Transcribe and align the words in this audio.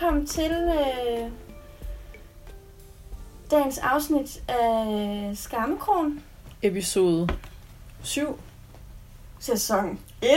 Velkommen 0.00 0.26
til 0.26 0.52
øh, 0.52 1.30
dagens 3.50 3.78
afsnit 3.78 4.42
af 4.48 5.32
Skammekron. 5.34 6.22
Episode 6.62 7.28
7. 8.02 8.40
Sæson 9.38 9.98
1. 10.22 10.28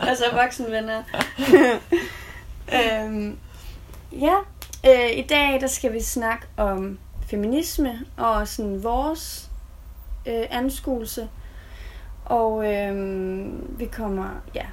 altså 0.08 0.24
voksenvenner. 0.32 1.02
øhm, 2.76 3.38
ja, 4.12 4.36
øh, 4.86 5.18
i 5.18 5.22
dag 5.22 5.60
der 5.60 5.66
skal 5.66 5.92
vi 5.92 6.00
snakke 6.00 6.46
om 6.56 6.98
feminisme 7.26 8.00
og 8.16 8.48
sådan 8.48 8.84
vores 8.84 9.50
øh, 10.26 10.44
anskuelse. 10.50 11.28
Og 12.24 12.72
øh, 12.72 13.78
vi 13.78 13.86
kommer, 13.86 14.28
ja. 14.54 14.66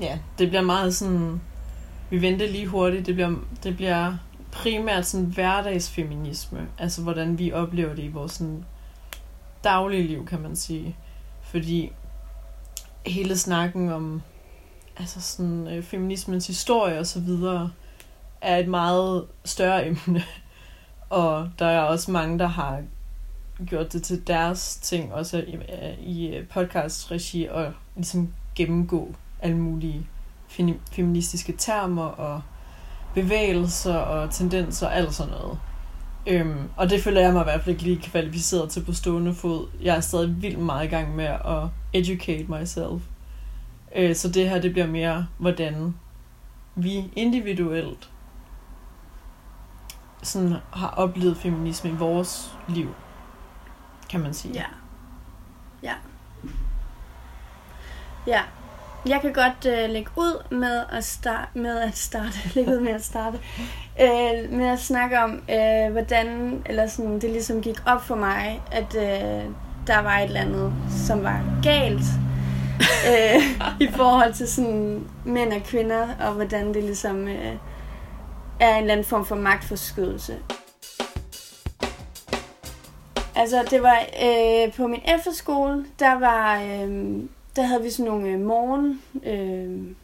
Ja, 0.00 0.18
det 0.38 0.48
bliver 0.48 0.62
meget 0.62 0.94
sådan... 0.94 1.40
Vi 2.10 2.22
venter 2.22 2.48
lige 2.48 2.66
hurtigt. 2.66 3.06
Det 3.06 3.14
bliver, 3.14 3.34
det 3.62 3.76
bliver 3.76 4.16
primært 4.52 5.06
sådan 5.06 5.26
hverdagsfeminisme. 5.26 6.68
Altså, 6.78 7.02
hvordan 7.02 7.38
vi 7.38 7.52
oplever 7.52 7.94
det 7.94 8.02
i 8.02 8.08
vores 8.08 8.32
sådan, 8.32 8.64
daglige 9.64 10.02
liv, 10.02 10.26
kan 10.26 10.40
man 10.40 10.56
sige. 10.56 10.96
Fordi 11.42 11.92
hele 13.06 13.38
snakken 13.38 13.88
om 13.88 14.22
altså 14.96 15.20
sådan, 15.20 15.66
øh, 15.66 15.82
feminismens 15.82 16.46
historie 16.46 16.98
og 16.98 17.06
så 17.06 17.20
videre, 17.20 17.70
er 18.40 18.56
et 18.56 18.68
meget 18.68 19.26
større 19.44 19.86
emne. 19.86 20.22
Og 21.10 21.50
der 21.58 21.66
er 21.66 21.80
også 21.80 22.10
mange, 22.10 22.38
der 22.38 22.46
har 22.46 22.82
gjort 23.66 23.92
det 23.92 24.02
til 24.02 24.26
deres 24.26 24.76
ting, 24.76 25.14
også 25.14 25.38
i, 25.38 25.54
øh, 25.54 25.98
i 25.98 26.36
øh, 26.36 26.48
podcast-regi, 26.48 27.46
og 27.46 27.72
ligesom 27.96 28.34
gennemgå 28.54 29.14
alle 29.42 29.56
mulige 29.56 30.06
feministiske 30.92 31.52
termer 31.52 32.04
og 32.04 32.42
bevægelser 33.14 33.96
og 33.96 34.30
tendenser 34.30 34.86
og 34.86 34.96
alt 34.96 35.14
sådan 35.14 35.32
noget. 35.32 35.58
Øhm, 36.26 36.68
og 36.76 36.90
det 36.90 37.02
føler 37.02 37.20
jeg 37.20 37.32
mig 37.32 37.40
i 37.40 37.44
hvert 37.44 37.60
fald 37.60 37.68
ikke 37.68 37.82
lige 37.82 38.10
kvalificeret 38.10 38.70
til 38.70 38.84
på 38.84 38.92
stående 38.92 39.34
fod. 39.34 39.68
Jeg 39.82 39.96
er 39.96 40.00
stadig 40.00 40.42
vildt 40.42 40.58
meget 40.58 40.84
i 40.84 40.88
gang 40.88 41.16
med 41.16 41.24
at 41.24 41.68
educate 41.92 42.52
myself. 42.52 43.02
Øh, 43.96 44.16
så 44.16 44.28
det 44.28 44.48
her, 44.50 44.60
det 44.60 44.72
bliver 44.72 44.86
mere, 44.86 45.26
hvordan 45.38 45.94
vi 46.74 47.10
individuelt 47.16 48.10
sådan 50.22 50.56
har 50.72 50.88
oplevet 50.88 51.36
feminisme 51.36 51.90
i 51.90 51.94
vores 51.94 52.54
liv, 52.68 52.94
kan 54.10 54.20
man 54.20 54.34
sige. 54.34 54.54
Ja. 54.54 54.64
Ja. 55.82 55.94
Ja. 58.26 58.42
Jeg 59.06 59.20
kan 59.20 59.32
godt 59.32 59.66
øh, 59.66 59.90
lægge 59.90 60.10
ud 60.16 60.44
med 60.50 60.84
at 60.92 61.04
starte 61.04 61.58
med 61.58 61.78
at 61.78 61.96
starte, 61.96 62.38
lægge 62.54 62.72
ud 62.72 62.80
med 62.80 62.92
at 62.92 63.04
starte, 63.04 63.38
øh, 64.00 64.52
med 64.52 64.66
at 64.66 64.78
snakke 64.78 65.18
om, 65.18 65.42
øh, 65.50 65.92
hvordan, 65.92 66.62
eller 66.66 66.86
sådan, 66.86 67.20
det 67.20 67.30
ligesom 67.30 67.62
gik 67.62 67.76
op 67.86 68.02
for 68.02 68.14
mig, 68.14 68.62
at 68.72 68.96
øh, 68.96 69.44
der 69.86 70.02
var 70.02 70.18
et 70.18 70.24
eller 70.24 70.40
andet, 70.40 70.72
som 71.06 71.22
var 71.22 71.60
galt 71.62 72.02
øh, 73.10 73.42
i 73.80 73.88
forhold 73.92 74.34
til 74.34 74.48
sådan 74.48 75.08
mænd 75.24 75.52
og 75.52 75.62
kvinder, 75.62 76.08
og 76.20 76.32
hvordan 76.32 76.74
det 76.74 76.84
ligesom 76.84 77.28
øh, 77.28 77.54
er 78.60 78.74
en 78.74 78.80
eller 78.80 78.92
anden 78.92 79.06
form 79.06 79.26
for 79.26 79.36
magtforskydelse. 79.36 80.36
Altså, 83.34 83.64
det 83.70 83.82
var 83.82 83.98
øh, 84.24 84.72
på 84.72 84.86
min 84.86 85.02
efterskole, 85.18 85.84
der 85.98 86.18
var, 86.18 86.60
øh, 86.60 87.20
der 87.60 87.66
havde 87.66 87.82
vi 87.82 87.90
sådan 87.90 88.12
nogle 88.12 88.28
øh, 88.28 88.40
morgen, 88.40 89.02
øh, 89.14 89.96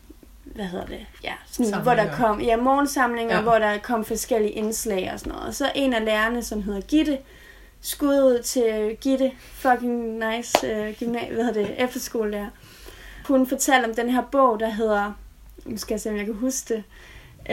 hvad 0.45 0.65
hedder 0.65 0.87
det, 0.87 1.07
ja, 1.25 1.33
sådan, 1.47 1.83
hvor 1.83 1.95
der 1.95 2.17
kom, 2.17 2.41
ja, 2.41 2.57
morgensamlinger, 2.57 3.37
ja. 3.37 3.43
hvor 3.43 3.59
der 3.59 3.79
kom 3.79 4.05
forskellige 4.05 4.53
indslag 4.53 5.11
og 5.13 5.21
sådan 5.21 5.33
noget. 5.33 5.49
Og 5.49 5.55
så 5.55 5.73
en 5.75 5.93
af 5.93 6.05
lærerne, 6.05 6.43
som 6.43 6.63
hedder 6.63 6.81
Gitte, 6.81 7.19
skud 7.81 8.15
ud 8.15 8.43
til 8.43 8.97
Gitte, 9.01 9.33
fucking 9.39 10.19
nice 10.19 10.67
øh, 10.67 10.95
gymnasie, 10.99 11.35
hvad 11.35 11.45
hedder 11.45 11.67
det, 11.67 11.75
efterskole 11.85 12.33
der. 12.33 12.47
Hun 13.29 13.47
fortalte 13.47 13.87
om 13.87 13.95
den 13.95 14.11
her 14.11 14.23
bog, 14.33 14.61
der 14.61 14.69
hedder, 14.69 15.13
nu 15.65 15.77
skal 15.77 15.95
jeg 15.95 16.01
se, 16.01 16.11
om 16.11 16.17
jeg 16.17 16.25
kan 16.25 16.35
huske 16.35 16.75
det, 16.75 16.85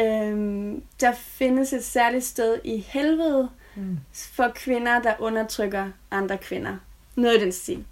øhm, 0.03 0.83
der 1.01 1.13
findes 1.13 1.73
et 1.73 1.83
særligt 1.83 2.25
sted 2.25 2.57
i 2.63 2.85
helvede 2.87 3.49
mm. 3.75 3.99
for 4.13 4.51
kvinder, 4.55 5.01
der 5.01 5.13
undertrykker 5.19 5.89
andre 6.11 6.37
kvinder. 6.37 6.77
Noget 7.15 7.37
i 7.37 7.43
den 7.43 7.51
stil. 7.51 7.85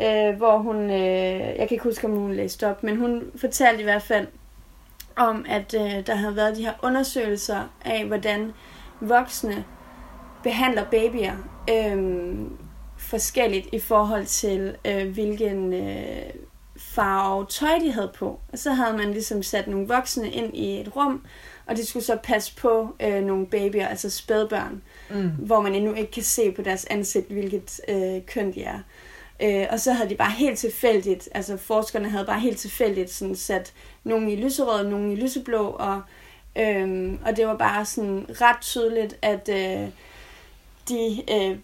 Øh, 0.00 0.36
hvor 0.36 0.58
hun, 0.58 0.76
øh, 0.76 1.40
jeg 1.40 1.56
kan 1.56 1.70
ikke 1.70 1.84
huske, 1.84 2.06
om 2.06 2.16
hun 2.16 2.32
læste 2.32 2.70
op, 2.70 2.82
men 2.82 2.96
hun 2.96 3.22
fortalte 3.36 3.80
i 3.80 3.84
hvert 3.84 4.02
fald 4.02 4.26
om, 5.16 5.44
at 5.48 5.74
øh, 5.74 6.06
der 6.06 6.14
havde 6.14 6.36
været 6.36 6.56
de 6.56 6.64
her 6.64 6.72
undersøgelser 6.82 7.62
af, 7.84 8.04
hvordan 8.04 8.52
voksne 9.00 9.64
behandler 10.42 10.84
babyer 10.84 11.36
øh, 11.70 12.36
forskelligt 12.98 13.68
i 13.72 13.78
forhold 13.78 14.26
til, 14.26 14.76
øh, 14.84 15.08
hvilken 15.12 15.72
øh, 15.72 16.30
farve 16.76 17.46
tøj 17.46 17.78
de 17.78 17.92
havde 17.92 18.12
på. 18.14 18.40
Og 18.52 18.58
så 18.58 18.72
havde 18.72 18.96
man 18.96 19.10
ligesom 19.10 19.42
sat 19.42 19.68
nogle 19.68 19.88
voksne 19.88 20.30
ind 20.30 20.56
i 20.56 20.80
et 20.80 20.96
rum, 20.96 21.24
og 21.66 21.76
de 21.76 21.86
skulle 21.86 22.04
så 22.04 22.16
passe 22.22 22.56
på 22.56 22.94
øh, 23.00 23.22
nogle 23.24 23.46
babyer, 23.46 23.86
altså 23.86 24.10
spædbørn, 24.10 24.82
mm. 25.10 25.30
hvor 25.30 25.60
man 25.60 25.74
endnu 25.74 25.94
ikke 25.94 26.10
kan 26.10 26.22
se 26.22 26.52
på 26.52 26.62
deres 26.62 26.86
ansigt, 26.90 27.30
hvilket 27.30 27.80
øh, 27.88 28.26
køn 28.26 28.54
de 28.54 28.62
er. 28.62 28.78
Øh, 28.78 28.82
Øh, 29.42 29.66
og 29.70 29.80
så 29.80 29.92
havde 29.92 30.10
de 30.10 30.14
bare 30.14 30.30
helt 30.30 30.58
tilfældigt, 30.58 31.28
altså 31.34 31.56
forskerne 31.56 32.08
havde 32.08 32.24
bare 32.24 32.40
helt 32.40 32.58
tilfældigt 32.58 33.10
sådan 33.10 33.36
sat 33.36 33.72
nogle 34.04 34.32
i 34.32 34.36
lyserød, 34.36 34.88
nogle 34.88 35.12
i 35.12 35.16
lyseblå, 35.16 35.66
og, 35.66 36.02
øh, 36.56 37.12
og 37.24 37.36
det 37.36 37.46
var 37.46 37.56
bare 37.56 37.84
sådan 37.84 38.26
ret 38.28 38.60
tydeligt, 38.60 39.18
at 39.22 39.48
øh, 39.48 39.88
de 40.88 41.22
øh, 41.32 41.58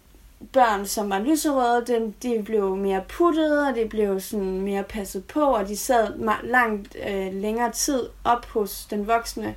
børn, 0.53 0.85
som 0.85 1.09
var 1.09 1.19
lyserøde, 1.19 1.85
de, 1.87 2.13
de 2.23 2.43
blev 2.43 2.75
mere 2.75 3.03
puttet, 3.09 3.67
og 3.67 3.75
de 3.75 3.87
blev 3.89 4.19
sådan 4.19 4.61
mere 4.61 4.83
passet 4.83 5.25
på, 5.25 5.41
og 5.41 5.67
de 5.67 5.77
sad 5.77 6.13
langt 6.43 6.95
øh, 7.07 7.33
længere 7.33 7.71
tid 7.71 8.03
op 8.23 8.45
hos 8.45 8.85
den 8.89 9.07
voksne, 9.07 9.55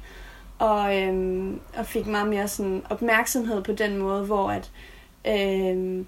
og, 0.58 0.96
øh, 0.96 1.52
og 1.76 1.86
fik 1.86 2.06
meget 2.06 2.28
mere 2.28 2.48
sådan 2.48 2.82
opmærksomhed 2.90 3.62
på 3.62 3.72
den 3.72 3.98
måde, 3.98 4.24
hvor 4.24 4.50
at 4.50 4.70
øh, 5.26 6.04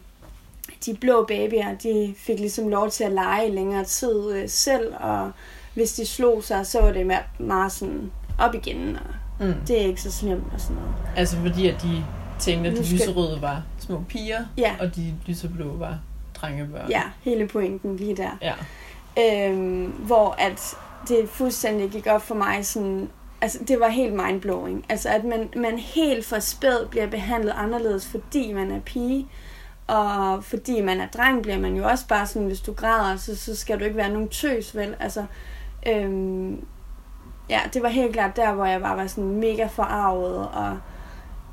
de 0.87 0.95
blå 0.95 1.25
babyer, 1.25 1.75
de 1.83 2.15
fik 2.17 2.39
ligesom 2.39 2.69
lov 2.69 2.91
til 2.91 3.05
at 3.05 3.13
lege 3.13 3.49
i 3.49 3.51
længere 3.51 3.85
tid 3.85 4.33
øh, 4.33 4.49
selv, 4.49 4.95
og 5.01 5.31
hvis 5.75 5.93
de 5.93 6.07
slog 6.07 6.45
sig, 6.45 6.67
så 6.67 6.81
var 6.81 6.93
det 6.93 7.07
meget, 7.07 7.25
meget 7.39 7.73
sådan 7.73 8.11
op 8.39 8.55
igen, 8.55 8.99
og 9.39 9.47
mm. 9.47 9.55
det 9.67 9.83
er 9.83 9.87
ikke 9.87 10.03
så 10.03 10.13
slemt 10.13 10.45
og 10.55 10.61
sådan 10.61 10.77
noget. 10.77 10.95
Altså 11.17 11.37
fordi 11.37 11.69
at 11.69 11.83
de 11.83 12.05
tænkte, 12.39 12.71
at 12.71 12.77
de 12.77 12.87
skal... 12.87 12.99
lyserøde 12.99 13.43
var 13.43 13.63
små 13.79 14.05
piger, 14.09 14.45
ja. 14.59 14.75
og 14.81 14.97
de 14.97 15.15
lyseblå 15.27 15.77
var 15.77 15.99
drengebørn. 16.35 16.91
Ja, 16.91 17.03
hele 17.23 17.49
pointen 17.49 17.97
lige 17.97 18.17
der. 18.17 18.31
Ja. 18.43 18.55
Øhm, 19.19 19.87
hvor 19.87 20.35
at 20.39 20.77
det 21.09 21.29
fuldstændig 21.29 21.91
gik 21.91 22.07
op 22.07 22.23
for 22.23 22.35
mig 22.35 22.67
sådan, 22.67 23.09
altså 23.41 23.59
det 23.69 23.81
var 23.81 23.89
helt 23.89 24.13
mindblowing. 24.13 24.85
Altså 24.89 25.09
at 25.09 25.25
man, 25.25 25.49
man 25.57 25.79
helt 25.79 26.27
for 26.27 26.39
spæd 26.39 26.87
bliver 26.91 27.07
behandlet 27.07 27.53
anderledes, 27.57 28.07
fordi 28.07 28.53
man 28.53 28.71
er 28.71 28.81
pige. 28.81 29.27
Og 29.91 30.45
fordi 30.45 30.81
man 30.81 31.01
er 31.01 31.07
dreng, 31.07 31.43
bliver 31.43 31.59
man 31.59 31.77
jo 31.77 31.89
også 31.89 32.07
bare 32.09 32.27
sådan, 32.27 32.49
hvis 32.49 32.61
du 32.61 32.73
græder, 32.73 33.17
så, 33.17 33.37
så 33.37 33.57
skal 33.57 33.81
du 33.81 33.85
ikke 33.85 33.97
være 33.97 34.13
nogen 34.13 34.29
tøs, 34.29 34.77
vel? 34.77 34.97
Altså, 35.01 35.25
øhm, 35.87 36.65
ja, 37.49 37.61
det 37.75 37.83
var 37.83 37.89
helt 37.89 38.13
klart 38.13 38.37
der, 38.37 38.53
hvor 38.53 38.65
jeg 38.65 38.81
bare 38.81 38.97
var 38.97 39.07
sådan 39.07 39.31
mega 39.31 39.67
forarvet, 39.67 40.49
og 40.49 40.79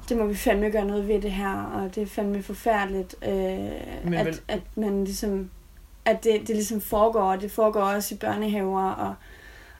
det 0.09 0.17
må 0.17 0.25
vi 0.25 0.35
fandme 0.35 0.69
gøre 0.69 0.85
noget 0.85 1.07
ved 1.07 1.21
det 1.21 1.31
her, 1.31 1.63
og 1.63 1.95
det 1.95 2.03
er 2.03 2.07
fandme 2.07 2.43
forfærdeligt, 2.43 3.15
øh, 3.21 4.19
at, 4.19 4.25
vel... 4.25 4.39
at 4.47 4.61
man 4.75 5.03
ligesom, 5.03 5.49
at 6.05 6.23
det, 6.23 6.39
det 6.39 6.55
ligesom 6.55 6.81
foregår, 6.81 7.31
og 7.31 7.41
det 7.41 7.51
foregår 7.51 7.81
også 7.81 8.15
i 8.15 8.17
børnehaver, 8.17 8.91
og, 8.91 9.13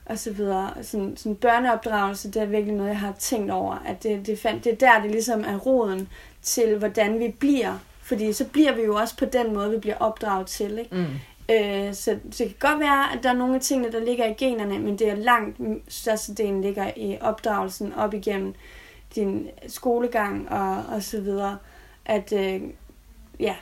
og 0.06 0.18
så 0.18 0.32
videre. 0.32 0.70
Sådan, 0.82 1.16
sådan 1.16 1.36
børneopdragelse, 1.36 2.30
det 2.30 2.42
er 2.42 2.46
virkelig 2.46 2.74
noget, 2.74 2.90
jeg 2.90 3.00
har 3.00 3.14
tænkt 3.18 3.50
over, 3.50 3.82
at 3.86 4.02
det, 4.02 4.26
det, 4.26 4.38
fand, 4.38 4.60
det 4.60 4.72
er 4.72 4.76
der, 4.76 5.02
det 5.02 5.10
ligesom 5.10 5.44
er 5.46 5.56
roden 5.56 6.08
til, 6.42 6.78
hvordan 6.78 7.18
vi 7.18 7.34
bliver, 7.40 7.78
fordi 8.08 8.32
så 8.32 8.44
bliver 8.44 8.74
vi 8.74 8.82
jo 8.82 8.94
også 8.94 9.16
på 9.16 9.24
den 9.24 9.54
måde, 9.54 9.70
vi 9.70 9.78
bliver 9.78 9.96
opdraget 9.96 10.46
til, 10.46 10.78
ikke? 10.78 10.96
Mm. 10.96 11.06
Øh, 11.50 11.94
så, 11.94 12.18
så 12.30 12.44
det 12.44 12.58
kan 12.58 12.70
godt 12.70 12.80
være, 12.80 13.12
at 13.12 13.22
der 13.22 13.28
er 13.28 13.34
nogle 13.34 13.54
af 13.54 13.60
tingene, 13.60 13.92
der 13.92 14.04
ligger 14.04 14.26
i 14.26 14.34
generne, 14.38 14.78
men 14.78 14.98
det 14.98 15.08
er 15.08 15.14
langt 15.14 15.60
størstedelen 15.88 16.60
ligger 16.60 16.90
i 16.96 17.18
opdragelsen 17.20 17.92
op 17.92 18.14
igennem 18.14 18.54
din 19.14 19.48
skolegang 19.66 20.48
og, 20.52 20.84
og 20.88 21.02
så 21.02 21.20
videre. 21.20 21.58
At, 22.04 22.32
øh, 22.32 22.60
ja. 23.40 23.54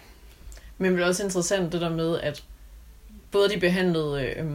Men 0.79 0.93
det 0.93 1.03
er 1.03 1.07
også 1.07 1.25
interessant 1.25 1.73
det 1.73 1.81
der 1.81 1.91
med, 1.91 2.21
at 2.21 2.45
både 3.31 3.49
de 3.49 3.61
behandlede 3.61 4.35
øh, 4.37 4.47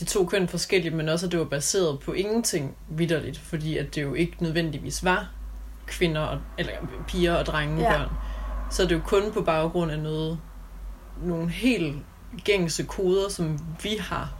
de 0.00 0.04
to 0.04 0.24
køn 0.24 0.48
forskelligt, 0.48 0.94
men 0.94 1.08
også 1.08 1.26
at 1.26 1.32
det 1.32 1.40
var 1.40 1.46
baseret 1.46 2.00
på 2.00 2.12
ingenting 2.12 2.76
vidderligt, 2.88 3.38
fordi 3.38 3.76
at 3.78 3.94
det 3.94 4.02
jo 4.02 4.14
ikke 4.14 4.42
nødvendigvis 4.42 5.04
var 5.04 5.30
kvinder, 5.86 6.20
og, 6.20 6.38
eller 6.58 6.72
piger 7.08 7.34
og 7.34 7.46
drenge 7.46 7.82
ja. 7.82 7.96
børn. 7.96 8.08
Så 8.70 8.82
det 8.82 8.92
er 8.92 8.96
jo 8.96 9.02
kun 9.06 9.22
på 9.32 9.42
baggrund 9.42 9.90
af 9.92 9.98
noget, 9.98 10.38
nogle 11.22 11.50
helt 11.50 11.96
gængse 12.44 12.82
koder, 12.84 13.28
som 13.28 13.58
vi 13.82 13.96
har 14.00 14.32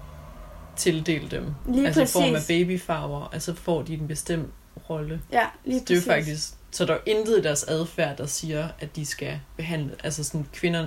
tildele 0.76 1.28
dem. 1.30 1.46
Lige 1.68 1.86
altså 1.86 2.00
præcis. 2.00 2.14
i 2.14 2.18
form 2.18 2.34
af 2.34 2.40
babyfarver, 2.48 3.30
altså 3.32 3.54
får 3.54 3.82
de 3.82 3.94
en 3.94 4.08
bestemt 4.08 4.48
rolle. 4.90 5.20
Ja, 5.32 5.44
lige 5.64 5.78
Så 5.78 5.84
det 5.84 5.90
er 5.90 5.94
jo 5.94 6.00
præcis. 6.00 6.06
faktisk, 6.06 6.54
så 6.70 6.84
der 6.84 6.94
er 6.94 6.98
intet 7.06 7.38
i 7.38 7.42
deres 7.42 7.62
adfærd, 7.64 8.16
der 8.16 8.26
siger, 8.26 8.68
at 8.80 8.96
de 8.96 9.06
skal 9.06 9.40
behandle, 9.56 9.92
altså 10.04 10.24
sådan 10.24 10.46
kvinder, 10.52 10.86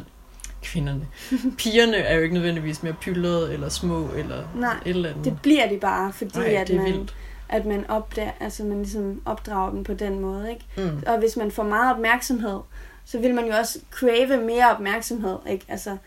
kvinderne, 0.64 1.08
pigerne 1.58 1.98
er 1.98 2.16
jo 2.16 2.22
ikke 2.22 2.34
nødvendigvis 2.34 2.84
mere 2.84 2.94
pyldrede 3.02 3.54
eller 3.54 3.70
små 3.70 4.10
eller 4.16 4.44
Nej, 4.56 4.76
et 4.86 4.90
eller 4.90 5.10
andet. 5.10 5.26
Det 5.26 5.38
bliver 5.42 5.70
de 5.70 5.78
bare, 5.78 6.14
fordi 6.14 6.40
Ej, 6.40 6.54
at, 6.54 6.68
det 6.68 6.76
er 6.76 6.82
man, 6.82 6.94
vildt. 6.94 7.16
at 7.50 7.66
man, 7.66 7.90
opdager, 7.90 8.32
altså 8.40 8.64
man 8.64 8.78
ligesom 8.78 9.22
opdrager 9.26 9.70
dem 9.72 9.84
på 9.84 9.94
den 9.94 10.20
måde. 10.20 10.50
Ikke? 10.50 10.66
Mm. 10.92 11.04
Og 11.08 11.20
hvis 11.20 11.38
man 11.38 11.52
får 11.52 11.64
meget 11.64 11.94
opmærksomhed, 11.94 12.60
så 13.06 13.20
vil 13.20 13.36
man 13.36 13.46
jo 13.46 13.54
også 13.54 13.80
crave 13.92 14.38
mere 14.38 14.72
opmærksomhed. 14.72 15.38
Ikke? 15.50 15.66
Altså, 15.68 15.98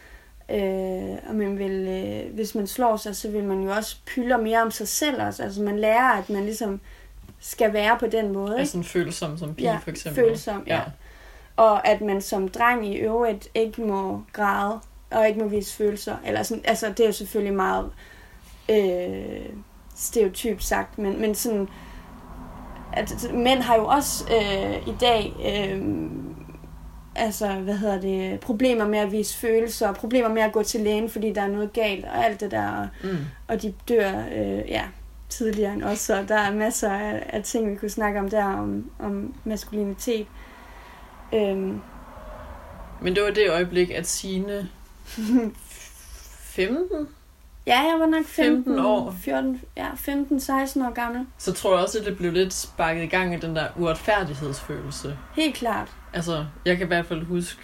øh, 0.50 1.28
og 1.28 1.34
man 1.34 1.58
vil, 1.58 1.70
øh, 1.88 2.34
hvis 2.34 2.54
man 2.54 2.66
slår 2.66 2.96
sig, 2.96 3.16
så 3.16 3.30
vil 3.30 3.44
man 3.44 3.62
jo 3.62 3.70
også 3.70 3.96
pylde 4.06 4.38
mere 4.38 4.62
om 4.62 4.70
sig 4.70 4.88
selv 4.88 5.22
også. 5.22 5.42
Altså 5.42 5.62
man 5.62 5.78
lærer, 5.78 6.12
at 6.12 6.30
man 6.30 6.44
ligesom 6.44 6.80
skal 7.40 7.72
være 7.72 7.96
på 8.00 8.06
den 8.06 8.32
måde. 8.32 8.54
Er 8.54 8.58
Ikke? 8.58 8.70
sådan 8.70 8.84
følsom 8.84 9.38
som 9.38 9.54
pige, 9.54 9.70
Ja, 9.70 9.76
for 9.76 9.90
eksempel. 9.90 10.24
følsom, 10.24 10.64
ja. 10.66 10.80
Og 11.56 11.88
at 11.88 12.00
man 12.00 12.20
som 12.22 12.48
dreng 12.48 12.86
i 12.86 12.96
øvrigt 12.96 13.48
ikke 13.54 13.80
må 13.82 14.22
græde, 14.32 14.80
og 15.10 15.28
ikke 15.28 15.40
må 15.40 15.48
vise 15.48 15.74
følelser. 15.76 16.16
Eller 16.26 16.42
sådan, 16.42 16.64
altså, 16.66 16.88
det 16.88 17.00
er 17.00 17.06
jo 17.06 17.12
selvfølgelig 17.12 17.54
meget 17.54 17.90
øh, 18.68 19.46
stereotypt 19.96 20.64
sagt, 20.64 20.98
men, 20.98 21.20
men 21.20 21.34
sådan, 21.34 21.68
at 22.92 23.30
mænd 23.34 23.60
har 23.60 23.76
jo 23.76 23.86
også 23.86 24.24
øh, 24.34 24.88
i 24.88 24.94
dag 25.00 25.32
øh, 25.46 25.82
altså, 27.16 27.48
hvad 27.54 27.74
hedder 27.76 28.00
det, 28.00 28.40
problemer 28.40 28.86
med 28.88 28.98
at 28.98 29.12
vise 29.12 29.36
følelser, 29.38 29.92
problemer 29.92 30.28
med 30.28 30.42
at 30.42 30.52
gå 30.52 30.62
til 30.62 30.80
lægen, 30.80 31.10
fordi 31.10 31.32
der 31.32 31.42
er 31.42 31.46
noget 31.48 31.72
galt, 31.72 32.04
og 32.04 32.24
alt 32.24 32.40
det 32.40 32.50
der, 32.50 32.68
og, 32.72 32.88
Mm. 33.02 33.16
og 33.48 33.62
de 33.62 33.74
dør 33.88 34.12
øh, 34.32 34.58
ja, 34.68 34.82
tidligere 35.28 35.72
end 35.72 35.84
os, 35.84 35.98
så 35.98 36.24
der 36.28 36.38
er 36.38 36.54
masser 36.54 36.90
af, 36.92 37.22
af 37.28 37.42
ting, 37.42 37.70
vi 37.70 37.76
kunne 37.76 37.88
snakke 37.90 38.20
om 38.20 38.30
der, 38.30 38.44
om, 38.44 38.90
om 38.98 39.34
maskulinitet. 39.44 40.26
Øhm, 41.34 41.80
Men 43.00 43.14
det 43.14 43.22
var 43.22 43.30
det 43.30 43.50
øjeblik, 43.50 43.90
at 43.90 44.06
Signe 44.06 44.68
15, 46.56 47.08
ja, 47.66 47.80
jeg 47.80 47.96
var 48.00 48.06
nok 48.06 48.24
15, 48.24 48.64
15 48.64 48.78
år. 48.78 49.14
14, 49.20 49.60
ja, 49.76 49.88
15-16 49.90 50.86
år 50.86 50.92
gammel. 50.92 51.26
så 51.38 51.52
tror 51.52 51.70
jeg 51.74 51.82
også, 51.82 51.98
at 51.98 52.06
det 52.06 52.16
blev 52.16 52.32
lidt 52.32 52.54
sparket 52.54 53.02
i 53.02 53.06
gang 53.06 53.34
af 53.34 53.40
den 53.40 53.56
der 53.56 53.66
uretfærdighedsfølelse. 53.76 55.18
Helt 55.34 55.54
klart. 55.54 55.88
Altså, 56.12 56.46
jeg 56.64 56.76
kan 56.76 56.86
i 56.86 56.88
hvert 56.88 57.06
fald 57.06 57.24
huske, 57.24 57.60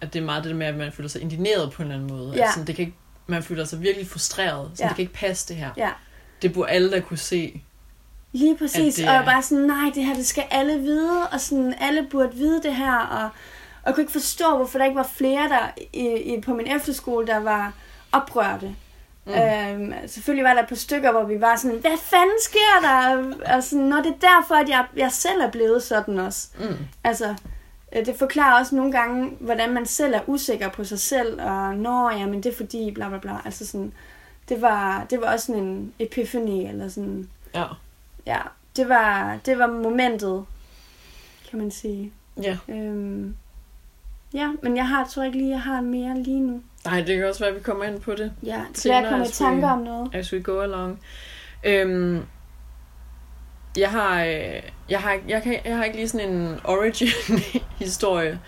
at 0.00 0.12
det 0.12 0.20
er 0.20 0.24
meget 0.24 0.44
det 0.44 0.50
der 0.50 0.56
med, 0.56 0.66
at 0.66 0.74
man 0.76 0.92
føler 0.92 1.08
sig 1.08 1.22
indigneret 1.22 1.72
på 1.72 1.82
en 1.82 1.90
eller 1.90 2.02
anden 2.04 2.16
måde. 2.18 2.32
Ja. 2.36 2.42
Altså, 2.42 2.64
det 2.64 2.76
kan 2.76 2.82
ikke, 2.84 2.96
man 3.26 3.42
føler 3.42 3.64
sig 3.64 3.82
virkelig 3.82 4.08
frustreret. 4.08 4.70
Så 4.74 4.82
Ja. 4.82 4.88
det 4.88 4.96
kan 4.96 5.02
ikke 5.02 5.14
passe 5.14 5.48
det 5.48 5.56
her. 5.56 5.70
Ja. 5.76 5.90
Det 6.42 6.52
burde 6.54 6.70
alle 6.70 6.90
da 6.90 7.00
kunne 7.00 7.16
se. 7.18 7.62
Lige 8.32 8.56
præcis. 8.56 8.94
det 8.94 9.08
Og 9.08 9.14
jeg 9.14 9.24
bare 9.24 9.42
sådan, 9.42 9.64
nej, 9.64 9.90
det 9.94 10.04
her, 10.04 10.14
det 10.14 10.26
skal 10.26 10.44
alle 10.50 10.78
vide, 10.78 11.28
og 11.32 11.40
sådan, 11.40 11.74
alle 11.80 12.06
burde 12.10 12.34
vide 12.34 12.62
det 12.62 12.74
her, 12.76 12.96
og, 12.98 13.22
og 13.24 13.30
jeg 13.86 13.94
kunne 13.94 14.02
ikke 14.02 14.12
forstå, 14.12 14.56
hvorfor 14.56 14.78
der 14.78 14.84
ikke 14.84 14.96
var 14.96 15.10
flere 15.16 15.48
der 15.48 15.82
i, 15.92 16.08
i, 16.34 16.40
på 16.40 16.54
min 16.54 16.66
efterskole, 16.76 17.26
der 17.26 17.38
var 17.40 17.72
oprørte. 18.12 18.74
Mm. 19.26 19.32
Øhm, 19.32 19.92
selvfølgelig 20.06 20.44
var 20.44 20.54
der 20.54 20.62
et 20.62 20.68
par 20.68 20.76
stykker, 20.76 21.10
hvor 21.12 21.24
vi 21.24 21.40
var 21.40 21.56
sådan, 21.56 21.78
hvad 21.78 21.98
fanden 22.02 22.36
sker 22.42 22.80
der? 22.82 23.54
Og 23.56 23.62
sådan, 23.62 23.84
når 23.84 23.96
det 23.96 24.06
er 24.12 24.28
derfor, 24.40 24.54
at 24.54 24.68
jeg, 24.68 24.86
jeg 24.96 25.12
selv 25.12 25.40
er 25.40 25.50
blevet 25.50 25.82
sådan 25.82 26.18
også. 26.18 26.48
Mm. 26.58 26.76
Altså, 27.04 27.34
øh, 27.96 28.06
det 28.06 28.16
forklarer 28.18 28.58
også 28.60 28.76
nogle 28.76 28.92
gange, 28.92 29.30
hvordan 29.40 29.72
man 29.72 29.86
selv 29.86 30.14
er 30.14 30.20
usikker 30.26 30.68
på 30.68 30.84
sig 30.84 30.98
selv, 30.98 31.42
og 31.42 31.74
når, 31.76 32.10
ja, 32.10 32.26
men 32.26 32.42
det 32.42 32.52
er 32.52 32.56
fordi, 32.56 32.90
bla 32.90 33.08
bla 33.08 33.18
bla. 33.18 33.36
Altså 33.44 33.66
sådan, 33.66 33.92
det 34.48 34.62
var, 34.62 35.06
det 35.10 35.20
var 35.20 35.32
også 35.32 35.46
sådan 35.46 35.62
en 35.62 35.92
epiphany, 35.98 36.68
eller 36.68 36.88
sådan, 36.88 37.28
Ja. 37.54 37.64
ja, 38.26 38.38
det 38.76 38.88
var, 38.88 39.38
det 39.46 39.58
var 39.58 39.66
momentet, 39.66 40.44
kan 41.50 41.58
man 41.58 41.70
sige. 41.70 42.12
Ja. 42.42 42.58
Øhm, 42.68 43.36
ja, 44.34 44.52
men 44.62 44.76
jeg 44.76 44.88
har, 44.88 45.06
tror 45.06 45.22
ikke 45.22 45.38
lige, 45.38 45.50
jeg 45.50 45.60
har 45.62 45.80
mere 45.80 46.18
lige 46.18 46.40
nu. 46.40 46.62
Nej, 46.84 47.00
det 47.00 47.16
kan 47.16 47.28
også 47.28 47.40
være, 47.40 47.50
at 47.50 47.56
vi 47.56 47.62
kommer 47.62 47.84
ind 47.84 48.00
på 48.00 48.14
det. 48.14 48.32
Ja, 48.42 48.60
det 48.74 48.86
jeg 48.86 49.06
kommer 49.08 49.26
i 49.26 49.30
tanker 49.30 49.70
om 49.70 49.78
noget. 49.78 50.14
As 50.14 50.32
we 50.32 50.42
go 50.42 50.60
along. 50.60 51.00
Øhm, 51.64 52.26
jeg 53.76 53.90
har, 53.90 54.24
øh, 54.24 54.62
jeg 54.88 55.00
har, 55.00 55.18
jeg, 55.28 55.42
kan, 55.42 55.58
jeg 55.64 55.76
har 55.76 55.84
ikke 55.84 55.96
lige 55.96 56.08
sådan 56.08 56.30
en 56.30 56.60
origin-historie. 56.64 58.40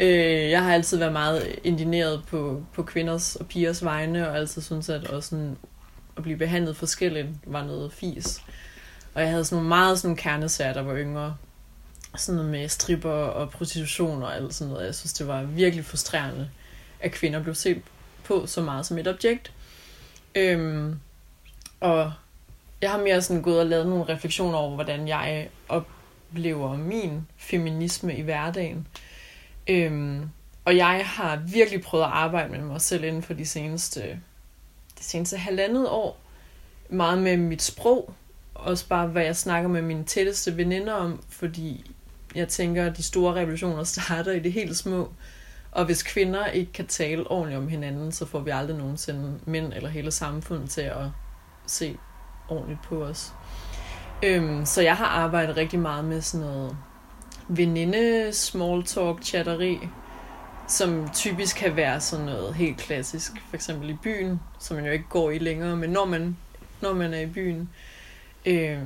Øh, 0.00 0.50
jeg 0.50 0.62
har 0.62 0.74
altid 0.74 0.98
været 0.98 1.12
meget 1.12 1.58
indineret 1.64 2.22
på, 2.28 2.62
på 2.72 2.82
kvinders 2.82 3.36
og 3.36 3.46
pigers 3.46 3.84
vegne, 3.84 4.28
og 4.28 4.36
altid 4.36 4.62
synes 4.62 4.88
at 4.88 5.04
også 5.04 5.28
sådan, 5.28 5.56
at 6.16 6.22
blive 6.22 6.36
behandlet 6.36 6.76
forskelligt 6.76 7.28
var 7.46 7.64
noget 7.64 7.92
fis. 7.92 8.40
Og 9.14 9.22
jeg 9.22 9.30
havde 9.30 9.44
sådan 9.44 9.56
nogle 9.56 9.68
meget 9.68 9.98
sådan 9.98 10.16
kernesager, 10.16 10.72
der 10.72 10.82
var 10.82 10.96
yngre. 10.96 11.36
Sådan 12.16 12.36
noget 12.36 12.50
med 12.50 12.68
stripper 12.68 13.10
og 13.10 13.50
prostitution 13.50 14.22
og 14.22 14.36
alt 14.36 14.54
sådan 14.54 14.72
noget. 14.72 14.86
Jeg 14.86 14.94
synes, 14.94 15.12
det 15.12 15.28
var 15.28 15.42
virkelig 15.42 15.84
frustrerende, 15.84 16.48
at 17.06 17.12
kvinder 17.12 17.42
blev 17.42 17.54
set 17.54 17.82
på 18.24 18.46
så 18.46 18.62
meget 18.62 18.86
som 18.86 18.98
et 18.98 19.08
objekt. 19.08 19.52
Øhm, 20.34 21.00
og 21.80 22.12
jeg 22.80 22.90
har 22.90 22.98
mere 22.98 23.22
sådan 23.22 23.42
gået 23.42 23.60
og 23.60 23.66
lavet 23.66 23.86
nogle 23.86 24.04
refleksioner 24.04 24.58
over, 24.58 24.74
hvordan 24.74 25.08
jeg 25.08 25.48
oplever 25.68 26.76
min 26.76 27.26
feminisme 27.36 28.16
i 28.16 28.22
hverdagen. 28.22 28.86
Øhm, 29.68 30.30
og 30.64 30.76
jeg 30.76 31.02
har 31.06 31.36
virkelig 31.36 31.82
prøvet 31.82 32.04
at 32.04 32.10
arbejde 32.10 32.50
med 32.50 32.58
mig 32.58 32.80
selv 32.80 33.04
inden 33.04 33.22
for 33.22 33.34
de 33.34 33.46
seneste, 33.46 34.00
de 34.98 35.04
seneste 35.04 35.36
halvandet 35.36 35.88
år. 35.88 36.20
Meget 36.88 37.18
med 37.18 37.36
mit 37.36 37.62
sprog. 37.62 38.14
Også 38.54 38.88
bare, 38.88 39.06
hvad 39.06 39.24
jeg 39.24 39.36
snakker 39.36 39.68
med 39.68 39.82
mine 39.82 40.04
tætteste 40.04 40.56
veninder 40.56 40.92
om, 40.92 41.22
fordi 41.28 41.90
jeg 42.34 42.48
tænker, 42.48 42.86
at 42.86 42.96
de 42.96 43.02
store 43.02 43.34
revolutioner 43.34 43.84
starter 43.84 44.32
i 44.32 44.38
det 44.38 44.52
helt 44.52 44.76
små. 44.76 45.12
Og 45.76 45.84
hvis 45.84 46.02
kvinder 46.02 46.46
ikke 46.46 46.72
kan 46.72 46.86
tale 46.86 47.30
ordentligt 47.30 47.58
om 47.58 47.68
hinanden, 47.68 48.12
så 48.12 48.26
får 48.26 48.40
vi 48.40 48.50
aldrig 48.50 48.76
nogensinde 48.76 49.40
mænd 49.46 49.72
eller 49.72 49.88
hele 49.88 50.10
samfundet 50.10 50.70
til 50.70 50.80
at 50.80 51.04
se 51.66 51.98
ordentligt 52.48 52.82
på 52.82 53.04
os. 53.04 53.32
Øhm, 54.22 54.66
så 54.66 54.82
jeg 54.82 54.96
har 54.96 55.06
arbejdet 55.06 55.56
rigtig 55.56 55.78
meget 55.78 56.04
med 56.04 56.20
sådan 56.20 56.46
noget 56.46 56.76
veninde, 57.48 58.32
small 58.32 58.84
talk, 58.84 59.22
chatteri, 59.22 59.78
som 60.68 61.08
typisk 61.14 61.56
kan 61.56 61.76
være 61.76 62.00
sådan 62.00 62.26
noget 62.26 62.54
helt 62.54 62.76
klassisk. 62.76 63.32
For 63.48 63.54
eksempel 63.54 63.90
i 63.90 63.96
byen, 64.02 64.40
som 64.58 64.76
man 64.76 64.86
jo 64.86 64.92
ikke 64.92 65.08
går 65.08 65.30
i 65.30 65.38
længere, 65.38 65.76
men 65.76 65.90
når 65.90 66.04
man, 66.04 66.36
når 66.80 66.92
man 66.92 67.14
er 67.14 67.20
i 67.20 67.26
byen, 67.26 67.70
øh, 68.46 68.78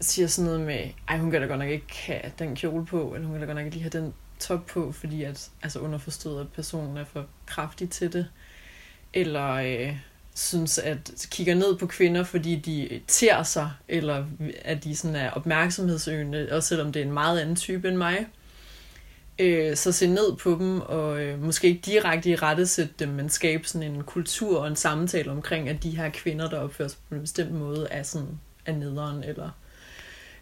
siger 0.00 0.26
sådan 0.26 0.44
noget 0.44 0.60
med, 0.60 0.88
ej 1.08 1.18
hun 1.18 1.30
kan 1.30 1.40
da 1.40 1.46
godt 1.46 1.58
nok 1.58 1.68
ikke 1.68 2.02
have 2.06 2.32
den 2.38 2.56
kjole 2.56 2.86
på, 2.86 3.14
eller 3.14 3.26
hun 3.26 3.38
kan 3.38 3.40
da 3.40 3.46
godt 3.46 3.56
nok 3.56 3.64
ikke 3.64 3.76
lige 3.76 3.90
have 3.92 4.04
den 4.04 4.14
top 4.48 4.66
på, 4.66 4.92
fordi 4.92 5.22
at, 5.22 5.50
altså 5.62 5.78
underforstået, 5.78 6.40
at 6.40 6.48
personen 6.48 6.96
er 6.96 7.04
for 7.04 7.26
kraftig 7.46 7.90
til 7.90 8.12
det. 8.12 8.26
Eller 9.12 9.50
øh, 9.50 9.96
synes, 10.34 10.78
at 10.78 11.28
kigger 11.30 11.54
ned 11.54 11.76
på 11.76 11.86
kvinder, 11.86 12.24
fordi 12.24 12.56
de 12.56 13.00
tærer 13.08 13.42
sig, 13.42 13.70
eller 13.88 14.24
at 14.64 14.84
de 14.84 14.96
sådan 14.96 15.16
er 15.16 15.30
opmærksomhedsøgende, 15.30 16.48
også 16.52 16.68
selvom 16.68 16.92
det 16.92 17.02
er 17.02 17.06
en 17.06 17.12
meget 17.12 17.40
anden 17.40 17.56
type 17.56 17.88
end 17.88 17.96
mig. 17.96 18.26
Øh, 19.38 19.76
så 19.76 19.92
se 19.92 20.06
ned 20.06 20.36
på 20.36 20.50
dem, 20.50 20.80
og 20.80 21.22
øh, 21.22 21.42
måske 21.42 21.68
ikke 21.68 21.80
direkte 21.80 22.30
i 22.30 22.36
rette 22.36 22.66
sætte 22.66 22.94
dem, 22.98 23.08
men 23.08 23.28
skabe 23.28 23.68
sådan 23.68 23.92
en 23.92 24.02
kultur 24.02 24.60
og 24.60 24.68
en 24.68 24.76
samtale 24.76 25.30
omkring, 25.30 25.68
at 25.68 25.82
de 25.82 25.96
her 25.96 26.10
kvinder, 26.10 26.50
der 26.50 26.58
opfører 26.58 26.88
sig 26.88 26.98
på 27.08 27.14
en 27.14 27.20
bestemt 27.20 27.52
måde, 27.52 27.88
er 27.90 28.02
sådan 28.02 28.38
er 28.66 28.72
nederen, 28.72 29.24
eller 29.24 29.50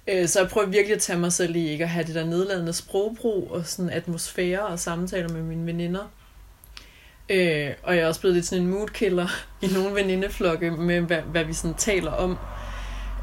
Øh, 0.07 0.29
Så 0.29 0.41
jeg 0.41 0.49
prøver 0.49 0.67
virkelig 0.67 0.95
at 0.95 1.03
tage 1.03 1.19
mig 1.19 1.33
selv 1.33 1.57
i 1.57 1.69
ikke 1.69 1.85
at 1.85 1.91
have 1.91 2.07
det 2.07 2.15
der 2.15 2.25
nedladende 2.25 2.73
sprogbrug 2.73 3.51
og 3.51 3.67
sådan 3.67 3.91
atmosfære 3.91 4.67
og 4.67 4.79
samtaler 4.79 5.29
med 5.29 5.43
mine 5.43 5.67
veninder. 5.67 6.13
Øh, 7.29 7.71
og 7.83 7.97
jeg 7.97 8.03
er 8.03 8.07
også 8.07 8.21
blevet 8.21 8.35
lidt 8.35 8.47
sådan 8.47 8.65
en 8.65 8.71
moodkiller 8.71 9.29
i 9.63 9.67
nogle 9.75 9.95
venindeflokke 9.95 10.71
med, 10.71 11.01
hvad, 11.01 11.23
hvad 11.23 11.45
vi 11.45 11.53
sådan 11.53 11.77
taler 11.77 12.11
om. 12.11 12.39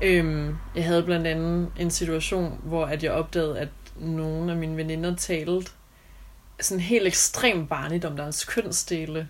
Øh, 0.01 0.53
jeg 0.75 0.85
havde 0.85 1.03
blandt 1.03 1.27
andet 1.27 1.71
en 1.79 1.91
situation, 1.91 2.61
hvor 2.63 2.85
at 2.85 3.03
jeg 3.03 3.11
opdagede, 3.11 3.59
at 3.59 3.69
nogle 3.99 4.51
af 4.51 4.57
mine 4.57 4.77
veninder 4.77 5.15
talte 5.15 5.71
sådan 6.59 6.79
helt 6.81 7.07
ekstremt 7.07 7.69
barnligt 7.69 8.05
om 8.05 8.17
deres 8.17 8.45
kønsdele. 8.45 9.27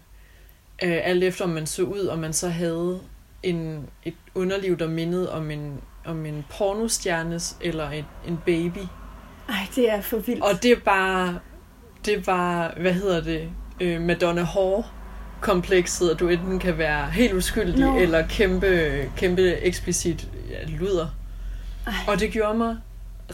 Øh, 0.83 0.99
alt 1.03 1.23
efter 1.23 1.43
om 1.43 1.49
man 1.49 1.67
så 1.67 1.83
ud, 1.83 1.99
og 1.99 2.19
man 2.19 2.33
så 2.33 2.49
havde 2.49 2.99
en, 3.43 3.89
et 4.03 4.15
underliv, 4.35 4.77
der 4.79 4.87
mindede 4.87 5.31
om 5.31 5.51
en, 5.51 5.81
om 6.09 6.25
en 6.25 6.45
pornostjernes 6.57 7.57
eller 7.61 7.91
et, 7.91 8.05
en 8.27 8.39
baby. 8.45 8.85
Ej, 9.49 9.67
det 9.75 9.91
er 9.91 10.01
for 10.01 10.17
vildt. 10.17 10.43
Og 10.43 10.63
det 10.63 10.71
er 10.71 10.79
bare, 10.85 11.39
det 12.05 12.13
er 12.13 12.21
bare, 12.21 12.71
hvad 12.77 12.93
hedder 12.93 13.21
det, 13.21 13.49
øh, 13.79 14.01
Madonna 14.01 14.43
Hår 14.43 14.91
komplekset, 15.41 16.09
at 16.09 16.19
du 16.19 16.27
enten 16.27 16.59
kan 16.59 16.77
være 16.77 17.11
helt 17.11 17.33
uskyldig, 17.33 17.79
Nå. 17.79 17.99
eller 17.99 18.27
kæmpe, 18.27 19.03
kæmpe 19.17 19.53
eksplicit 19.53 20.27
ja, 20.49 20.65
luder. 20.67 21.07
Ej. 21.87 21.93
Og 22.07 22.19
det 22.19 22.31
gjorde 22.31 22.57
mig 22.57 22.77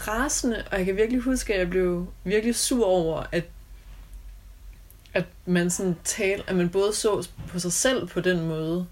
rasende, 0.08 0.64
og 0.72 0.78
jeg 0.78 0.86
kan 0.86 0.96
virkelig 0.96 1.22
huske, 1.22 1.54
at 1.54 1.60
jeg 1.60 1.70
blev 1.70 2.08
virkelig 2.24 2.56
sur 2.56 2.86
over, 2.86 3.24
at 3.32 3.44
at 5.16 5.26
man 5.46 5.70
sådan 5.70 5.96
tal, 6.04 6.44
at 6.48 6.56
man 6.56 6.70
både 6.70 6.94
så 6.94 7.28
på 7.48 7.60
sig 7.60 7.74
selv 7.74 8.08
på 8.08 8.20
den 8.20 8.48
måde, 8.48 8.86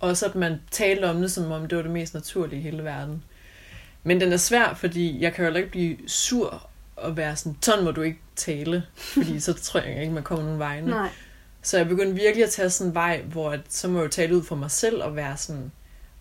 Også 0.00 0.26
at 0.26 0.34
man 0.34 0.60
talte 0.70 1.10
om 1.10 1.20
det, 1.20 1.32
som 1.32 1.50
om 1.50 1.68
det 1.68 1.76
var 1.76 1.82
det 1.82 1.92
mest 1.92 2.14
naturlige 2.14 2.60
i 2.60 2.62
hele 2.62 2.84
verden. 2.84 3.24
Men 4.02 4.20
den 4.20 4.32
er 4.32 4.36
svær, 4.36 4.74
fordi 4.74 5.20
jeg 5.20 5.34
kan 5.34 5.46
jo 5.46 5.54
ikke 5.54 5.70
blive 5.70 5.96
sur 6.06 6.68
og 6.96 7.16
være 7.16 7.36
sådan, 7.36 7.56
sådan 7.62 7.84
må 7.84 7.90
du 7.90 8.02
ikke 8.02 8.18
tale, 8.36 8.84
fordi 8.96 9.40
så 9.40 9.52
tror 9.52 9.80
jeg 9.80 10.00
ikke, 10.00 10.12
man 10.12 10.22
kommer 10.22 10.44
nogen 10.44 10.58
vegne. 10.58 10.90
Nej. 10.90 11.08
Så 11.62 11.76
jeg 11.76 11.88
begyndte 11.88 12.14
virkelig 12.14 12.44
at 12.44 12.50
tage 12.50 12.70
sådan 12.70 12.90
en 12.90 12.94
vej, 12.94 13.22
hvor 13.22 13.50
at, 13.50 13.60
så 13.68 13.88
må 13.88 14.00
jeg 14.00 14.10
tale 14.10 14.36
ud 14.36 14.42
for 14.42 14.56
mig 14.56 14.70
selv 14.70 15.02
og 15.02 15.16
være 15.16 15.36
sådan, 15.36 15.72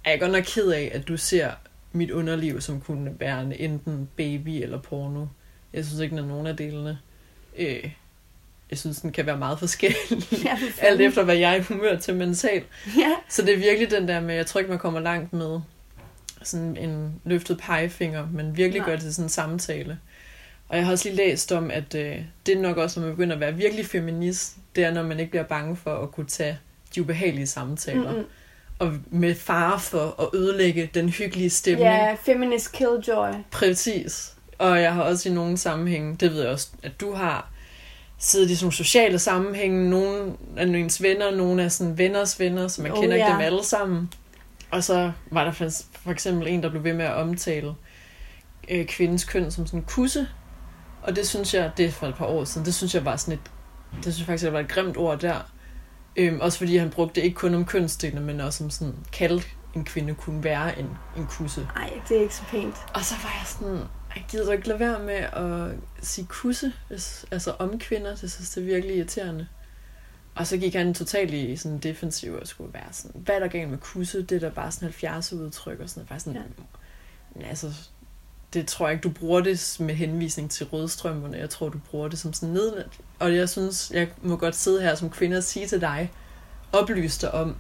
er 0.06 0.12
jeg 0.12 0.20
godt 0.20 0.32
nok 0.32 0.44
ked 0.44 0.72
af, 0.72 0.92
at 0.94 1.08
du 1.08 1.18
ser 1.18 1.52
mit 1.92 2.12
underliv 2.12 2.62
som 2.62 2.82
kunne 2.82 3.16
være 3.20 3.60
enten 3.60 4.10
baby 4.16 4.50
eller 4.50 4.82
porno. 4.82 5.26
Jeg 5.74 5.86
synes 5.86 6.00
ikke, 6.00 6.16
der 6.16 6.24
er 6.24 6.28
nogen 6.28 6.48
af 6.48 6.58
delene. 6.58 7.00
Øh, 7.58 7.92
jeg 8.70 8.78
synes, 8.78 9.02
den 9.02 9.12
kan 9.12 9.26
være 9.26 9.38
meget 9.38 9.60
forskellig. 9.60 9.98
Ja, 10.46 10.58
alt 10.88 11.02
efter, 11.02 11.24
hvad 11.24 11.36
jeg 11.36 11.52
er 11.52 11.56
i 11.56 11.62
humør 11.62 11.96
til 11.98 12.16
mentalt. 12.16 12.66
Ja. 12.98 13.14
Så 13.30 13.42
det 13.42 13.54
er 13.54 13.58
virkelig 13.58 13.92
den 13.92 14.08
der 14.08 14.20
med, 14.20 14.36
jeg 14.36 14.46
tror 14.46 14.60
ikke, 14.60 14.70
man 14.70 14.80
kommer 14.80 15.00
langt 15.00 15.34
med 15.34 15.60
sådan 16.44 16.78
en 16.78 17.22
løftet 17.26 17.58
pegefinger, 17.58 18.28
men 18.34 18.58
virkelig 18.58 18.80
Nej. 18.80 18.90
gør 18.90 18.96
det 18.96 19.04
til 19.04 19.14
sådan 19.14 19.26
en 19.26 19.30
samtale. 19.30 20.00
Og 20.70 20.78
jeg 20.78 20.86
har 20.86 20.92
også 20.92 21.10
lige 21.10 21.18
læst 21.18 21.52
om, 21.52 21.72
at 21.72 21.96
øh, 21.96 22.16
det 22.46 22.58
er 22.58 22.62
nok 22.62 22.78
også, 22.78 23.00
når 23.00 23.08
man 23.08 23.16
begynder 23.16 23.36
at 23.36 23.40
være 23.40 23.56
virkelig 23.56 23.86
feminist, 23.86 24.56
det 24.76 24.84
er, 24.84 24.94
når 24.94 25.04
man 25.04 25.20
ikke 25.20 25.30
bliver 25.30 25.44
bange 25.44 25.76
for 25.76 26.04
at 26.04 26.12
kunne 26.12 26.28
tage 26.28 26.60
de 26.96 27.02
ubehagelige 27.02 27.48
samtaler. 27.48 28.12
Mm-mm. 28.12 28.26
Og 28.80 28.94
med 29.10 29.36
fare 29.36 29.80
for 29.80 30.22
at 30.22 30.40
ødelægge 30.40 30.90
den 30.94 31.10
hyggelige 31.10 31.50
stemning. 31.50 31.90
Ja, 31.90 32.14
feminist 32.14 32.72
killjoy. 32.72 33.32
Præcis. 33.52 34.34
Og 34.58 34.82
jeg 34.82 34.94
har 34.94 35.04
også 35.04 35.30
i 35.30 35.32
nogle 35.32 35.58
sammenhænge, 35.58 36.16
det 36.16 36.32
ved 36.32 36.42
jeg 36.42 36.52
også, 36.52 36.70
at 36.84 37.02
du 37.02 37.14
har 37.14 37.50
siddet 38.20 38.50
i 38.50 38.56
sådan 38.56 38.66
nogle 38.66 38.76
sociale 38.76 39.20
sammenhænge. 39.20 39.90
Nogle 39.90 40.34
af 40.58 40.66
ens 40.66 41.02
venner, 41.02 41.32
nogle 41.32 41.64
af 41.64 41.72
sådan 41.72 41.98
venners 41.98 42.40
venner, 42.40 42.68
som 42.68 42.84
man 42.84 42.92
Oh, 42.92 43.00
kender 43.02 43.16
ikke 43.16 43.28
ja. 43.28 43.34
dem 43.34 43.42
alle 43.42 43.64
sammen. 43.64 44.14
Og 44.72 44.84
så 44.84 45.12
var 45.32 45.44
der 45.44 45.52
for 45.52 45.70
for 46.04 46.12
eksempel 46.12 46.48
en, 46.48 46.64
der 46.64 46.70
blev 46.70 46.84
ved 46.84 46.94
med 46.94 47.06
at 47.06 47.14
omtale 47.14 47.76
øh, 48.70 48.86
kvindens 48.86 49.24
køn 49.24 49.52
som 49.52 49.66
sådan 49.66 49.80
en 49.80 49.86
kusse. 49.88 50.28
Og 51.04 51.16
det 51.16 51.28
synes 51.28 51.54
jeg, 51.54 51.72
det 51.78 51.86
er 51.86 51.92
for 51.92 52.08
et 52.08 52.16
par 52.16 52.26
år 52.26 52.44
siden, 52.44 52.66
det 52.66 52.74
synes 52.74 52.96
jeg 52.96 53.06
var 53.06 53.16
sådan 53.16 53.34
et, 53.34 53.52
det 53.96 54.04
synes 54.04 54.20
jeg 54.20 54.26
faktisk, 54.26 54.46
det 54.46 54.54
var 54.54 54.60
et 54.60 54.68
grimt 54.68 54.98
ord 54.98 55.20
der. 55.20 55.52
Øhm, 56.16 56.40
også 56.42 56.58
fordi 56.58 56.78
han 56.78 56.90
brugte 56.90 57.16
det 57.16 57.26
ikke 57.26 57.36
kun 57.36 57.56
om 57.56 57.66
kønsdelene, 57.66 58.22
men 58.22 58.42
også 58.42 58.58
som 58.58 58.70
sådan, 58.70 58.96
kaldte 59.12 59.48
en 59.76 59.84
kvinde 59.86 60.16
kunne 60.16 60.44
være 60.44 60.80
en, 60.80 60.90
en 61.18 61.28
kusse. 61.30 61.68
Nej, 61.76 61.90
det 62.10 62.18
er 62.18 62.22
ikke 62.22 62.36
så 62.36 62.44
pænt. 62.52 62.76
Og 62.94 63.06
så 63.06 63.16
var 63.24 63.30
jeg 63.30 63.48
sådan, 63.48 63.80
jeg 64.16 64.26
gider 64.30 64.52
ikke 64.52 64.68
lade 64.68 64.80
være 64.80 65.00
med 65.00 65.14
at 65.14 65.78
sige 66.02 66.28
kusse, 66.30 66.74
hvis, 66.88 67.26
altså 67.32 67.52
om 67.60 67.80
kvinder, 67.80 68.16
det 68.16 68.32
synes 68.32 68.50
det 68.50 68.62
er 68.62 68.66
virkelig 68.66 68.96
irriterende. 68.96 69.48
Og 70.36 70.48
så 70.48 70.58
gik 70.58 70.74
han 70.74 70.94
totalt 70.94 71.34
i 71.34 71.56
sådan 71.56 71.80
defensiv 71.80 72.34
og 72.34 72.48
skulle 72.48 72.74
være 72.74 72.88
sådan, 72.92 73.22
hvad 73.22 73.36
er 73.36 73.40
der 73.40 73.48
galt 73.48 73.70
med 73.70 73.78
kusse? 73.78 74.22
Det 74.22 74.36
er 74.36 74.40
da 74.40 74.50
bare 74.50 74.72
sådan 74.72 74.86
70 74.86 75.34
udtryk 75.34 75.80
og 75.80 75.90
sådan 75.90 76.08
noget. 76.10 76.22
Sådan, 76.22 76.42
ja. 77.40 77.48
altså, 77.48 77.74
det 78.54 78.68
tror 78.68 78.88
jeg 78.88 78.94
ikke, 78.94 79.04
du 79.04 79.10
bruger 79.10 79.42
det 79.42 79.78
med 79.80 79.96
henvisning 79.96 80.52
til 80.52 80.66
rødstrømmerne. 80.66 81.38
Jeg 81.38 81.50
tror, 81.50 81.70
du 81.70 81.78
bruger 81.78 82.08
det 82.08 82.20
som 82.20 82.34
sådan 82.34 82.54
ned. 82.54 82.84
Og 83.20 83.36
jeg 83.36 83.50
synes, 83.50 83.92
jeg 83.94 84.08
må 84.22 84.36
godt 84.36 84.56
sidde 84.56 84.82
her 84.82 84.96
som 84.96 85.10
kvinde 85.10 85.38
og 85.38 85.44
sige 85.44 85.68
til 85.68 85.82
dig, 85.82 86.12
oplyse 86.72 87.22
dig 87.22 87.34
om, 87.34 87.56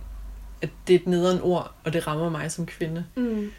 at 0.62 0.70
det 0.88 0.96
er 0.96 1.00
et 1.00 1.08
nederen 1.08 1.42
ord, 1.42 1.74
og 1.84 1.94
det 1.94 2.08
rammer 2.08 2.30
mig 2.30 2.52
som 2.52 2.66
kvinde. 2.66 3.06
Mm, 3.16 3.52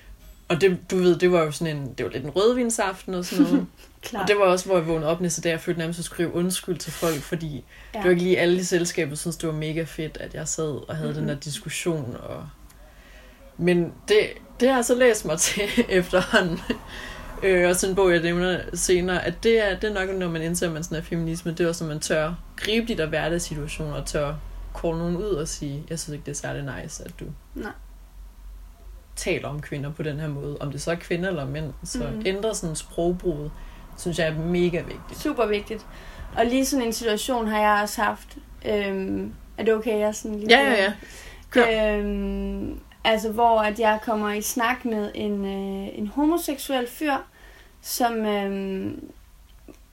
Og 0.50 0.60
det, 0.60 0.90
du 0.90 0.96
ved, 0.96 1.16
det 1.18 1.32
var 1.32 1.42
jo 1.42 1.50
sådan 1.50 1.76
en, 1.76 1.94
det 1.98 2.06
var 2.06 2.12
lidt 2.12 2.24
en 2.24 2.30
rødvinsaften 2.30 3.14
og 3.14 3.24
sådan 3.24 3.44
noget. 3.44 3.66
klart. 4.02 4.22
og 4.22 4.28
det 4.28 4.36
var 4.38 4.44
også, 4.44 4.66
hvor 4.66 4.76
jeg 4.76 4.86
vågnede 4.86 5.10
op 5.10 5.20
næste 5.20 5.40
dag, 5.40 5.54
og 5.54 5.60
følte 5.60 5.78
nærmest 5.78 5.98
at 5.98 6.04
skrive 6.04 6.34
undskyld 6.34 6.78
til 6.78 6.92
folk, 6.92 7.20
fordi 7.22 7.64
ja. 7.94 7.98
det 7.98 8.04
var 8.04 8.10
ikke 8.10 8.22
lige 8.22 8.38
alle 8.38 8.60
i 8.60 8.62
selskabet, 8.62 9.18
synes 9.18 9.36
det 9.36 9.46
var 9.48 9.54
mega 9.54 9.82
fedt, 9.82 10.16
at 10.20 10.34
jeg 10.34 10.48
sad 10.48 10.88
og 10.88 10.96
havde 10.96 11.08
mm-hmm. 11.10 11.14
den 11.14 11.24
Mhm. 11.24 11.34
der 11.34 11.40
diskussion. 11.40 12.16
Og... 12.22 12.48
Men 13.58 13.92
det, 14.08 14.18
det 14.60 14.68
har 14.68 14.76
jeg 14.76 14.84
så 14.84 14.94
læst 14.94 15.24
mig 15.24 15.38
til 15.38 15.62
efterhånden. 15.88 16.60
Øh, 17.42 17.68
også 17.68 17.88
en 17.88 17.94
bog, 17.94 18.12
jeg 18.12 18.20
nævner 18.22 18.60
senere, 18.74 19.24
at 19.24 19.34
det 19.42 19.70
er, 19.70 19.78
det 19.78 19.90
er 19.90 20.06
nok, 20.06 20.18
når 20.18 20.28
man 20.28 20.42
indser, 20.42 20.66
at 20.66 20.72
man 20.72 20.84
sådan 20.84 20.98
er 20.98 21.02
feminisme, 21.02 21.52
det 21.52 21.60
er 21.64 21.68
også, 21.68 21.84
når 21.84 21.92
man 21.92 22.00
tør 22.00 22.34
gribe 22.56 22.86
de 22.88 22.98
der 22.98 23.06
hverdagssituationer, 23.06 23.94
og 23.94 24.06
tør 24.06 24.34
call 24.80 24.96
nogen 24.98 25.16
ud 25.16 25.30
og 25.30 25.48
sige, 25.48 25.82
jeg 25.90 25.98
synes 25.98 26.12
ikke, 26.14 26.26
det 26.26 26.32
er 26.32 26.36
særlig 26.36 26.62
nice, 26.82 27.04
at 27.04 27.12
du 27.20 27.24
Nej. 27.54 27.72
Taler 29.20 29.48
om 29.48 29.60
kvinder 29.60 29.92
på 29.92 30.02
den 30.02 30.20
her 30.20 30.28
måde. 30.28 30.56
Om 30.60 30.70
det 30.70 30.82
så 30.82 30.90
er 30.90 30.94
kvinder 30.94 31.28
eller 31.28 31.46
mænd, 31.46 31.72
så 31.84 31.98
mm. 31.98 32.22
ændre 32.26 32.54
sådan 32.54 32.76
sprogbruget, 32.76 33.50
synes 33.98 34.18
jeg 34.18 34.28
er 34.28 34.34
mega 34.34 34.80
vigtigt. 34.80 35.20
Super 35.20 35.46
vigtigt. 35.46 35.86
Og 36.36 36.46
lige 36.46 36.66
sådan 36.66 36.86
en 36.86 36.92
situation 36.92 37.48
har 37.48 37.60
jeg 37.60 37.82
også 37.82 38.02
haft. 38.02 38.36
Øhm, 38.66 39.32
er 39.58 39.64
det 39.64 39.74
okay, 39.74 39.98
jeg 39.98 40.14
sådan 40.14 40.38
lige... 40.38 40.50
Ja, 40.50 40.70
ja, 40.70 40.82
ja. 40.82 40.92
Kør. 41.50 41.96
Øhm, 41.98 42.80
altså, 43.04 43.32
hvor 43.32 43.60
at 43.60 43.80
jeg 43.80 43.98
kommer 44.02 44.32
i 44.32 44.42
snak 44.42 44.84
med 44.84 45.10
en, 45.14 45.44
øh, 45.44 45.98
en 45.98 46.06
homoseksuel 46.06 46.88
fyr, 46.88 47.14
som... 47.82 48.26
Øhm, 48.26 49.10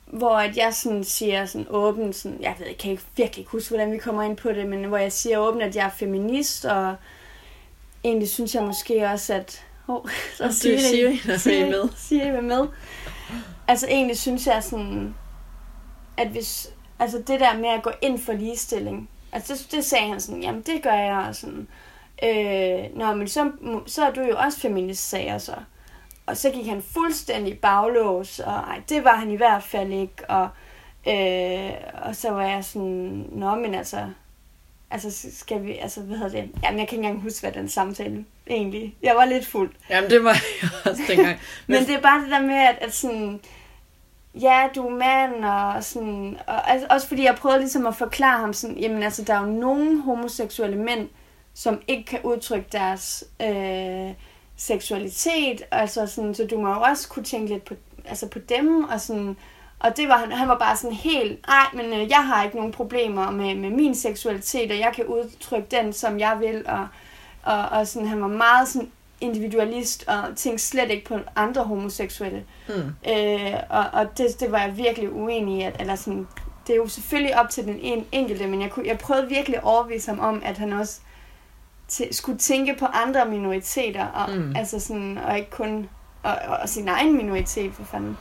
hvor 0.08 0.36
at 0.36 0.58
jeg 0.58 0.74
sådan 0.74 1.04
siger 1.04 1.46
sådan 1.46 1.68
åbent, 1.70 2.16
sådan, 2.16 2.38
jeg 2.42 2.56
ved 2.60 2.68
ikke, 2.68 2.80
kan 2.80 2.92
ikke 2.92 3.04
virkelig 3.16 3.40
ikke 3.40 3.52
huske, 3.52 3.70
hvordan 3.70 3.92
vi 3.92 3.98
kommer 3.98 4.24
ind 4.24 4.38
på 4.38 4.50
det, 4.50 4.68
men 4.68 4.84
hvor 4.84 4.98
jeg 4.98 5.12
siger 5.12 5.38
åbent, 5.38 5.64
at 5.64 5.76
jeg 5.76 5.86
er 5.86 5.90
feminist, 5.90 6.66
og 6.66 6.96
egentlig 8.08 8.30
synes 8.30 8.56
jeg 8.56 8.64
måske 8.64 9.08
også, 9.08 9.34
at... 9.34 9.66
Oh, 9.88 10.10
så 10.38 10.44
Og 10.44 10.54
Siri, 10.54 10.78
Siri, 10.78 11.22
er 11.60 11.66
med 11.66 11.70
med. 11.70 11.90
Siri 11.98 12.32
vil 12.32 12.44
med. 12.44 12.68
Altså 13.68 13.88
egentlig 13.88 14.18
synes 14.18 14.48
jeg 14.48 14.64
sådan, 14.64 15.16
at 16.18 16.28
hvis, 16.28 16.70
altså 17.00 17.18
det 17.18 17.40
der 17.40 17.58
med 17.58 17.70
at 17.70 17.84
gå 17.84 17.92
ind 18.02 18.20
for 18.20 18.34
ligestilling, 18.34 19.10
altså 19.32 19.54
det, 19.54 19.72
det 19.72 19.86
sagde 19.86 20.08
han 20.08 20.22
sådan, 20.22 20.44
jamen 20.44 20.62
det 20.62 20.84
gør 20.84 20.94
jeg, 20.94 21.26
og 21.30 21.36
sådan, 21.36 21.68
øh, 22.24 22.98
nå, 22.98 23.14
men 23.14 23.28
så, 23.28 23.52
så 23.86 24.06
er 24.06 24.12
du 24.12 24.22
jo 24.22 24.38
også 24.38 24.60
feminist, 24.60 25.10
sagde 25.10 25.26
jeg 25.26 25.42
så. 25.42 25.56
Og 26.26 26.38
så 26.38 26.50
gik 26.50 26.68
han 26.68 26.82
fuldstændig 26.82 27.60
baglås, 27.60 28.40
og 28.40 28.54
ej, 28.54 28.82
det 28.90 29.04
var 29.04 29.16
han 29.16 29.32
i 29.32 29.36
hvert 29.36 29.64
fald 29.64 29.94
ikke, 29.94 30.30
og, 30.30 30.50
øh, 31.08 31.72
og 32.02 32.16
så 32.16 32.30
var 32.30 32.44
jeg 32.44 32.66
sådan, 32.66 33.26
nå, 33.32 33.56
men 33.56 33.76
altså, 33.76 34.06
altså 34.92 35.28
skal 35.32 35.64
vi, 35.64 35.78
altså 35.78 36.02
hvad 36.02 36.18
hedder 36.18 36.42
det, 36.42 36.52
jamen 36.64 36.80
jeg 36.80 36.88
kan 36.88 36.98
ikke 36.98 37.08
engang 37.08 37.22
huske, 37.22 37.42
hvad 37.42 37.52
den 37.52 37.70
samtale 37.70 38.26
egentlig, 38.48 38.96
jeg 39.04 39.16
var 39.16 39.26
lidt 39.26 39.46
fuld. 39.46 39.72
Jamen, 39.90 40.10
det 40.10 40.24
var 40.24 40.38
jeg 40.62 40.70
også 40.86 41.02
dengang. 41.08 41.40
Men 41.68 41.86
det 41.86 41.96
er 41.96 42.02
bare 42.02 42.22
det 42.22 42.32
der 42.32 42.42
med, 42.42 42.56
at, 42.56 42.78
at 42.82 42.94
sådan, 42.94 43.40
ja, 44.42 44.68
du 44.76 44.88
er 44.88 44.96
mand, 44.96 45.46
og 45.46 45.84
sådan, 45.84 46.38
og, 46.48 46.72
altså, 46.72 46.88
også 46.90 47.08
fordi 47.08 47.24
jeg 47.24 47.36
prøvede 47.36 47.60
ligesom 47.60 47.88
at 47.88 47.96
forklare 47.96 48.40
ham 48.40 48.54
sådan, 48.54 48.78
jamen 48.78 49.04
altså, 49.04 49.24
der 49.24 49.34
er 49.34 49.40
jo 49.40 49.52
nogle 49.52 50.02
homoseksuelle 50.02 50.78
mænd, 50.78 51.10
som 51.54 51.82
ikke 51.88 52.06
kan 52.06 52.20
udtrykke 52.24 52.68
deres 52.72 53.24
øh, 53.42 54.14
seksualitet, 54.58 55.64
altså 55.72 56.08
sådan, 56.08 56.36
så 56.36 56.48
du 56.48 56.62
må 56.62 56.70
jo 56.70 56.82
også 56.82 57.10
kunne 57.10 57.26
tænke 57.26 57.54
lidt 57.54 57.66
på, 57.66 57.74
altså 58.06 58.28
på 58.28 58.40
dem, 58.40 58.84
og 58.84 59.02
sådan, 59.02 59.38
og 59.80 59.98
det 59.98 60.08
var 60.10 60.18
han, 60.18 60.32
han 60.32 60.48
var 60.48 60.58
bare 60.58 60.78
sådan 60.78 60.96
helt, 60.96 61.48
nej, 61.48 61.66
men 61.74 61.86
øh, 61.86 62.10
jeg 62.10 62.28
har 62.28 62.44
ikke 62.44 62.56
nogen 62.58 62.72
problemer 62.72 63.32
med, 63.32 63.56
med 63.56 63.70
min 63.70 63.96
seksualitet, 63.96 64.72
og 64.72 64.78
jeg 64.80 64.92
kan 64.96 65.06
udtrykke 65.06 65.68
den, 65.72 65.94
som 65.94 66.20
jeg 66.20 66.38
vil, 66.40 66.64
og, 66.68 66.88
og, 67.44 67.66
og 67.66 67.88
sådan, 67.88 68.08
han 68.08 68.22
var 68.22 68.28
meget 68.28 68.68
sådan 68.68 68.92
individualist, 69.22 70.06
og 70.08 70.36
tænkte 70.36 70.64
slet 70.66 70.92
ikke 70.92 71.06
på 71.06 71.18
andre 71.36 71.64
homoseksuelle. 71.64 72.44
Mm. 72.70 72.74
Øh, 73.12 73.54
og 73.70 73.86
og 73.94 74.18
det, 74.18 74.40
det 74.40 74.52
var 74.52 74.60
jeg 74.62 74.78
virkelig 74.78 75.14
uenig 75.14 75.58
i, 75.60 75.62
at, 75.62 75.76
eller 75.80 75.96
sådan, 75.96 76.28
det 76.68 76.74
er 76.74 76.78
jo 76.78 76.88
selvfølgelig 76.88 77.40
op 77.40 77.50
til 77.50 77.66
den 77.66 77.80
en, 77.82 78.06
enkelte, 78.12 78.48
men 78.48 78.62
jeg, 78.62 78.70
kunne, 78.72 78.88
jeg 78.88 78.98
prøvede 78.98 79.28
virkelig 79.30 79.58
at 79.58 79.64
overbevise 79.64 80.12
ham 80.12 80.20
om, 80.20 80.42
at 80.46 80.58
han 80.58 80.74
også 80.74 81.00
t- 81.92 82.12
skulle 82.14 82.38
tænke 82.38 82.76
på 82.80 82.86
andre 82.86 83.26
minoriteter, 83.26 84.06
og, 84.08 84.30
Mm. 84.36 84.42
mm. 84.42 84.56
altså 84.56 84.80
sådan, 84.80 85.18
og 85.28 85.38
ikke 85.38 85.50
kun 85.50 85.90
og, 86.24 86.36
og, 86.48 86.58
og 86.58 86.70
sin 86.70 86.88
egen 86.88 87.18
minoritet, 87.18 87.74
for 87.74 87.84
fanden. 87.84 88.18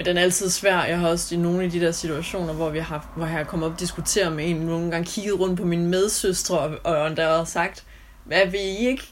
Men 0.00 0.06
den 0.06 0.16
er 0.16 0.22
altid 0.22 0.50
svær. 0.50 0.84
Jeg 0.84 0.98
har 0.98 1.08
også 1.08 1.34
i 1.34 1.38
nogle 1.38 1.62
af 1.62 1.70
de 1.70 1.80
der 1.80 1.92
situationer, 1.92 2.52
hvor, 2.52 2.70
vi 2.70 2.78
har 2.78 3.08
hvor 3.16 3.26
jeg 3.26 3.34
har 3.34 3.44
kommet 3.44 3.66
op 3.66 3.72
og 3.72 3.80
diskuteret 3.80 4.32
med 4.32 4.50
en, 4.50 4.56
nogle 4.56 4.90
gange 4.90 5.06
kigget 5.06 5.40
rundt 5.40 5.60
på 5.60 5.66
mine 5.66 5.88
medsøstre, 5.88 6.58
og, 6.58 6.78
og 6.84 7.16
der 7.16 7.36
har 7.36 7.44
sagt, 7.44 7.84
hvad 8.24 8.46
vil 8.46 8.60
I 8.60 8.88
ikke, 8.88 9.02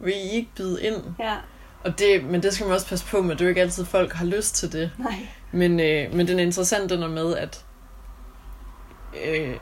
vil 0.00 0.14
I 0.16 0.30
ikke 0.30 0.48
byde 0.56 0.82
ind? 0.82 0.96
Ja, 1.20 1.34
Og 1.84 1.98
det, 1.98 2.24
men 2.24 2.42
det 2.42 2.54
skal 2.54 2.66
man 2.66 2.74
også 2.74 2.86
passe 2.86 3.06
på 3.06 3.22
med. 3.22 3.34
Det 3.34 3.40
er 3.40 3.44
jo 3.44 3.48
ikke 3.48 3.60
altid, 3.60 3.84
folk 3.84 4.12
har 4.12 4.24
lyst 4.24 4.54
til 4.54 4.72
det. 4.72 4.90
nej. 4.98 5.28
Men, 5.52 5.80
øh, 5.80 6.14
men 6.14 6.28
den 6.28 6.38
er 6.38 6.42
interessant, 6.42 6.90
den 6.90 7.02
er 7.02 7.08
med, 7.08 7.36
at 7.36 7.64
øh, 9.26 9.54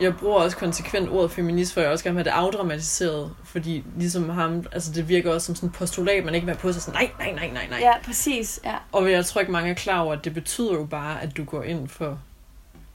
jeg 0.00 0.16
bruger 0.16 0.36
også 0.36 0.56
konsekvent 0.56 1.10
ordet 1.10 1.30
feminist, 1.30 1.74
for 1.74 1.80
jeg 1.80 1.90
også 1.90 2.04
gerne 2.04 2.16
vil 2.16 2.24
have 2.24 2.36
det 2.36 2.44
afdramatiseret, 2.44 3.30
fordi 3.44 3.84
ligesom 3.96 4.28
ham, 4.28 4.66
altså 4.72 4.92
det 4.92 5.08
virker 5.08 5.32
også 5.32 5.46
som 5.46 5.54
sådan 5.54 5.68
et 5.68 5.74
postulat, 5.74 6.24
man 6.24 6.34
ikke 6.34 6.44
vil 6.44 6.54
have 6.54 6.60
på 6.60 6.72
sig 6.72 6.82
sådan, 6.82 7.00
nej, 7.00 7.10
nej, 7.18 7.32
nej, 7.32 7.50
nej, 7.54 7.66
nej. 7.70 7.78
Ja, 7.78 7.92
præcis. 8.04 8.60
Ja. 8.64 8.74
Og 8.92 9.10
jeg 9.10 9.26
tror 9.26 9.40
ikke 9.40 9.52
mange 9.52 9.70
er 9.70 9.74
klar 9.74 10.00
over, 10.00 10.12
at 10.12 10.24
det 10.24 10.34
betyder 10.34 10.72
jo 10.72 10.84
bare, 10.84 11.22
at 11.22 11.36
du 11.36 11.44
går 11.44 11.62
ind 11.62 11.88
for 11.88 12.18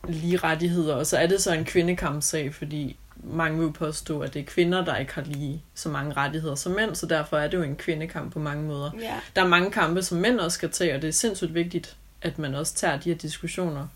lige 0.08 0.38
rettigheder, 0.38 0.96
og 0.96 1.06
så 1.06 1.18
er 1.18 1.28
det 1.28 1.42
så 1.42 1.54
en 1.54 1.66
kvindekampsag, 1.66 2.56
fordi 2.56 2.98
mange 3.24 3.60
vil 3.60 3.74
påstå, 3.74 4.20
at 4.20 4.34
det 4.34 4.40
er 4.40 4.46
kvinder, 4.46 4.86
der 4.86 4.96
ikke 4.96 5.14
har 5.14 5.22
lige 5.22 5.64
så 5.76 5.90
mange 5.90 6.14
rettigheder 6.14 6.56
som 6.56 6.72
mænd, 6.72 6.96
så 6.96 7.06
derfor 7.06 7.38
er 7.38 7.48
det 7.48 7.58
jo 7.58 7.64
en 7.64 7.76
kvindekamp 7.76 8.34
på 8.34 8.40
mange 8.40 8.64
måder. 8.64 8.92
ja. 9.02 9.20
Der 9.36 9.44
er 9.44 9.48
mange 9.48 9.72
kampe, 9.72 10.04
som 10.04 10.18
mænd 10.18 10.40
også 10.40 10.56
skal 10.56 10.72
tage, 10.72 10.96
og 10.96 11.02
det 11.02 11.08
er 11.08 11.12
sindssygt 11.12 11.54
vigtigt, 11.54 11.96
at 12.22 12.40
man 12.40 12.56
også 12.56 12.74
tager 12.76 13.00
de 13.00 13.10
her 13.10 13.18
diskussioner 13.18 13.88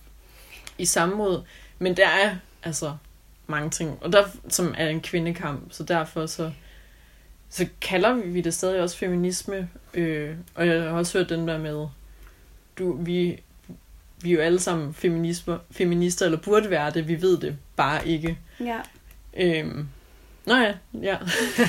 i 0.78 0.86
samråd. 0.86 1.42
Men 1.80 1.98
der 1.98 2.08
er 2.08 2.36
altså 2.63 2.94
mange 3.48 3.70
ting, 3.70 3.98
og 4.01 4.13
der, 4.13 4.24
som 4.50 4.75
er 4.78 4.88
en 4.88 5.01
kvindekamp, 5.01 5.63
så 5.72 5.84
derfor 5.84 6.25
så 6.25 6.51
så 7.50 7.68
kalder 7.82 8.13
vi 8.13 8.42
det 8.42 8.54
stadig 8.54 8.82
også 8.82 8.98
feminisme. 8.98 9.70
Øh, 9.94 10.36
og 10.56 10.68
jeg 10.68 10.84
har 10.84 10.89
også 10.89 11.18
hørt 11.18 11.30
den 11.30 11.48
der 11.48 11.58
med, 11.58 11.88
du, 12.80 12.94
vi, 12.94 13.39
vi 14.22 14.30
er 14.30 14.34
jo 14.34 14.39
alle 14.39 14.60
sammen 14.60 14.94
feminismer, 14.94 15.58
feminister, 15.72 16.25
eller 16.25 16.38
burde 16.38 16.70
være 16.70 16.92
det, 16.92 17.08
vi 17.08 17.22
ved 17.22 17.38
det 17.38 17.58
bare 17.75 18.08
ikke. 18.08 18.38
Ja. 18.60 18.80
Øhm, 19.38 19.88
nå 20.46 20.56
ja, 20.56 20.74
ja. 20.94 21.18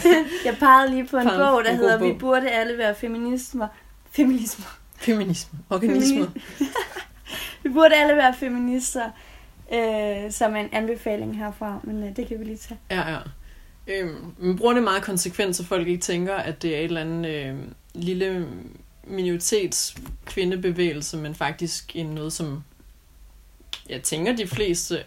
jeg 0.46 0.56
pegede 0.58 0.90
lige 0.90 1.06
på 1.06 1.16
en 1.16 1.26
Pegede 1.26 1.38
bog, 1.38 1.64
der 1.64 1.70
en 1.70 1.76
god 1.76 1.84
hedder 1.84 1.98
bog. 1.98 2.08
Vi 2.08 2.12
burde 2.12 2.50
alle 2.50 2.78
være 2.78 2.94
feminismer. 2.94 3.68
Feminismer. 4.10 4.78
Feminisme. 4.96 5.58
Organismer. 5.70 6.26
Vi 7.62 7.68
burde 7.68 7.94
alle 7.94 8.16
være 8.16 8.34
feminister, 8.34 9.10
øh, 9.72 10.32
som 10.32 10.56
en 10.56 10.68
anbefaling 10.72 11.38
herfra, 11.38 11.80
men 11.84 12.02
øh, 12.04 12.16
det 12.16 12.28
kan 12.28 12.38
vi 12.38 12.44
lige 12.44 12.56
tage. 12.56 12.78
Ja, 12.90 13.10
ja. 13.10 13.18
Øhm, 13.86 14.34
man 14.38 14.56
bruger 14.56 14.74
det 14.74 14.82
meget 14.82 15.02
konsekvent, 15.02 15.56
så 15.56 15.64
folk 15.64 15.88
ikke 15.88 16.00
tænker, 16.00 16.34
at 16.34 16.62
det 16.62 16.74
er 16.74 16.78
et 16.78 16.84
eller 16.84 17.00
andet 17.00 17.30
øh, 17.30 17.54
lille 17.94 18.48
minoritets 19.04 19.96
kvindebevægelse, 20.24 21.16
men 21.16 21.34
faktisk 21.34 21.96
en 21.96 22.06
noget, 22.06 22.32
som 22.32 22.64
jeg 23.88 24.02
tænker, 24.02 24.36
de 24.36 24.46
fleste 24.46 25.02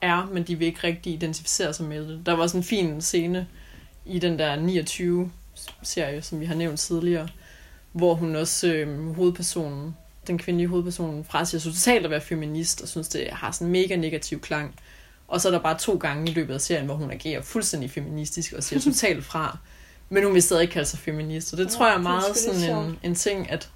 er, 0.00 0.30
men 0.32 0.42
de 0.42 0.56
vil 0.56 0.66
ikke 0.66 0.86
rigtig 0.86 1.12
identificere 1.12 1.72
sig 1.72 1.86
med 1.86 2.08
det. 2.08 2.26
Der 2.26 2.32
var 2.32 2.46
sådan 2.46 2.60
en 2.60 2.64
fin 2.64 3.00
scene 3.00 3.46
i 4.04 4.18
den 4.18 4.38
der 4.38 4.56
29-serie, 4.56 6.22
som 6.22 6.40
vi 6.40 6.44
har 6.44 6.54
nævnt 6.54 6.80
tidligere, 6.80 7.28
hvor 7.92 8.14
hun 8.14 8.36
også, 8.36 8.66
øh, 8.68 9.14
hovedpersonen, 9.14 9.96
den 10.28 10.38
kvindelige 10.38 10.68
hovedperson, 10.68 11.24
frasiger 11.30 11.60
sig 11.60 11.72
totalt 11.72 12.04
at 12.04 12.10
være 12.10 12.20
feminist, 12.20 12.82
og 12.82 12.88
synes, 12.88 13.08
det 13.08 13.28
har 13.32 13.50
sådan 13.50 13.66
en 13.66 13.72
mega 13.72 13.96
negativ 13.96 14.40
klang. 14.40 14.74
Og 15.28 15.40
så 15.40 15.48
er 15.48 15.52
der 15.52 15.58
bare 15.58 15.78
to 15.78 15.96
gange 15.96 16.30
i 16.30 16.34
løbet 16.34 16.54
af 16.54 16.60
serien, 16.60 16.86
hvor 16.86 16.94
hun 16.94 17.10
agerer 17.10 17.42
fuldstændig 17.42 17.90
feministisk 17.90 18.52
og 18.52 18.62
siger 18.62 18.80
totalt 18.90 19.24
fra. 19.24 19.58
Men 20.08 20.24
hun 20.24 20.34
vil 20.34 20.42
stadig 20.42 20.62
ikke 20.62 20.72
kalde 20.72 20.88
sig 20.88 20.98
feminist. 20.98 21.52
Og 21.52 21.58
det 21.58 21.64
Ja, 21.64 21.70
tror 21.70 21.86
jeg 21.86 21.92
er 21.94 21.98
er 21.98 22.02
meget 22.02 22.24
lidt 22.28 22.38
sådan 22.38 22.86
en, 22.86 22.98
en 23.02 23.14
ting, 23.14 23.50
at 23.50 23.70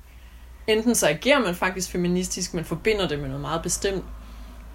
enten 0.67 0.95
så 0.95 1.09
agerer 1.09 1.39
man 1.39 1.55
faktisk 1.55 1.91
feministisk, 1.91 2.55
men 2.55 2.65
forbinder 2.65 3.09
det 3.09 3.19
med 3.19 3.27
noget 3.29 3.41
meget 3.41 3.63
bestemt, 3.63 4.05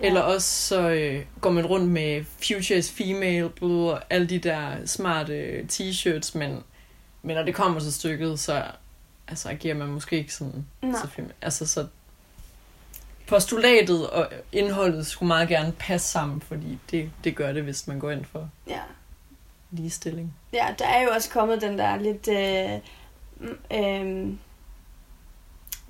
Ja. 0.01 0.05
eller 0.07 0.21
også 0.21 0.67
så 0.67 0.89
øh, 0.89 1.21
går 1.41 1.49
man 1.49 1.65
rundt 1.65 1.89
med 1.89 2.23
Future 2.47 2.79
is 2.79 2.91
Female, 2.91 3.49
blue, 3.49 3.91
og 3.91 4.01
alle 4.09 4.27
de 4.27 4.39
der 4.39 4.71
smarte 4.85 5.59
t-shirts, 5.71 6.37
men, 6.37 6.63
men 7.23 7.35
når 7.35 7.43
det 7.43 7.55
kommer 7.55 7.79
til 7.79 7.93
stykket, 7.93 8.39
så 8.39 8.63
altså, 9.27 9.49
agerer 9.49 9.75
man 9.75 9.87
måske 9.87 10.17
ikke 10.17 10.33
sådan. 10.33 10.65
Nej. 10.81 10.99
Så, 11.01 11.07
altså, 11.41 11.65
så 11.67 11.87
postulatet 13.27 14.09
og 14.09 14.27
indholdet 14.51 15.07
skulle 15.07 15.27
meget 15.27 15.49
gerne 15.49 15.71
passe 15.79 16.07
sammen, 16.11 16.41
fordi 16.41 16.77
det, 16.91 17.11
det 17.23 17.35
gør 17.35 17.51
det, 17.53 17.63
hvis 17.63 17.87
man 17.87 17.99
går 17.99 18.11
ind 18.11 18.25
for 18.25 18.49
Ja. 18.67 18.79
ligestilling. 19.71 20.33
ja, 20.53 20.75
der 20.79 20.87
er 20.87 21.01
jo 21.03 21.09
også 21.09 21.29
kommet 21.29 21.61
den 21.61 21.77
der 21.77 21.95
lidt 21.97 22.27
øh, 22.27 22.79
mm, 23.39 23.77
øh, 23.77 24.33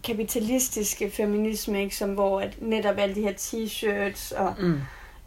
kapitalistiske 0.03 1.11
feminisme, 1.11 1.81
ikke? 1.83 1.95
Som 1.95 2.09
hvor 2.13 2.41
at 2.41 2.61
netop 2.61 2.97
alle 2.97 3.15
de 3.15 3.21
her 3.21 3.33
t-shirts 3.33 4.39
og 4.39 4.55
Mm. 4.59 4.81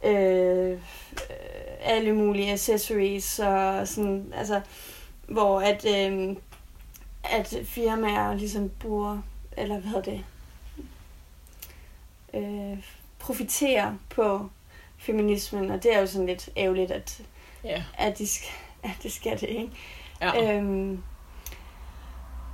øh, 0.09 0.79
alle 1.83 2.13
mulige 2.13 2.53
accessories 2.53 3.39
og 3.39 3.89
sådan, 3.89 4.33
altså, 4.37 4.61
hvor 5.29 5.61
at, 5.61 5.85
øh, 5.89 6.37
at 7.25 7.57
firmaer 7.65 8.35
ligesom 8.35 8.71
bruger, 8.81 9.19
eller 9.57 9.81
hvad 9.81 9.91
hedder 9.91 10.03
det, 10.03 10.25
øh, 12.35 12.79
profiterer 13.19 13.95
på 14.11 14.49
feminismen, 14.99 15.71
og 15.71 15.83
det 15.83 15.95
er 15.97 16.01
jo 16.01 16.07
sådan 16.07 16.27
lidt 16.27 16.49
ærgerligt, 16.57 16.91
at, 16.91 17.23
Ja. 17.65 17.83
at, 17.99 18.19
de 18.19 18.27
skal, 18.27 18.49
at 18.91 18.97
det 19.03 19.13
skal 19.13 19.41
det, 19.41 19.49
ikke? 19.49 19.71
ja. 20.21 20.57
Øhm, 20.57 21.03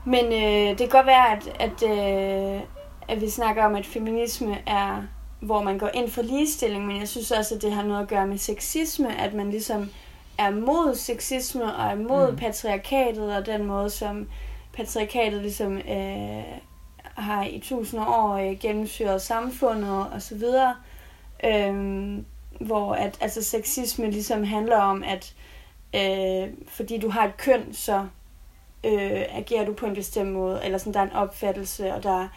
men 0.05 0.24
øh, 0.24 0.68
det 0.68 0.79
kan 0.79 0.88
godt 0.88 1.07
være, 1.07 1.33
at, 1.33 1.48
at, 1.61 1.83
øh, 1.83 2.61
at 3.09 3.20
vi 3.20 3.31
snakker 3.31 3.64
om, 3.64 3.74
at 3.74 3.87
feminisme 3.87 4.59
er, 4.66 5.02
hvor 5.40 5.62
man 5.62 5.79
går 5.79 5.90
ind 5.94 6.11
for 6.11 6.22
ligestilling, 6.22 6.87
men 6.87 7.00
jeg 7.00 7.09
synes 7.09 7.31
også, 7.31 7.55
at 7.55 7.62
det 7.62 7.72
har 7.72 7.83
noget 7.83 8.02
at 8.02 8.09
gøre 8.09 8.26
med 8.26 8.38
sexisme, 8.38 9.20
at 9.20 9.35
man 9.35 9.50
ligesom 9.50 9.90
er 10.38 10.50
mod 10.50 10.94
sexisme 10.94 11.76
og 11.76 11.90
er 11.90 11.94
mod 11.94 12.31
mm. 12.31 12.37
patriarkatet 12.37 13.37
og 13.37 13.46
den 13.46 13.66
måde, 13.66 13.90
som 13.90 14.29
patriarkatet 14.76 15.40
ligesom 15.42 15.76
øh, 15.76 16.44
har 17.14 17.44
i 17.44 17.60
tusinder 17.64 18.06
år 18.06 18.34
øh, 18.34 18.58
gennemsyret 18.58 19.22
samfundet 19.22 20.06
og 20.12 20.22
så 20.22 20.34
videre. 20.34 20.74
Øhm, 21.44 22.24
hvor 22.60 22.94
at 22.94 23.18
altså 23.20 23.42
sexisme 23.44 24.10
ligesom 24.10 24.44
handler 24.44 24.76
om, 24.76 25.04
at 25.06 25.34
øh, 25.94 26.48
fordi 26.68 26.98
du 26.98 27.08
har 27.10 27.24
et 27.26 27.36
køn, 27.36 27.72
så 27.74 28.06
øh, 28.84 29.22
agerer 29.36 29.64
du 29.66 29.72
på 29.72 29.86
en 29.86 29.94
bestemt 29.94 30.32
måde, 30.32 30.60
eller 30.64 30.78
sådan, 30.78 30.94
der 30.94 31.00
er 31.00 31.04
en 31.04 31.12
opfattelse, 31.12 31.94
og 31.94 32.02
der 32.02 32.22
er 32.22 32.28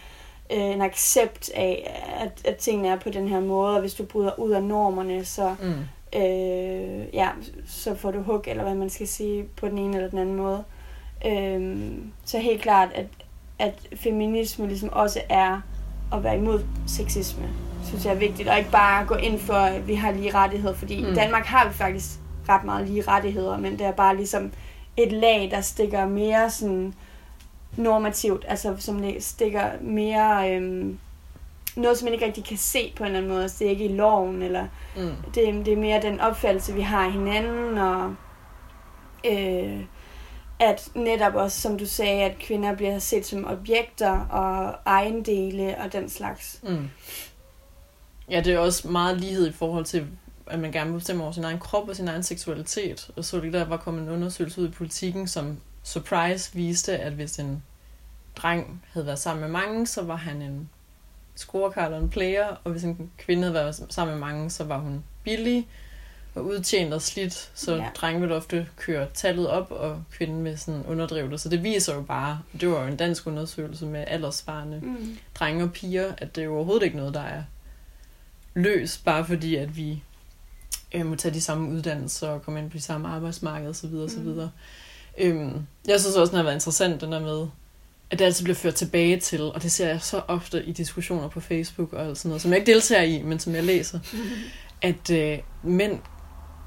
øh, 0.52 0.60
en 0.60 0.82
accept 0.82 1.50
af, 1.56 2.02
at, 2.20 2.46
at 2.46 2.56
tingene 2.58 2.88
er 2.88 3.00
på 3.00 3.10
den 3.10 3.28
her 3.28 3.40
måde, 3.40 3.76
og 3.76 3.82
hvis 3.82 3.94
du 3.94 4.06
bryder 4.06 4.40
ud 4.40 4.52
af 4.52 4.64
normerne, 4.64 5.26
så, 5.26 5.56
Mm. 5.62 6.20
øh, 6.20 7.06
ja, 7.14 7.30
så 7.68 7.96
får 7.96 8.12
du 8.12 8.22
hug, 8.22 8.44
eller 8.48 8.64
hvad 8.64 8.76
man 8.76 8.90
skal 8.90 9.08
sige, 9.08 9.44
på 9.44 9.68
den 9.68 9.78
ene 9.78 9.98
eller 9.98 10.10
den 10.10 10.20
anden 10.20 10.36
måde. 10.36 10.64
Øh, 11.26 11.92
så 12.26 12.40
helt 12.40 12.62
klart, 12.62 12.90
at, 12.96 13.06
at 13.60 13.88
feminisme 13.96 14.68
ligesom 14.68 14.90
også 14.94 15.22
er 15.30 15.62
at 16.14 16.24
være 16.24 16.38
imod 16.38 16.64
sexisme, 16.88 17.50
synes 17.88 18.06
jeg 18.06 18.14
er 18.14 18.18
vigtigt, 18.18 18.50
og 18.50 18.58
ikke 18.58 18.72
bare 18.72 19.06
gå 19.06 19.16
ind 19.16 19.40
for, 19.40 19.54
at 19.54 19.88
vi 19.88 19.94
har 19.96 20.12
lige 20.12 20.34
rettigheder, 20.36 20.74
fordi 20.76 21.04
Mm. 21.04 21.12
i 21.12 21.16
Danmark 21.16 21.46
har 21.46 21.68
vi 21.68 21.74
faktisk 21.74 22.10
ret 22.50 22.64
meget 22.64 22.88
lige 22.88 23.02
rettigheder, 23.02 23.58
men 23.58 23.72
det 23.72 23.82
er 23.82 23.92
bare 23.92 24.16
ligesom 24.16 24.52
et 24.98 25.12
lag, 25.12 25.48
der 25.52 25.62
stikker 25.62 26.06
mere 26.08 26.50
sådan 26.50 26.94
normativt, 27.78 28.46
altså 28.48 28.76
som 28.80 29.04
stikker 29.20 29.64
mere 29.82 30.54
øhm, 30.56 31.00
noget, 31.76 31.98
som 31.98 32.06
man 32.06 32.14
ikke 32.14 32.26
rigtig 32.26 32.46
kan 32.46 32.58
se 32.58 32.94
på 32.98 33.04
en 33.04 33.08
eller 33.08 33.18
anden 33.18 33.32
måde. 33.32 33.42
Altså, 33.44 33.58
det 33.60 33.68
er 33.68 33.72
ikke 33.72 33.86
i 33.86 33.96
loven, 33.96 34.42
eller 34.42 34.68
Mm. 34.96 35.12
det, 35.36 35.66
det 35.66 35.74
er 35.74 35.78
mere 35.78 36.02
den 36.02 36.20
opfattelse, 36.20 36.74
vi 36.74 36.82
har 36.82 37.06
af 37.06 37.12
hinanden, 37.12 37.78
og 37.78 38.16
øh, 39.32 39.80
at 40.60 40.90
netop 40.96 41.36
også, 41.36 41.62
som 41.62 41.78
du 41.78 41.86
sagde, 41.86 42.24
at 42.24 42.40
kvinder 42.40 42.76
bliver 42.76 43.00
set 43.00 43.26
som 43.26 43.48
objekter 43.48 44.20
og 44.20 44.76
ejendele 44.86 45.78
og 45.78 45.94
den 45.94 46.10
slags. 46.10 46.60
Mm. 46.64 46.90
Ja, 48.30 48.42
det 48.42 48.54
er 48.54 48.60
også 48.60 48.88
meget 48.88 49.18
lighed 49.18 49.48
i 49.48 49.52
forhold 49.52 49.86
til, 49.86 50.08
at 50.48 50.60
man 50.60 50.72
gerne 50.72 50.92
vil 50.92 50.98
bestemme 50.98 51.24
over 51.24 51.32
sin 51.32 51.44
egen 51.44 51.60
krop 51.60 51.90
og 51.90 51.96
sin 51.96 52.08
egen 52.08 52.24
seksualitet. 52.24 53.12
Og 53.16 53.26
så 53.26 53.40
lige 53.40 53.54
der 53.54 53.66
var 53.66 53.78
kommet 53.78 54.04
en 54.04 54.10
undersøgelse 54.10 54.62
ud 54.62 54.68
i 54.68 54.72
politikken, 54.72 55.28
som 55.28 55.58
surprise 55.84 56.54
viste, 56.54 56.98
at 56.98 57.14
hvis 57.14 57.40
en 57.40 57.64
dreng 58.36 58.84
havde 58.94 59.06
været 59.06 59.20
sammen 59.20 59.42
med 59.42 59.50
mange, 59.50 59.88
så 59.88 60.04
var 60.04 60.16
han 60.16 60.42
en 60.42 60.70
scorekar 61.36 61.90
og 61.90 61.98
en 61.98 62.10
player, 62.10 62.48
og 62.64 62.72
hvis 62.72 62.84
en 62.84 63.12
kvinde 63.18 63.42
havde 63.42 63.54
været 63.54 63.86
sammen 63.90 64.20
med 64.20 64.28
mange, 64.28 64.50
så 64.50 64.64
var 64.64 64.78
hun 64.78 65.04
billig 65.24 65.68
og 66.36 66.46
udtjent 66.46 66.94
og 66.94 67.02
slidt, 67.02 67.52
så 67.56 67.76
Ja. 67.76 67.84
ja. 67.84 67.90
drenge 67.96 68.22
ville 68.22 68.36
ofte 68.36 68.68
køre 68.78 69.08
tallet 69.14 69.48
op, 69.48 69.72
og 69.72 70.04
kvinden 70.12 70.44
vil 70.44 70.60
sådan 70.60 70.84
underdrive 70.88 71.32
det. 71.32 71.40
Så 71.42 71.50
det 71.50 71.64
viser 71.64 71.96
jo 71.96 72.02
bare, 72.02 72.40
det 72.62 72.70
var 72.70 72.82
jo 72.82 72.88
en 72.88 72.96
dansk 72.98 73.28
undersøgelse 73.28 73.86
med 73.86 74.04
aldersvarende 74.08 74.80
Mm. 74.84 75.18
drenge 75.36 75.64
og 75.64 75.72
piger, 75.74 76.14
at 76.18 76.36
det 76.36 76.42
er 76.42 76.46
jo 76.46 76.56
overhovedet 76.56 76.84
ikke 76.86 76.98
noget, 76.98 77.14
der 77.14 77.22
er 77.24 77.44
løs, 78.54 78.98
bare 78.98 79.26
fordi, 79.26 79.56
at 79.56 79.78
vi 79.78 80.04
øh, 80.94 81.06
må 81.06 81.16
tage 81.16 81.34
de 81.34 81.42
samme 81.42 81.70
uddannelser 81.70 82.28
og 82.28 82.42
komme 82.42 82.60
ind 82.60 82.72
på 82.72 82.78
de 82.78 82.82
samme 82.82 83.08
arbejdsmarked 83.08 83.70
osv. 83.70 83.90
Mm. 83.90 84.04
osv. 84.04 84.28
Øhm, 85.18 85.66
jeg 85.88 86.00
synes 86.00 86.16
også, 86.16 86.32
den 86.32 86.38
har 86.38 86.44
været 86.44 86.56
interessant, 86.56 87.02
den 87.02 87.12
der 87.12 87.20
med, 87.20 87.48
at 88.12 88.20
det 88.20 88.26
altid 88.26 88.44
bliver 88.44 88.56
ført 88.56 88.76
tilbage 88.76 89.20
til, 89.20 89.42
og 89.42 89.64
det 89.64 89.72
ser 89.72 89.88
jeg 89.88 90.02
så 90.02 90.22
ofte 90.28 90.64
i 90.66 90.72
diskussioner 90.72 91.28
på 91.28 91.40
Facebook 91.40 91.94
og 91.94 92.18
sådan 92.18 92.30
noget, 92.30 92.42
som 92.42 92.52
jeg 92.52 92.60
ikke 92.60 92.72
deltager 92.72 93.04
i, 93.04 93.22
men 93.22 93.40
som 93.40 93.56
jeg 93.56 93.64
læser, 93.64 94.00
at 94.82 95.10
øh, 95.10 95.38
mænd 95.64 96.00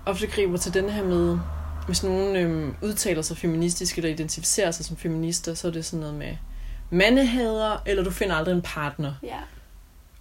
ofte 0.06 0.26
griber 0.26 0.56
til 0.56 0.74
den 0.74 0.88
her 0.90 1.04
med, 1.04 1.38
hvis 1.86 2.02
nogen 2.02 2.36
øh, 2.36 2.74
udtaler 2.82 3.22
sig 3.22 3.36
feministisk 3.36 3.96
eller 3.96 4.10
identificerer 4.10 4.70
sig 4.70 4.84
som 4.84 4.96
feminister, 4.96 5.54
så 5.54 5.66
er 5.68 5.72
det 5.72 5.84
sådan 5.84 6.00
noget 6.00 6.14
med 6.14 6.36
mandehader, 6.90 7.82
eller 7.86 8.04
du 8.04 8.10
finder 8.10 8.34
aldrig 8.34 8.54
en 8.54 8.62
partner. 8.62 9.14
Ja, 9.22 9.36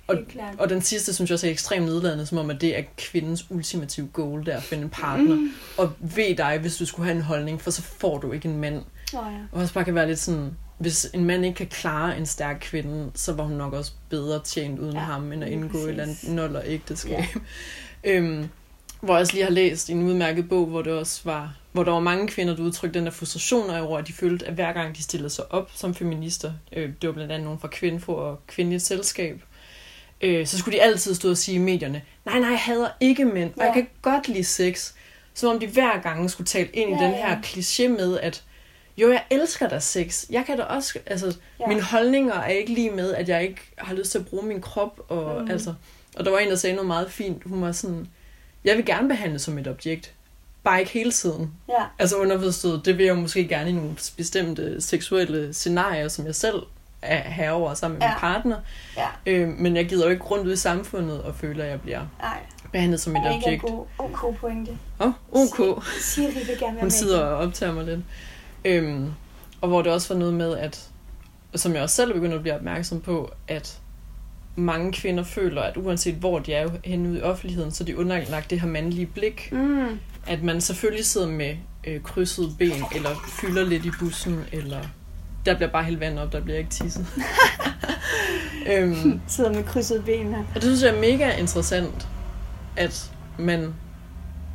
Og- 0.07 0.17
klart. 0.29 0.55
Og 0.59 0.69
den 0.69 0.81
sidste, 0.81 1.13
synes 1.13 1.29
jeg 1.29 1.35
også 1.35 1.47
er 1.47 1.51
ekstremt 1.51 1.85
nedladende, 1.85 2.25
som 2.25 2.37
om, 2.37 2.49
at 2.49 2.61
det 2.61 2.77
er 2.79 2.83
kvindens 2.97 3.45
ultimative 3.51 4.07
goal, 4.13 4.45
der 4.45 4.57
at 4.57 4.63
finde 4.63 4.83
en 4.83 4.89
partner. 4.89 5.35
Mm. 5.35 5.49
Og 5.77 5.91
ved 5.99 6.35
dig, 6.35 6.57
hvis 6.61 6.77
du 6.77 6.85
skulle 6.85 7.05
have 7.05 7.15
en 7.17 7.23
holdning, 7.23 7.61
for 7.61 7.71
så 7.71 7.81
får 7.81 8.17
du 8.17 8.31
ikke 8.31 8.49
en 8.49 8.57
mand. 8.57 8.75
Oh, 9.13 9.33
ja. 9.33 9.39
Og 9.51 9.61
også 9.61 9.73
bare 9.73 9.83
kan 9.83 9.95
være 9.95 10.07
lidt 10.07 10.19
sådan, 10.19 10.51
hvis 10.77 11.07
en 11.13 11.25
mand 11.25 11.45
ikke 11.45 11.57
kan 11.57 11.67
klare 11.67 12.17
en 12.17 12.25
stærk 12.25 12.57
kvinde, 12.61 13.11
så 13.15 13.33
var 13.33 13.43
hun 13.43 13.57
nok 13.57 13.73
også 13.73 13.91
bedre 14.09 14.41
tjent 14.43 14.79
uden 14.79 14.93
Ja, 14.93 14.99
ham, 14.99 15.31
end 15.31 15.43
at 15.43 15.49
indgå 15.49 15.77
i 15.77 15.81
et 15.81 15.89
eller 15.89 16.05
præcis. 16.05 16.23
andet 16.23 16.35
noller 16.35 16.61
ægteskab. 16.65 17.11
Ja. 17.19 17.25
øhm, 18.11 18.49
hvor 19.01 19.13
jeg 19.13 19.21
også 19.21 19.33
lige 19.33 19.43
har 19.43 19.51
læst 19.51 19.89
en 19.89 20.03
udmærket 20.03 20.49
bog, 20.49 20.65
hvor 20.65 20.81
det 20.81 20.93
også 20.93 21.21
var, 21.23 21.53
hvor 21.71 21.83
der 21.83 21.91
var 21.91 21.99
mange 21.99 22.27
kvinder, 22.27 22.55
der 22.55 22.63
udtrykte 22.63 22.99
den 22.99 23.05
der 23.05 23.11
frustration 23.11 23.69
over, 23.69 23.97
at 23.97 24.07
de 24.07 24.13
følte, 24.13 24.45
at 24.47 24.53
hver 24.53 24.73
gang 24.73 24.97
de 24.97 25.03
stillede 25.03 25.29
sig 25.29 25.51
op 25.53 25.71
som 25.75 25.95
feminister, 25.95 26.51
øh, 26.73 26.89
det 27.01 27.07
var 27.07 27.13
blandt 27.13 27.31
andet 27.31 27.43
nogen 27.45 27.59
fra 27.59 27.67
Kvindfo 27.67 28.13
og 28.15 28.39
Kvindeligt 28.47 28.83
Selskab, 28.83 29.41
øh, 30.21 30.47
så 30.47 30.57
skulle 30.57 30.77
de 30.77 30.83
altid 30.83 31.15
stå 31.15 31.29
og 31.29 31.37
sige 31.37 31.55
i 31.55 31.59
medierne, 31.59 32.01
nej, 32.25 32.39
nej, 32.39 32.49
jeg 32.49 32.59
hader 32.59 32.87
ikke 32.99 33.25
mænd, 33.25 33.49
og 33.55 33.59
Ja. 33.59 33.65
jeg 33.65 33.73
kan 33.73 33.87
godt 34.01 34.27
lide 34.27 34.43
sex. 34.43 34.91
Som 35.33 35.49
om 35.49 35.59
de 35.59 35.67
hver 35.67 36.01
gang 36.01 36.29
skulle 36.31 36.47
tale 36.47 36.67
ind 36.73 36.89
i 36.89 36.93
Ja, 36.93 36.99
den 37.03 37.11
ja. 37.11 37.27
her 37.27 37.41
kliché 37.41 37.87
med, 37.87 38.19
at 38.19 38.43
jo, 38.97 39.11
jeg 39.11 39.23
elsker 39.29 39.67
da 39.69 39.79
sex. 39.79 40.25
Jeg 40.29 40.43
kan 40.45 40.57
da 40.57 40.63
også, 40.63 40.99
altså, 41.05 41.25
Ja. 41.27 41.31
ja. 41.59 41.67
mine 41.67 41.81
holdninger 41.81 42.33
er 42.33 42.47
ikke 42.49 42.73
lige 42.73 42.89
med, 42.91 43.13
at 43.13 43.29
jeg 43.29 43.43
ikke 43.43 43.61
har 43.77 43.93
lyst 43.95 44.11
til 44.11 44.19
at 44.19 44.25
bruge 44.25 44.45
min 44.45 44.61
krop. 44.61 44.99
Og, 45.07 45.41
mm. 45.41 45.51
altså, 45.51 45.73
og 46.15 46.25
der 46.25 46.31
var 46.31 46.37
en, 46.39 46.49
der 46.49 46.55
sagde 46.55 46.75
noget 46.75 46.87
meget 46.87 47.11
fint. 47.11 47.43
Hun 47.45 47.61
var 47.61 47.71
sådan, 47.71 48.07
jeg 48.65 48.77
vil 48.77 48.85
gerne 48.85 49.07
behandles 49.07 49.41
som 49.41 49.57
et 49.57 49.67
objekt. 49.67 50.13
Bare 50.63 50.79
ikke 50.79 50.91
hele 50.91 51.11
tiden. 51.11 51.51
Ja, 51.69 51.83
Altså 51.99 52.15
underforstået, 52.17 52.85
det 52.85 52.97
vil 52.97 53.05
jeg 53.05 53.15
måske 53.17 53.47
gerne 53.47 53.69
i 53.69 53.73
nogle 53.73 53.91
bestemte 54.17 54.81
seksuelle 54.81 55.53
scenarier, 55.53 56.07
som 56.07 56.25
jeg 56.25 56.35
selv 56.35 56.55
er 57.01 57.21
herover 57.29 57.73
sammen 57.73 57.99
med 57.99 58.07
Ja. 58.07 58.13
min 58.13 58.19
partner. 58.19 58.57
ja, 58.97 59.07
Øh, 59.25 59.47
men 59.49 59.75
jeg 59.75 59.89
gider 59.89 60.05
jo 60.05 60.11
ikke 60.11 60.23
rundt 60.23 60.47
ud 60.47 60.53
i 60.53 60.55
samfundet 60.57 61.21
og 61.21 61.35
føler, 61.35 61.63
at 61.63 61.69
jeg 61.69 61.81
bliver 61.81 62.01
nej. 62.21 62.39
behandlet 62.71 62.99
som 63.01 63.15
et 63.15 63.21
objekt. 63.35 63.61
god, 63.61 63.85
ok 63.99 64.35
pointe. 64.37 64.77
Åh, 64.99 65.07
oh, 65.07 65.13
ok. 65.59 65.83
Siri 66.01 66.25
vil 66.33 66.45
gerne 66.47 66.59
være 66.61 66.71
Hun 66.71 66.81
med. 66.83 66.89
sidder 66.91 67.19
og 67.21 67.37
optager 67.37 67.73
mig 67.73 67.85
lidt. 67.85 67.99
Øhm, 68.65 69.11
og 69.61 69.67
hvor 69.69 69.81
det 69.81 69.91
også 69.91 70.13
var 70.13 70.19
noget 70.19 70.33
med, 70.33 70.57
at 70.57 70.87
som 71.55 71.73
jeg 71.73 71.81
også 71.83 71.95
selv 71.95 72.09
er 72.09 72.13
begyndt 72.13 72.33
at 72.35 72.41
blive 72.41 72.55
opmærksom 72.55 73.01
på, 73.01 73.31
at 73.47 73.79
mange 74.55 74.93
kvinder 74.93 75.23
føler, 75.23 75.61
at 75.61 75.77
uanset 75.77 76.15
hvor 76.15 76.39
de 76.39 76.53
er 76.53 76.69
henne 76.83 77.09
ude 77.09 77.19
i 77.19 77.21
offentligheden, 77.21 77.71
så 77.71 77.83
er 77.83 77.85
de 77.85 77.97
underlagt 77.97 78.49
det 78.49 78.61
her 78.61 78.67
mandlige 78.67 79.05
blik. 79.05 79.49
Mm, 79.51 79.99
At 80.27 80.43
man 80.43 80.61
selvfølgelig 80.61 81.05
sidder 81.05 81.27
med 81.27 81.55
øh, 81.87 82.01
krydsede 82.03 82.51
ben, 82.59 82.83
eller 82.95 83.09
fylder 83.41 83.65
lidt 83.65 83.85
i 83.85 83.91
bussen, 83.99 84.39
eller 84.51 84.81
der 85.45 85.55
bliver 85.55 85.69
bare 85.69 85.83
hældt 85.83 85.99
vand 85.99 86.19
op, 86.19 86.31
der 86.31 86.41
bliver 86.41 86.57
ikke 86.57 86.69
tisset. 86.69 87.05
øhm, 88.73 89.21
sidder 89.27 89.53
med 89.53 89.63
krydsede 89.63 90.01
ben 90.03 90.27
her. 90.33 90.37
og 90.39 90.55
det 90.55 90.63
synes 90.63 90.83
jeg 90.83 90.95
er 90.95 90.99
mega 91.01 91.35
interessant, 91.37 92.07
at 92.77 93.11
man, 93.39 93.73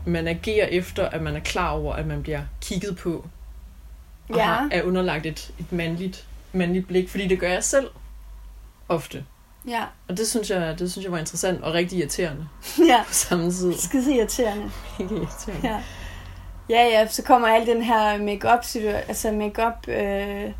man 0.07 0.29
agerer 0.29 0.67
efter, 0.67 1.09
at 1.09 1.23
man 1.23 1.37
er 1.37 1.41
klar 1.41 1.71
over, 1.71 1.93
at 1.95 2.07
man 2.07 2.23
bliver 2.23 2.41
kigget 2.61 2.97
på, 2.97 3.27
og 4.29 4.37
Ja. 4.37 4.43
har, 4.45 4.69
er 4.73 4.83
underlagt 4.83 5.27
et, 5.27 5.51
et 5.59 5.73
mandligt, 5.73 6.27
mandligt 6.53 6.89
blik, 6.89 7.09
fordi 7.09 7.29
det 7.29 7.41
gør 7.41 7.49
jeg 7.53 7.65
selv 7.65 7.87
ofte. 8.89 9.25
Ja, 9.67 9.83
Og 10.09 10.17
det 10.17 10.29
synes 10.29 10.51
jeg, 10.51 10.79
det 10.79 10.93
synes 10.93 11.05
jeg 11.05 11.13
var 11.13 11.19
interessant 11.19 11.63
og 11.63 11.75
rigtig 11.75 11.99
irriterende 11.99 12.49
ja. 12.89 13.03
på 13.07 13.13
samme 13.15 13.51
tid. 13.51 13.75
Skide 13.75 14.15
irriterende. 14.15 14.71
Ikke 15.01 15.15
irriterende. 15.15 15.69
Ja. 15.69 15.83
Ja, 16.71 16.85
ja, 16.85 17.07
så 17.09 17.23
kommer 17.23 17.49
al 17.49 17.67
den 17.67 17.83
her 17.83 18.19
make-up 18.19 18.65
altså 19.09 19.33
make-up 19.33 19.89
øh, 19.89 20.51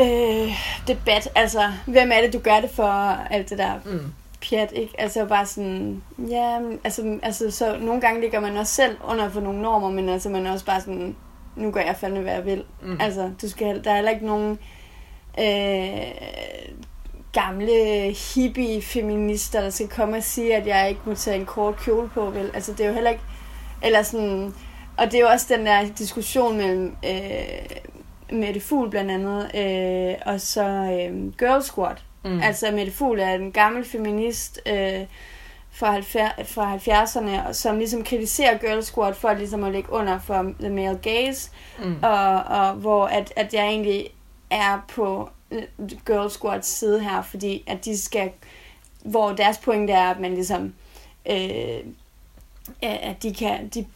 øh, 0.00 0.52
debat, 0.86 1.28
altså 1.34 1.72
hvem 1.86 2.10
er 2.12 2.20
det, 2.20 2.32
du 2.32 2.38
gør 2.38 2.60
det 2.60 2.70
for, 2.70 2.84
alt 3.30 3.50
det 3.50 3.58
der 3.58 3.74
Mm. 3.84 4.12
pjat, 4.48 4.72
ikke? 4.72 5.00
Altså 5.00 5.24
bare 5.24 5.46
sådan, 5.46 6.02
ja, 6.28 6.58
altså, 6.84 7.18
altså 7.22 7.50
så 7.50 7.76
nogle 7.80 8.00
gange 8.00 8.20
ligger 8.20 8.40
man 8.40 8.56
også 8.56 8.74
selv 8.74 8.96
under 9.04 9.28
for 9.30 9.40
nogle 9.40 9.62
normer, 9.62 9.90
men 9.90 10.08
altså 10.08 10.28
man 10.28 10.46
er 10.46 10.52
også 10.52 10.64
bare 10.64 10.80
sådan, 10.80 11.16
nu 11.56 11.70
gør 11.70 11.80
jeg 11.80 11.96
fandme, 11.96 12.20
hvad 12.20 12.32
jeg 12.32 12.44
vil. 12.44 12.64
Mm. 12.82 12.96
Altså, 13.00 13.30
du 13.42 13.48
skal, 13.48 13.84
der 13.84 13.90
er 13.90 13.94
heller 13.94 14.10
ikke 14.10 14.26
nogen 14.26 14.58
øh, 15.38 16.10
gamle 17.32 18.14
hippie-feminister, 18.34 19.60
der 19.60 19.70
skal 19.70 19.88
komme 19.88 20.16
og 20.16 20.22
sige, 20.22 20.56
at 20.56 20.66
jeg 20.66 20.88
ikke 20.88 21.00
må 21.04 21.14
tage 21.14 21.40
en 21.40 21.46
kort 21.46 21.76
kjole 21.76 22.08
på, 22.08 22.30
vel? 22.30 22.50
Altså, 22.54 22.72
det 22.72 22.80
er 22.80 22.88
jo 22.88 22.94
heller 22.94 23.10
ikke... 23.10 23.22
Eller 23.82 24.02
sådan... 24.02 24.54
Og 24.96 25.06
det 25.06 25.14
er 25.14 25.20
jo 25.20 25.28
også 25.28 25.46
den 25.56 25.66
der 25.66 25.88
diskussion 25.98 26.56
mellem 26.56 26.96
øh, 27.04 28.38
Mette 28.38 28.60
Fugl 28.60 28.90
blandt 28.90 29.10
andet, 29.10 29.50
øh, 29.54 30.14
og 30.26 30.40
så 30.40 30.62
øh, 30.62 31.32
Girl 31.38 31.62
Squad. 31.62 31.96
Mm. 32.24 32.40
Altså, 32.40 32.70
Mette 32.70 32.92
Fugl 32.92 33.20
er 33.20 33.34
en 33.34 33.52
gammel 33.52 33.84
feminist 33.84 34.60
øh, 34.66 35.06
fra, 35.70 35.90
70, 35.92 36.32
fra 36.44 36.76
70'erne, 36.76 37.48
og 37.48 37.54
som 37.54 37.78
ligesom 37.78 38.04
kritiserer 38.04 38.58
Girl 38.58 38.82
Squad 38.82 39.14
for 39.14 39.34
ligesom 39.34 39.64
at 39.64 39.72
ligge 39.72 39.92
under 39.92 40.18
for 40.18 40.52
the 40.60 40.70
male 40.70 40.98
gaze, 41.02 41.50
mm. 41.78 41.96
og, 42.02 42.42
og 42.42 42.72
hvor 42.72 43.06
at, 43.06 43.32
at 43.36 43.54
jeg 43.54 43.66
egentlig 43.66 44.08
er 44.50 44.86
på 44.88 45.28
Girl 46.06 46.30
Squads 46.30 46.66
side 46.66 47.00
her, 47.00 47.22
fordi 47.22 47.64
at 47.66 47.84
de 47.84 47.98
skal, 47.98 48.30
hvor 49.04 49.32
deres 49.32 49.58
pointe 49.58 49.92
er, 49.92 50.10
at 50.10 50.20
man 50.20 50.34
ligesom, 50.34 50.74
øh, 51.30 51.78
at 52.82 53.22
de 53.22 53.34
kan, 53.34 53.68
de, 53.68 53.86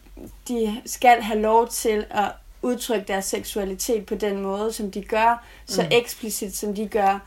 de 0.47 0.81
skal 0.85 1.21
have 1.21 1.39
lov 1.41 1.67
til 1.67 2.05
at 2.11 2.31
udtrykke 2.61 3.07
deres 3.07 3.25
seksualitet 3.25 4.05
på 4.05 4.15
den 4.15 4.41
måde, 4.41 4.73
som 4.73 4.91
de 4.91 5.01
gør, 5.01 5.43
så 5.65 5.81
Mm. 5.81 5.87
eksplicit 5.91 6.55
som 6.57 6.75
de 6.75 6.87
gør, 6.87 7.19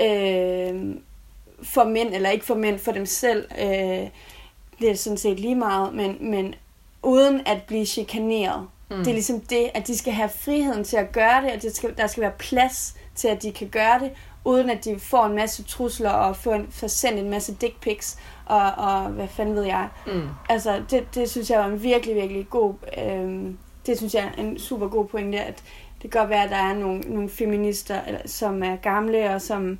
øh, 0.00 0.94
for 1.62 1.84
mænd, 1.84 2.14
eller 2.14 2.30
ikke 2.30 2.44
for 2.46 2.54
mænd, 2.54 2.78
for 2.78 2.92
dem 2.92 3.06
selv. 3.06 3.48
Øh, 3.58 4.08
det 4.80 4.90
er 4.90 4.94
sådan 4.94 5.16
set 5.18 5.40
lige 5.40 5.54
meget, 5.54 5.94
men, 5.94 6.16
men 6.30 6.54
uden 7.02 7.40
at 7.46 7.62
blive 7.62 7.86
chikaneret. 7.86 8.68
Mm. 8.90 8.96
Det 8.96 9.06
er 9.08 9.12
ligesom 9.12 9.40
det, 9.40 9.70
at 9.74 9.86
de 9.86 9.98
skal 9.98 10.12
have 10.12 10.28
friheden 10.28 10.84
til 10.84 10.96
at 10.96 11.12
gøre 11.12 11.42
det, 11.42 11.52
og 11.52 11.62
det 11.62 11.76
skal, 11.76 11.96
der 11.96 12.06
skal 12.06 12.20
være 12.20 12.32
plads 12.38 12.94
til, 13.14 13.28
at 13.28 13.42
de 13.42 13.52
kan 13.52 13.68
gøre 13.68 13.98
det, 13.98 14.10
uden 14.44 14.70
at 14.70 14.84
de 14.84 14.98
får 14.98 15.26
en 15.26 15.34
masse 15.34 15.62
trusler 15.62 16.10
og 16.10 16.36
får, 16.36 16.54
en, 16.54 16.66
får 16.70 16.86
sendt 16.86 17.18
en 17.18 17.30
masse 17.30 17.54
dick 17.54 17.80
pics, 17.80 18.18
og, 18.46 18.70
og 18.76 19.02
hvad 19.08 19.28
fanden 19.28 19.54
ved 19.54 19.64
jeg. 19.64 19.88
Mm. 20.06 20.28
Altså, 20.48 20.82
det, 20.90 21.14
det 21.14 21.30
synes 21.30 21.50
jeg 21.50 21.58
var 21.58 21.66
en 21.66 21.82
virkelig, 21.82 22.16
virkelig 22.16 22.50
god... 22.50 22.74
Øhm, 22.98 23.58
det 23.86 23.96
synes 23.96 24.14
jeg 24.14 24.32
er 24.36 24.42
en 24.42 24.58
super 24.58 24.88
god 24.88 25.06
pointe, 25.06 25.40
at 25.40 25.62
det 26.02 26.10
kan 26.10 26.20
godt 26.20 26.30
være, 26.30 26.44
at 26.44 26.50
der 26.50 26.56
er 26.56 26.74
nogle, 26.74 27.00
nogle 27.00 27.28
feminister, 27.28 28.02
eller, 28.02 28.20
som 28.26 28.62
er 28.62 28.76
gamle, 28.76 29.34
og 29.34 29.42
som, 29.42 29.78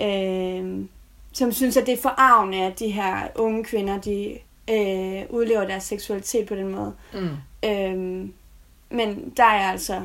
øhm, 0.00 0.88
som 1.32 1.52
synes, 1.52 1.76
at 1.76 1.86
det 1.86 1.94
er 1.94 2.02
forarvende, 2.02 2.58
at 2.58 2.78
de 2.78 2.90
her 2.90 3.28
unge 3.34 3.64
kvinder, 3.64 4.00
de 4.00 4.38
øh, 4.70 5.22
udlever 5.30 5.64
deres 5.64 5.84
seksualitet 5.84 6.46
på 6.46 6.54
den 6.54 6.68
måde. 6.68 6.92
Mm. 7.12 7.68
Øhm, 7.68 8.32
men 8.90 9.32
der 9.36 9.44
er 9.44 9.70
altså 9.70 10.02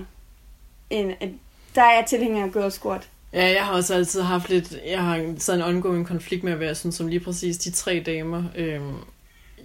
en, 0.90 1.14
en, 1.22 1.40
der 1.76 1.82
er 1.82 1.96
jeg 1.96 2.06
tilhænger 2.08 2.44
af 2.44 2.52
Girl 2.52 2.72
squat. 2.72 3.10
Ja, 3.34 3.52
jeg 3.52 3.66
har 3.66 3.74
også 3.74 3.96
altid 3.96 4.22
haft 4.22 4.50
lidt, 4.50 4.78
jeg 4.86 5.04
har 5.04 5.36
sådan 5.38 5.62
en 5.62 5.68
ongoing 5.68 6.08
konflikt 6.08 6.44
med, 6.44 6.56
hvad 6.56 6.68
jeg 6.68 6.78
synes 6.78 7.00
om 7.00 7.08
lige 7.08 7.20
præcis 7.20 7.58
de 7.58 7.72
tre 7.72 8.04
damer. 8.06 8.44
Øhm, 8.56 8.96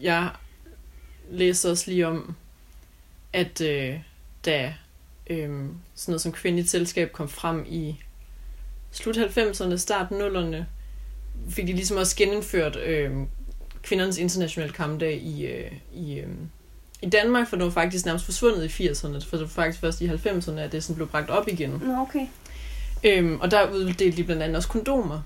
jeg 0.02 0.30
læste 1.30 1.70
også 1.70 1.90
lige 1.90 2.06
om, 2.06 2.34
at 3.32 3.60
øh, 3.60 4.00
da 4.44 4.74
øh, 5.30 5.48
sådan 5.94 6.12
noget 6.12 6.20
som 6.20 6.32
kvindeligt 6.32 6.70
selskab 6.70 7.12
kom 7.12 7.28
frem 7.28 7.64
i 7.68 7.96
slut 8.90 9.16
90'erne, 9.16 9.76
start 9.76 10.06
0'erne, 10.10 10.56
fik 11.50 11.66
de 11.66 11.72
ligesom 11.72 11.96
også 11.96 12.16
genindført 12.16 12.76
øh, 12.76 13.10
kvindernes 13.82 14.18
internationale 14.18 14.72
kampdag 14.72 15.16
i, 15.22 15.46
øh, 15.46 15.72
i, 15.94 16.18
øh, 16.18 16.28
i 17.02 17.08
Danmark, 17.08 17.48
for 17.48 17.56
det 17.56 17.64
var 17.64 17.70
faktisk 17.70 18.04
nærmest 18.06 18.24
forsvundet 18.24 18.80
i 18.80 18.88
80'erne, 18.88 19.24
for 19.28 19.36
det 19.36 19.40
var 19.40 19.46
faktisk 19.46 19.80
først 19.80 20.00
i 20.00 20.08
90'erne, 20.08 20.58
at 20.58 20.72
det 20.72 20.82
sådan 20.84 20.96
blev 20.96 21.08
bragt 21.08 21.30
op 21.30 21.48
igen. 21.48 21.70
Nå, 21.70 22.00
okay. 22.00 22.26
Øhm, 23.04 23.40
og 23.40 23.50
der 23.50 23.70
uddelte 23.70 24.10
de 24.10 24.24
blandt 24.24 24.42
andet 24.42 24.56
også 24.56 24.68
kondomer. 24.68 25.20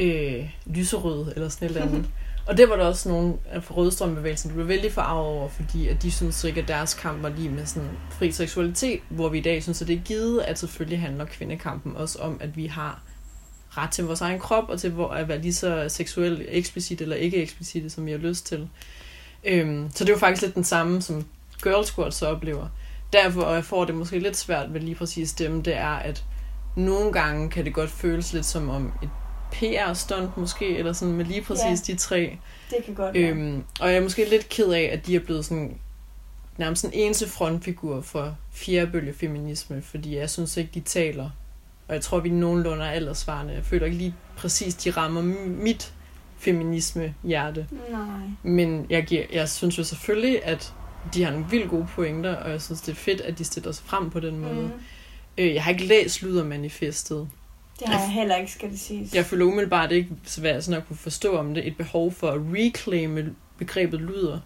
Øh, 0.00 0.50
lyserøde 0.66 1.32
eller 1.36 1.48
sådan 1.48 1.66
et 1.70 1.76
eller 1.76 1.88
andet. 1.88 2.06
og 2.48 2.56
det 2.56 2.68
var 2.68 2.76
der 2.76 2.84
også 2.84 3.08
nogle 3.08 3.34
fra 3.62 3.74
Rødstrømbevægelsen, 3.74 4.50
der 4.50 4.54
blev 4.54 4.68
vældig 4.68 4.92
forarvet 4.92 5.26
over, 5.26 5.48
fordi 5.48 5.88
at 5.88 6.02
de 6.02 6.10
synes 6.10 6.44
ikke, 6.44 6.60
at 6.62 6.68
deres 6.68 6.94
kamp 6.94 7.22
var 7.22 7.28
lige 7.28 7.48
med 7.48 7.66
sådan 7.66 7.88
fri 8.10 8.32
seksualitet, 8.32 9.00
hvor 9.08 9.28
vi 9.28 9.38
i 9.38 9.42
dag 9.42 9.62
synes, 9.62 9.82
at 9.82 9.88
det 9.88 9.96
er 9.96 10.00
givet, 10.04 10.40
at 10.40 10.58
selvfølgelig 10.58 11.00
handler 11.00 11.24
kvindekampen 11.24 11.96
også 11.96 12.18
om, 12.18 12.36
at 12.40 12.56
vi 12.56 12.66
har 12.66 13.02
ret 13.70 13.90
til 13.90 14.04
vores 14.04 14.20
egen 14.20 14.38
krop, 14.40 14.68
og 14.68 14.80
til 14.80 14.90
hvor- 14.90 15.08
at 15.08 15.28
være 15.28 15.38
lige 15.42 15.54
så 15.54 15.84
seksuelt 15.88 16.42
eksplicit 16.48 17.00
eller 17.00 17.16
ikke 17.16 17.36
eksplicit, 17.42 17.92
som 17.92 18.06
vi 18.06 18.10
har 18.10 18.18
lyst 18.18 18.46
til. 18.46 18.68
Øhm, 19.44 19.90
så 19.94 20.04
det 20.04 20.12
var 20.12 20.18
faktisk 20.18 20.42
lidt 20.42 20.54
den 20.54 20.64
samme, 20.64 21.02
som 21.02 21.26
Girl 21.62 21.84
Squad 21.84 22.10
så 22.12 22.26
oplever. 22.26 22.66
Derfor, 23.12 23.42
og 23.42 23.54
jeg 23.54 23.64
får 23.64 23.84
det 23.84 23.94
måske 23.94 24.18
lidt 24.18 24.36
svært 24.36 24.74
ved 24.74 24.80
lige 24.80 24.94
præcis 24.94 25.32
dem, 25.32 25.62
det 25.62 25.76
er, 25.76 25.88
at 25.96 26.24
nogle 26.76 27.12
gange 27.12 27.50
kan 27.50 27.64
det 27.64 27.74
godt 27.74 27.90
føles 27.90 28.32
lidt 28.32 28.46
som 28.46 28.70
om 28.70 28.92
et 29.02 29.10
PR-stunt 29.52 30.36
måske, 30.36 30.78
eller 30.78 30.92
sådan 30.92 31.14
med 31.14 31.24
lige 31.24 31.42
præcis 31.42 31.88
Ja. 31.88 31.92
de 31.92 31.98
tre. 31.98 32.38
Det 32.70 32.84
kan 32.84 32.94
godt 32.94 33.14
være. 33.14 33.22
Øhm, 33.22 33.64
og 33.80 33.88
jeg 33.88 33.96
er 33.96 34.02
måske 34.02 34.30
lidt 34.30 34.48
ked 34.48 34.72
af, 34.72 34.90
at 34.92 35.06
de 35.06 35.16
er 35.16 35.20
blevet 35.20 35.44
sådan 35.44 35.76
nærmest 36.58 36.84
en 36.84 36.90
eneste 36.92 37.28
frontfigur 37.28 38.00
for 38.00 38.36
fjerdebølge 38.52 39.12
feminisme, 39.14 39.82
fordi 39.82 40.16
jeg 40.16 40.30
synes 40.30 40.56
ikke, 40.56 40.70
de 40.74 40.80
taler. 40.80 41.30
Og 41.88 41.94
jeg 41.94 42.02
tror, 42.02 42.20
vi 42.20 42.28
nogenlunde 42.28 42.84
er 42.84 42.90
aldersvarende. 42.90 43.54
Jeg 43.54 43.64
føler 43.64 43.84
ikke 43.86 43.98
lige 43.98 44.14
præcis, 44.36 44.74
de 44.74 44.90
rammer 44.90 45.22
mit 45.46 45.92
feminisme-hjerte. 46.42 47.66
Nej. 47.90 48.00
Men 48.42 48.86
jeg, 48.90 49.04
giver, 49.04 49.22
jeg 49.32 49.48
synes 49.48 49.78
jo 49.78 49.84
selvfølgelig, 49.84 50.44
at 50.44 50.74
de 51.14 51.24
har 51.24 51.30
nogle 51.30 51.46
vildt 51.50 51.70
gode 51.70 51.86
pointer, 51.94 52.34
og 52.36 52.50
jeg 52.50 52.62
synes, 52.62 52.80
det 52.80 52.92
er 52.92 52.96
fedt, 52.96 53.20
at 53.20 53.38
de 53.38 53.44
stiller 53.44 53.72
sig 53.72 53.86
frem 53.86 54.10
på 54.10 54.20
den 54.20 54.38
måde. 54.38 54.62
Mm. 54.62 54.70
Øh, 55.38 55.54
jeg 55.54 55.64
har 55.64 55.70
ikke 55.70 55.86
læst 55.86 56.22
Ludermanifestet. 56.22 57.28
Det 57.78 57.88
har 57.88 58.00
jeg 58.00 58.10
heller 58.10 58.36
ikke, 58.36 58.52
skal 58.52 58.70
det 58.70 58.80
siges. 58.80 59.14
Jeg 59.14 59.26
føler 59.26 59.44
umiddelbart 59.44 59.92
ikke 59.92 60.08
svært 60.24 60.64
sådan 60.64 60.80
at 60.80 60.88
kunne 60.88 60.96
forstå 60.96 61.36
om 61.36 61.54
det 61.54 61.66
et 61.66 61.76
behov 61.76 62.12
for 62.12 62.28
at 62.28 62.40
reclaime 62.54 63.34
begrebet 63.58 64.00
luder. 64.00 64.38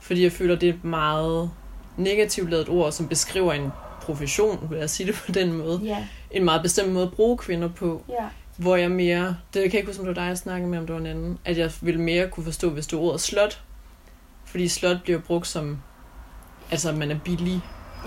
Fordi 0.00 0.22
jeg 0.22 0.32
føler, 0.32 0.56
det 0.56 0.68
er 0.68 0.72
et 0.72 0.84
meget 0.84 1.50
negativt 1.96 2.50
lavet 2.50 2.68
ord, 2.68 2.92
som 2.92 3.08
beskriver 3.08 3.52
en 3.52 3.70
profession, 4.02 4.66
vil 4.70 4.78
jeg 4.78 4.90
sige 4.90 5.06
det 5.06 5.14
på 5.26 5.32
den 5.32 5.52
måde. 5.52 5.80
Ja, 5.84 6.06
En 6.30 6.44
meget 6.44 6.62
bestemt 6.62 6.92
måde 6.92 7.06
at 7.06 7.12
bruge 7.12 7.38
kvinder 7.38 7.68
på, 7.68 8.04
ja. 8.08 8.24
Hvor 8.58 8.76
jeg 8.76 8.90
mere, 8.90 9.26
det 9.26 9.36
kan 9.52 9.62
jeg 9.62 9.74
ikke 9.74 9.86
huske, 9.86 10.00
om 10.00 10.06
det 10.06 10.16
var 10.16 10.22
dig, 10.22 10.28
jeg 10.28 10.38
snakkede 10.38 10.70
med, 10.70 10.78
om 10.78 10.86
det 10.86 10.94
var 10.94 11.00
en 11.00 11.06
anden, 11.06 11.38
at 11.44 11.58
jeg 11.58 11.70
ville 11.80 12.00
mere 12.00 12.28
kunne 12.28 12.44
forstå, 12.44 12.70
hvis 12.70 12.86
det 12.86 12.98
var 12.98 13.04
ordet 13.04 13.20
slot. 13.20 13.60
Fordi 14.44 14.68
slot 14.68 14.96
bliver 15.02 15.18
brugt 15.18 15.46
som, 15.46 15.78
altså 16.70 16.88
at 16.88 16.96
man 16.96 17.10
er 17.10 17.18
billig. 17.24 17.60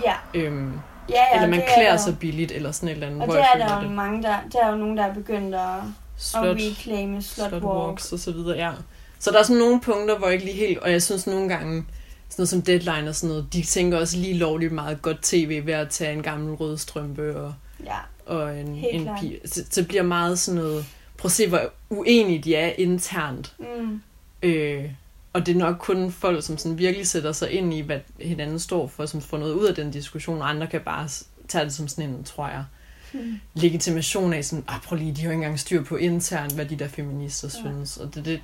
Ja. 0.04 0.14
Øhm, 0.34 0.72
Ja, 1.08 1.14
ja, 1.14 1.34
eller 1.34 1.48
man 1.48 1.60
er 1.60 1.74
klæder 1.74 1.90
der 1.90 1.96
sig 1.96 2.18
billigt, 2.18 2.52
eller 2.52 2.70
sådan 2.72 2.88
et 2.88 2.92
eller 2.92 3.06
andet. 3.06 3.20
Og 3.20 3.26
hvor 3.26 3.34
det 3.34 3.40
jeg 3.40 3.50
er 3.62 3.68
der 3.68 3.76
jo 3.76 3.82
det. 3.82 3.90
mange, 3.90 4.22
der, 4.22 4.36
der 4.52 4.64
er 4.66 4.70
jo 4.70 4.76
nogen, 4.76 4.96
der 4.96 5.04
er 5.04 5.14
begyndt 5.14 5.54
at, 5.54 5.60
at 5.60 5.82
Slot, 6.16 6.44
reclaime 6.56 7.22
slot, 7.22 7.48
slot 7.48 7.62
walk. 7.62 7.64
walks 7.88 8.12
og 8.12 8.18
så 8.18 8.32
videre, 8.32 8.56
ja. 8.56 8.70
Så 9.18 9.30
der 9.30 9.38
er 9.38 9.42
sådan 9.42 9.56
nogle 9.56 9.80
punkter, 9.80 10.18
hvor 10.18 10.26
jeg 10.26 10.34
ikke 10.34 10.44
lige 10.44 10.66
helt, 10.66 10.78
og 10.78 10.90
jeg 10.92 11.02
synes 11.02 11.26
nogle 11.26 11.48
gange, 11.48 11.84
sådan 12.28 12.40
noget 12.42 12.48
som 12.48 12.62
Deadline 12.62 13.08
og 13.08 13.14
sådan 13.14 13.28
noget, 13.28 13.52
de 13.52 13.62
tænker 13.62 13.98
også 13.98 14.16
lige 14.16 14.34
lovligt 14.34 14.72
meget 14.72 15.02
godt 15.02 15.22
tv 15.22 15.66
ved 15.66 15.74
at 15.74 15.88
tage 15.88 16.12
en 16.12 16.22
gammel 16.22 16.54
rød 16.54 16.78
strømpe 16.78 17.36
og, 17.40 17.54
Ja, 17.84 17.96
og 18.32 18.58
en, 18.60 18.74
Helt 18.74 18.94
en 18.94 19.02
klart. 19.02 19.20
pige. 19.20 19.38
Så, 19.44 19.64
så 19.70 19.84
bliver 19.86 20.02
meget 20.02 20.38
sådan 20.38 20.60
noget, 20.60 20.84
prøv 21.18 21.26
at 21.28 21.32
se, 21.32 21.48
hvor 21.48 21.60
uenige 21.90 22.38
de 22.38 22.54
er 22.56 22.72
internt. 22.78 23.54
mm, 23.58 24.02
Øh, 24.42 24.84
og 25.32 25.46
det 25.46 25.54
er 25.54 25.58
nok 25.58 25.76
kun 25.78 26.12
folk, 26.12 26.44
som 26.44 26.58
sådan 26.58 26.78
virkelig 26.78 27.06
sætter 27.06 27.32
sig 27.32 27.50
ind 27.50 27.74
i, 27.74 27.80
hvad 27.80 27.98
hinanden 28.20 28.58
står 28.58 28.86
for, 28.86 29.06
som 29.06 29.20
får 29.20 29.38
noget 29.38 29.54
ud 29.54 29.64
af 29.66 29.74
den 29.74 29.90
diskussion, 29.90 30.42
og 30.42 30.50
andre 30.50 30.66
kan 30.66 30.80
bare 30.80 31.08
tage 31.48 31.64
det 31.64 31.74
som 31.74 31.88
sådan 31.88 32.10
en, 32.10 32.24
tror 32.24 32.48
jeg, 32.48 32.64
mm. 33.12 33.40
legitimation 33.54 34.32
af 34.32 34.44
sådan, 34.44 34.64
ah, 34.68 34.80
prøv 34.80 34.96
lige, 34.98 35.12
de 35.12 35.22
har 35.22 35.30
ikke 35.30 35.34
engang 35.34 35.60
styr 35.60 35.84
på 35.84 35.96
internt, 35.96 36.54
hvad 36.54 36.66
de 36.66 36.76
der 36.76 36.88
feminister 36.88 37.48
Ja. 37.54 37.60
synes. 37.60 37.96
Og 37.96 38.14
det, 38.14 38.24
det, 38.24 38.40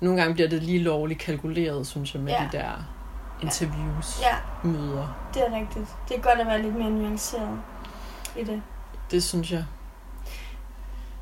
nogle 0.00 0.20
gange 0.20 0.34
bliver 0.34 0.48
det 0.48 0.62
lige 0.62 0.78
lovligt 0.78 1.20
kalkuleret, 1.20 1.86
synes 1.86 2.14
jeg, 2.14 2.22
med 2.22 2.32
Ja. 2.32 2.48
de 2.52 2.58
der 2.58 2.70
interviews, 3.42 4.20
ja, 4.22 4.36
møder. 4.68 5.30
det 5.34 5.42
er 5.42 5.54
rigtigt. 5.60 5.86
Det 6.08 6.16
er 6.16 6.20
godt 6.20 6.40
at 6.40 6.46
være 6.46 6.62
lidt 6.62 6.74
mere 6.76 6.90
nuanceret 6.90 7.58
i 8.40 8.44
det. 8.44 8.62
Det 9.14 9.22
synes 9.22 9.52
jeg. 9.52 9.64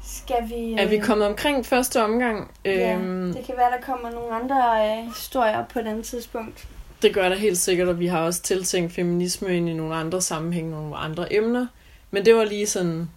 Skal 0.05 0.48
vi... 0.48 0.72
Er 0.78 0.88
vi 0.88 0.96
øh, 0.96 1.02
kommet 1.02 1.26
omkring 1.26 1.66
første 1.66 2.05
omgang? 2.05 2.50
Ja, 2.64 2.94
Øhm, 2.94 3.35
det 3.35 3.44
kan 3.46 3.55
være, 3.57 3.70
der 3.70 3.81
kommer 3.87 4.11
nogle 4.11 4.35
andre 4.35 4.57
øh, 4.87 5.14
historier 5.14 5.64
på 5.72 5.78
et 5.78 5.87
andet 5.87 6.05
tidspunkt. 6.05 6.68
Det 7.02 7.14
gør 7.14 7.28
der 7.28 7.37
helt 7.37 7.59
sikkert, 7.59 7.88
og 7.88 7.98
vi 7.98 8.07
har 8.07 8.20
også 8.20 8.42
tiltænkt 8.42 8.92
feminisme 8.92 9.57
ind 9.57 9.68
i 9.68 9.72
nogle 9.72 9.94
andre 9.94 10.20
sammenhæng, 10.20 10.70
nogle 10.70 10.96
andre 10.96 11.33
emner. 11.33 11.66
Men 12.11 12.24
det 12.24 12.35
var 12.35 12.44
lige 12.44 12.66
sådan, 12.66 13.11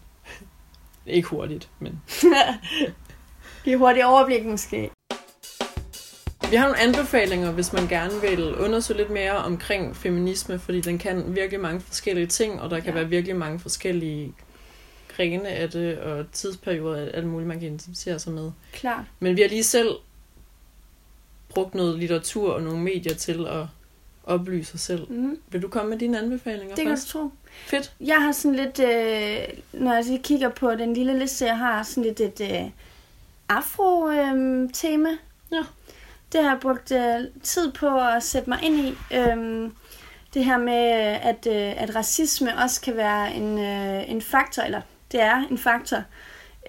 ikke 1.05 1.27
hurtigt, 1.27 1.69
men... 1.79 2.01
Lige 3.65 3.77
hurtigt 3.77 4.05
overblik 4.05 4.45
måske. 4.45 4.91
Vi 6.49 6.55
har 6.55 6.65
nogle 6.65 6.81
anbefalinger, 6.81 7.51
hvis 7.51 7.73
man 7.73 7.88
gerne 7.88 8.21
vil 8.21 8.55
undersøge 8.55 8.97
lidt 8.97 9.09
mere 9.09 9.38
omkring 9.38 9.95
feminisme, 9.95 10.59
fordi 10.59 10.81
den 10.81 10.97
kan 10.97 11.35
virkelig 11.35 11.59
mange 11.59 11.81
forskellige 11.81 12.27
ting, 12.27 12.61
og 12.61 12.69
der 12.69 12.79
kan 12.79 12.93
ja. 12.93 12.99
være 12.99 13.09
virkelig 13.09 13.35
mange 13.35 13.59
forskellige 13.59 14.33
grene 15.15 15.49
af 15.49 15.69
det, 15.69 15.97
og 15.99 16.25
tidsperioder 16.32 16.97
af 17.06 17.12
alt 17.13 17.28
muligt, 17.28 17.47
man 17.47 17.60
kan 17.60 17.67
identificere 17.67 18.19
sig 18.19 18.34
med. 18.34 18.51
Klart. 18.73 19.06
Men 19.19 19.36
vi 19.36 19.41
har 19.41 19.49
lige 19.49 19.63
selv 19.63 19.89
brugt 21.49 21.75
noget 21.75 21.99
litteratur 21.99 22.54
og 22.54 22.63
nogle 22.63 22.80
medier 22.80 23.13
til 23.13 23.47
at 23.47 23.65
oplyse 24.23 24.75
os 24.75 24.82
selv. 24.82 25.12
Mm. 25.12 25.39
Vil 25.49 25.62
du 25.62 25.67
komme 25.67 25.89
med 25.89 25.99
dine 25.99 26.19
anbefalinger 26.19 26.75
Det 26.75 26.84
kan 26.84 26.86
du 26.86 26.91
først? 26.91 27.08
tro. 27.08 27.30
Fedt. 27.65 27.93
Jeg 27.99 28.15
har 28.21 28.32
sådan 28.32 28.56
lidt, 28.56 28.80
øh, 28.80 29.60
når 29.73 29.93
jeg 29.93 30.19
kigger 30.23 30.49
på 30.49 30.71
den 30.71 30.93
lille 30.93 31.19
liste, 31.19 31.45
jeg 31.45 31.58
har, 31.58 31.84
sådan 31.84 32.04
lidt 32.04 32.19
et 32.19 32.41
øh, 32.41 32.69
afro-tema. 33.49 35.10
Ja. 35.51 35.63
Det 36.32 36.43
har 36.43 36.49
jeg 36.49 36.60
brugt 36.62 36.91
øh, 36.91 37.41
tid 37.43 37.71
på 37.71 37.99
at 37.99 38.23
sætte 38.23 38.49
mig 38.49 38.60
ind 38.63 38.80
i. 38.80 39.15
Øhm, 39.15 39.73
det 40.34 40.45
her 40.45 40.58
med, 40.58 40.84
øh, 40.91 41.25
at, 41.25 41.47
øh, 41.47 41.84
at 41.84 41.95
racisme 41.95 42.58
også 42.58 42.82
kan 42.82 42.95
være 42.97 43.34
en, 43.34 43.60
øh, 43.60 44.10
en 44.10 44.21
faktor, 44.21 44.63
eller 44.63 44.82
det 45.15 45.23
er 45.23 45.47
en 45.51 45.58
faktor 45.58 46.04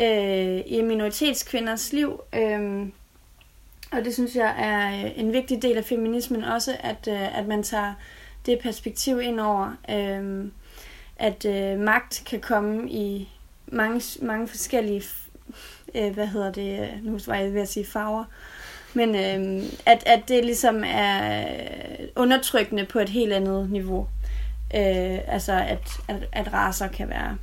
øh, 0.01 0.63
i 0.67 0.83
minoritetskvinders 0.83 1.93
liv. 1.93 2.21
Øh, 2.33 2.87
og 3.93 4.05
det 4.05 4.15
synes 4.15 4.37
jeg 4.37 4.55
er 4.59 5.07
øh, 5.07 5.13
en 5.19 5.33
vigtig 5.33 5.63
del 5.63 5.77
af 5.77 5.85
feminismen 5.85 6.45
også, 6.45 6.77
at, 6.81 7.09
øh, 7.09 7.39
at 7.39 7.47
man 7.47 7.63
tager 7.63 7.95
det 8.47 8.59
perspektiv 8.59 9.21
ind 9.21 9.41
over, 9.41 9.77
øh, 9.91 10.45
at 11.17 11.45
øh, 11.45 11.79
magt 11.81 12.23
kan 12.27 12.41
komme 12.41 12.91
i 12.91 13.29
mange, 13.67 14.27
mange 14.27 14.49
forskellige, 14.49 15.03
øh, 15.95 16.15
hvad 16.15 16.27
hedder 16.27 16.53
det, 16.53 16.91
nu 17.03 17.19
var 17.27 17.35
jeg 17.35 17.55
ved 17.55 17.61
at 17.61 17.69
sige 17.69 17.87
farver, 17.87 18.25
men 18.95 19.15
øh, 19.15 19.65
at, 19.87 20.03
at 20.07 20.29
det 20.29 20.45
ligesom 20.45 20.85
er 20.87 21.45
undertrykkende 22.17 22.85
på 22.85 22.99
et 22.99 23.09
helt 23.09 23.33
andet 23.33 23.71
niveau. 23.71 24.09
Øh, 24.75 25.19
altså 25.27 25.53
at, 25.53 25.89
at, 26.09 26.29
at 26.33 26.53
raser 26.53 26.89
kan 26.89 27.09
være, 27.09 27.37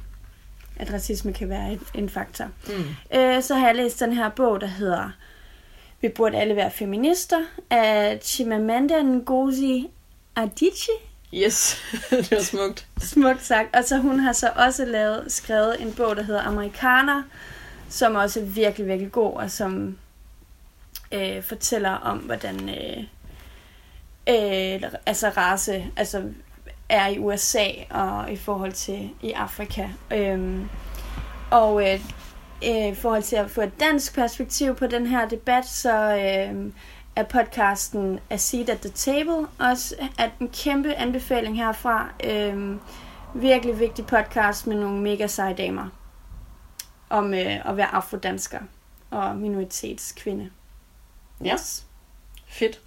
at 0.75 0.93
racisme 0.93 1.33
kan 1.33 1.49
være 1.49 1.71
en, 1.71 1.79
en 1.95 2.09
faktor. 2.09 2.45
Mm. 2.67 3.17
Øh, 3.17 3.43
så 3.43 3.55
har 3.55 3.67
jeg 3.67 3.75
læst 3.75 3.99
den 3.99 4.13
her 4.13 4.29
bog, 4.29 4.62
der 4.62 4.67
hedder 4.67 5.09
Vi 6.01 6.09
burde 6.09 6.38
alle 6.38 6.55
være 6.55 6.71
feminister, 6.71 7.38
af 7.69 8.19
Chimamanda 8.23 9.01
Ngozi 9.03 9.89
Adichie. 10.36 10.93
Yes, 11.33 11.77
det 12.09 12.31
var 12.31 12.41
smukt. 12.41 12.88
Smukt 13.01 13.43
sagt. 13.43 13.75
Og 13.75 13.83
så 13.83 13.97
hun 13.97 14.19
har 14.19 14.33
så 14.33 14.49
også 14.55 14.86
lavet, 14.86 15.31
skrevet 15.31 15.81
en 15.81 15.93
bog, 15.93 16.15
der 16.15 16.23
hedder 16.23 16.41
Amerikaner, 16.41 17.23
som 17.89 18.15
også 18.15 18.39
er 18.39 18.43
virkelig, 18.43 18.88
virkelig 18.88 19.12
god, 19.12 19.33
og 19.33 19.51
som 19.51 19.97
øh, 21.12 21.43
fortæller 21.43 21.89
om, 21.89 22.17
hvordan 22.17 22.69
øh, 22.69 23.03
øh, 24.29 24.91
altså 25.05 25.29
race 25.29 25.86
altså, 25.97 26.23
er 26.89 27.08
i 27.08 27.19
USA 27.19 27.67
og 27.89 28.32
i 28.32 28.36
forhold 28.36 28.72
til 28.72 29.10
i 29.22 29.32
Afrika. 29.32 29.89
Øhm, 30.12 30.69
og 31.52 31.89
øh, 31.89 32.00
øh, 32.65 32.88
i 32.88 32.96
forhold 32.96 33.24
til 33.24 33.36
at 33.36 33.52
få 33.52 33.62
et 33.62 33.80
dansk 33.80 34.15
perspektiv 34.15 34.76
på 34.76 34.88
den 34.88 35.08
her 35.08 35.28
debat, 35.28 35.65
så 35.65 36.15
øh, 36.15 36.72
er 37.15 37.24
podcasten 37.24 38.19
A 38.30 38.38
Seat 38.38 38.69
at 38.69 38.80
the 38.80 38.89
Table 38.89 39.48
også 39.60 39.96
at 40.17 40.32
en 40.39 40.50
kæmpe 40.50 40.93
anbefaling 40.93 41.58
herfra. 41.58 42.10
Øh, 42.24 42.78
virkelig 43.34 43.80
vigtig 43.80 44.06
podcast 44.06 44.67
med 44.67 44.76
nogle 44.76 45.02
mega 45.02 45.28
seje 45.28 45.54
damer 45.54 45.89
om 47.10 47.34
øh, 47.34 47.69
at 47.69 47.78
være 47.78 47.88
afrodansker 47.88 48.60
og 49.12 49.38
minoritetskvinde. 49.38 50.50
Ja. 51.43 51.56
Fedt. 52.48 52.82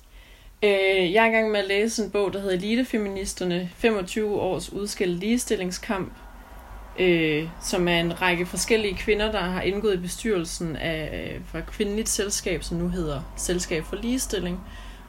Øh, 0.62 1.12
jeg 1.12 1.24
er 1.24 1.30
i 1.30 1.32
gang 1.32 1.50
med 1.50 1.60
at 1.60 1.68
læse 1.68 2.04
en 2.04 2.10
bog, 2.10 2.32
der 2.32 2.40
hedder 2.40 2.54
Elitefeministerne, 2.54 3.70
25 3.76 4.40
års 4.40 4.72
udskilt 4.72 5.18
ligestillingskamp, 5.18 6.12
øh, 6.98 7.48
som 7.62 7.88
er 7.88 8.00
en 8.00 8.22
række 8.22 8.46
forskellige 8.46 8.96
kvinder, 8.96 9.32
der 9.32 9.40
har 9.40 9.62
indgået 9.62 9.94
i 9.94 10.00
bestyrelsen 10.00 10.76
af 10.76 11.32
øh, 11.34 11.40
fra 11.46 11.58
et 11.58 11.66
kvindeligt 11.66 12.08
selskab, 12.08 12.62
som 12.64 12.76
nu 12.76 12.88
hedder 12.88 13.20
Selskab 13.36 13.84
for 13.84 13.96
Ligestilling. 13.96 14.60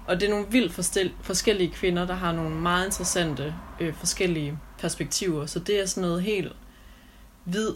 Og 0.08 0.20
det 0.20 0.26
er 0.26 0.30
nogle 0.30 0.46
vildt 0.50 0.74
forstel- 0.74 1.12
forskellige 1.22 1.72
kvinder, 1.72 2.08
der 2.08 2.14
har 2.14 2.32
nogle 2.32 2.56
meget 2.56 2.86
interessante 2.86 3.54
øh, 3.80 3.94
forskellige 3.94 4.58
perspektiver. 4.80 5.46
Så 5.46 5.60
det 5.60 5.82
er 5.82 5.86
sådan 5.86 6.10
noget 6.10 6.24
helt 6.24 6.52
hvid, 7.44 7.72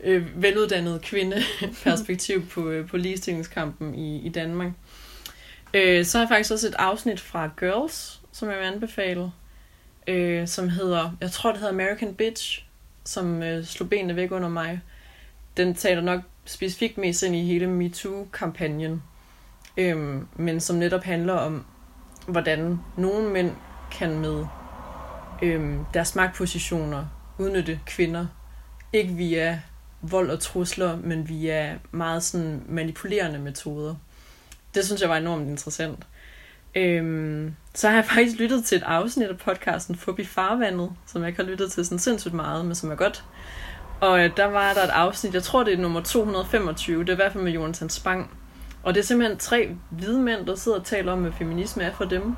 øh, 0.00 0.42
veluddannet 0.42 1.02
kvindeperspektiv 1.02 2.46
på, 2.46 2.68
øh, 2.68 2.88
på 2.88 2.96
ligestillingskampen 2.96 3.94
i, 3.94 4.26
i 4.26 4.28
Danmark. 4.28 4.70
Øh, 5.74 6.04
så 6.04 6.18
har 6.18 6.22
jeg 6.24 6.28
faktisk 6.28 6.52
også 6.52 6.68
et 6.68 6.74
afsnit 6.78 7.20
fra 7.20 7.50
Girls, 7.60 8.20
som 8.32 8.50
jeg 8.50 8.58
vil 8.58 8.64
anbefale, 8.64 9.32
øh, 10.06 10.48
som 10.48 10.68
hedder, 10.68 11.16
jeg 11.20 11.30
tror 11.30 11.50
det 11.50 11.60
hedder 11.60 11.72
American 11.72 12.14
Bitch, 12.14 12.64
som 13.04 13.42
øh, 13.42 13.64
slog 13.64 13.90
benene 13.90 14.16
væk 14.16 14.32
under 14.32 14.48
mig. 14.48 14.80
Den 15.56 15.74
taler 15.74 16.02
nok 16.02 16.20
specifikt 16.44 16.98
mest 16.98 17.22
ind 17.22 17.34
i 17.34 17.44
hele 17.44 17.66
MeToo-kampagnen, 17.66 19.02
øh, 19.76 20.22
men 20.36 20.60
som 20.60 20.76
netop 20.76 21.02
handler 21.02 21.34
om, 21.34 21.64
hvordan 22.28 22.78
nogle 22.96 23.30
mænd 23.30 23.52
kan 23.92 24.18
med 24.18 24.46
øh, 25.42 25.76
deres 25.94 26.14
magtpositioner 26.14 27.04
udnytte 27.38 27.80
kvinder, 27.86 28.26
ikke 28.92 29.12
via 29.12 29.60
vold 30.02 30.30
og 30.30 30.40
trusler, 30.40 30.96
men 30.96 31.28
via 31.28 31.78
meget 31.90 32.22
sådan 32.22 32.62
manipulerende 32.68 33.38
metoder. 33.38 33.94
Det 34.74 34.84
synes 34.84 35.00
jeg 35.00 35.08
var 35.08 35.16
enormt 35.16 35.48
interessant. 35.48 35.98
Øhm, 36.74 37.54
så 37.74 37.88
har 37.88 37.94
jeg 37.94 38.04
faktisk 38.04 38.38
lyttet 38.38 38.64
til 38.64 38.76
et 38.76 38.82
afsnit 38.82 39.28
af 39.28 39.38
podcasten 39.38 39.96
Fubi 39.96 40.24
Farvandet, 40.24 40.90
som 41.06 41.22
jeg 41.22 41.28
ikke 41.28 41.42
har 41.42 41.50
lyttet 41.50 41.72
til 41.72 41.84
sådan 41.84 41.98
sindssygt 41.98 42.34
meget, 42.34 42.64
men 42.64 42.74
som 42.74 42.90
er 42.90 42.94
godt. 42.94 43.24
Og 44.00 44.18
der 44.36 44.44
var 44.44 44.72
der 44.72 44.82
et 44.82 44.90
afsnit, 44.90 45.34
jeg 45.34 45.42
tror 45.42 45.64
det 45.64 45.74
er 45.74 45.78
nummer 45.78 46.00
225, 46.00 47.00
det 47.00 47.08
er 47.08 47.12
i 47.12 47.16
hvert 47.16 47.32
fald 47.32 47.44
med 47.44 47.52
Jonathan 47.52 47.90
Spang. 47.90 48.30
Og 48.82 48.94
det 48.94 49.00
er 49.00 49.04
simpelthen 49.04 49.38
tre 49.38 49.76
hvide 49.90 50.20
mænd, 50.20 50.46
der 50.46 50.54
sidder 50.54 50.78
og 50.78 50.84
taler 50.84 51.12
om, 51.12 51.20
hvad 51.20 51.32
feminisme 51.32 51.82
er 51.82 51.92
for 51.92 52.04
dem. 52.04 52.36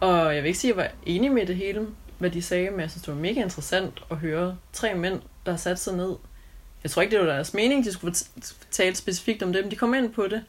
Og 0.00 0.34
jeg 0.34 0.42
vil 0.42 0.48
ikke 0.48 0.58
sige, 0.58 0.72
at 0.72 0.76
jeg 0.76 0.84
var 0.84 0.90
enig 1.06 1.32
med 1.32 1.46
det 1.46 1.56
hele, 1.56 1.86
hvad 2.18 2.30
de 2.30 2.42
sagde, 2.42 2.70
men 2.70 2.80
jeg 2.80 2.90
synes, 2.90 3.02
det 3.02 3.14
var 3.14 3.20
mega 3.20 3.42
interessant 3.42 4.02
at 4.10 4.16
høre 4.16 4.56
tre 4.72 4.94
mænd, 4.94 5.20
der 5.46 5.56
satte 5.56 5.82
sig 5.82 5.96
ned. 5.96 6.16
Jeg 6.82 6.90
tror 6.90 7.02
ikke, 7.02 7.16
det 7.16 7.26
var 7.26 7.32
deres 7.32 7.54
mening, 7.54 7.84
de 7.84 7.92
skulle 7.92 8.14
tale 8.70 8.96
specifikt 8.96 9.42
om 9.42 9.52
det, 9.52 9.64
men 9.64 9.70
de 9.70 9.76
kom 9.76 9.94
ind 9.94 10.12
på 10.12 10.26
det, 10.26 10.42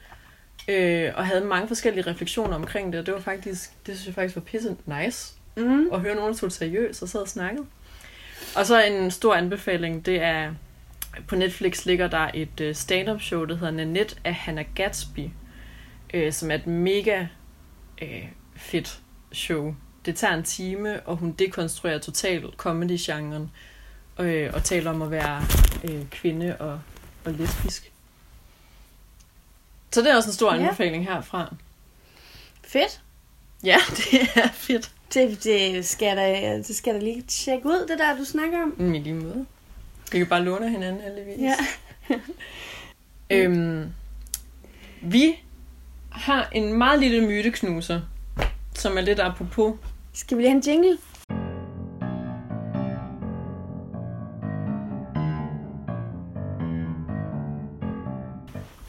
øh, 0.72 1.12
og 1.16 1.26
havde 1.28 1.46
mange 1.46 1.68
forskellige 1.68 2.08
refleksioner 2.10 2.56
omkring 2.56 2.94
det, 2.94 3.00
og 3.00 3.06
det 3.06 3.14
var 3.14 3.20
faktisk, 3.20 3.72
det 3.86 3.96
synes 3.96 4.06
jeg 4.08 4.16
faktisk 4.16 4.36
var 4.36 4.42
pisse 4.42 4.76
nice, 4.86 5.34
Mm. 5.56 5.88
at 5.94 6.02
høre 6.02 6.16
nogen, 6.16 6.34
der 6.34 6.40
tog 6.40 6.52
seriøst 6.52 7.04
og 7.04 7.10
sad 7.10 7.22
og 7.22 7.28
snakkede. 7.28 7.66
Og 8.56 8.66
så 8.66 8.84
en 8.84 9.12
stor 9.12 9.36
anbefaling, 9.36 10.06
det 10.06 10.22
er, 10.22 10.54
på 11.28 11.36
Netflix 11.36 11.86
ligger 11.86 12.08
der 12.08 12.30
et 12.34 12.62
øh, 12.62 12.76
stand-up 12.76 13.22
show, 13.22 13.46
der 13.46 13.56
hedder 13.56 13.72
Nanette 13.74 14.16
af 14.24 14.34
Hannah 14.34 14.66
Gatsby, 14.76 15.30
øh, 16.14 16.34
som 16.34 16.52
er 16.52 16.56
et 16.56 16.68
mega 16.68 17.26
øh, 18.02 18.26
fedt 18.56 19.00
show. 19.32 19.76
det 20.06 20.16
tager 20.16 20.34
en 20.34 20.44
time, 20.44 21.00
og 21.00 21.18
hun 21.18 21.32
dekonstruerer 21.32 22.00
totalt 22.00 22.46
comedy-genren, 22.58 23.52
øh, 24.20 24.50
og 24.54 24.64
taler 24.64 24.90
om 24.92 25.02
at 25.02 25.12
være 25.12 25.42
øh, 25.84 26.06
kvinde 26.10 26.58
og, 26.60 26.80
og 27.26 27.34
lesbisk. 27.34 27.91
Så 29.94 30.02
det 30.02 30.12
er 30.12 30.16
også 30.16 30.30
en 30.30 30.34
stor 30.34 30.54
Ja. 30.56 30.60
anbefaling 30.62 31.06
herfra. 31.08 31.54
Fedt. 32.64 33.02
Ja, 33.64 33.78
det 33.98 34.22
er 34.36 34.48
fedt. 34.54 34.92
Det, 35.14 35.44
det, 35.44 35.86
skal 35.86 36.18
da, 36.18 36.58
det 36.68 36.76
skal 36.76 36.94
da 36.94 37.00
lige 37.00 37.22
tjekke 37.22 37.66
ud, 37.68 37.88
det 37.90 38.00
der, 38.00 38.18
du 38.18 38.26
snakker 38.26 38.62
om. 38.64 38.74
Mm, 38.78 38.94
I 38.94 39.00
lige 39.00 39.14
måde. 39.16 39.46
Vi 40.12 40.18
kan 40.18 40.28
bare 40.28 40.44
låne 40.44 40.70
hinanden, 40.70 41.02
heldigvis. 41.02 41.40
Ja. 41.40 41.56
Øhm, 43.34 43.94
vi 45.02 45.36
har 46.12 46.50
en 46.52 46.74
meget 46.74 47.00
lille 47.00 47.28
myteknuser, 47.28 48.02
som 48.76 48.98
er 48.98 49.02
lidt 49.02 49.20
apropos. 49.20 49.76
Skal 50.14 50.38
vi 50.38 50.42
lige 50.44 50.50
have 50.52 50.58
en 50.58 50.64
jingle? 50.68 50.98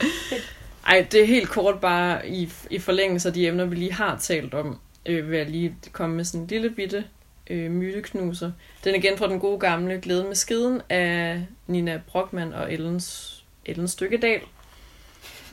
Ej, 0.92 1.06
det 1.12 1.22
er 1.22 1.26
helt 1.26 1.48
kort 1.48 1.80
bare 1.80 2.28
i, 2.28 2.52
i 2.70 2.78
forlængelse 2.78 3.28
af 3.28 3.34
de 3.34 3.46
emner, 3.46 3.64
vi 3.64 3.74
lige 3.74 3.92
har 3.92 4.18
talt 4.18 4.54
om, 4.54 4.78
øh, 5.06 5.30
vil 5.30 5.38
jeg 5.38 5.50
lige 5.50 5.76
komme 5.92 6.16
med 6.16 6.24
sådan 6.24 6.40
en 6.40 6.46
lille 6.46 6.70
bitte 6.70 7.04
øh, 7.50 7.70
myteknuser. 7.70 8.52
Den 8.84 8.94
er 8.94 8.98
igen 8.98 9.18
fra 9.18 9.28
den 9.28 9.40
gode 9.40 9.58
gamle 9.58 9.98
Glæde 10.02 10.24
med 10.24 10.34
skiden 10.34 10.80
af 10.88 11.46
Nina 11.66 12.00
Brockmann 12.06 12.52
og 12.52 12.72
Ellens, 12.72 13.38
Ellen 13.64 13.88
Stykkedal, 13.88 14.40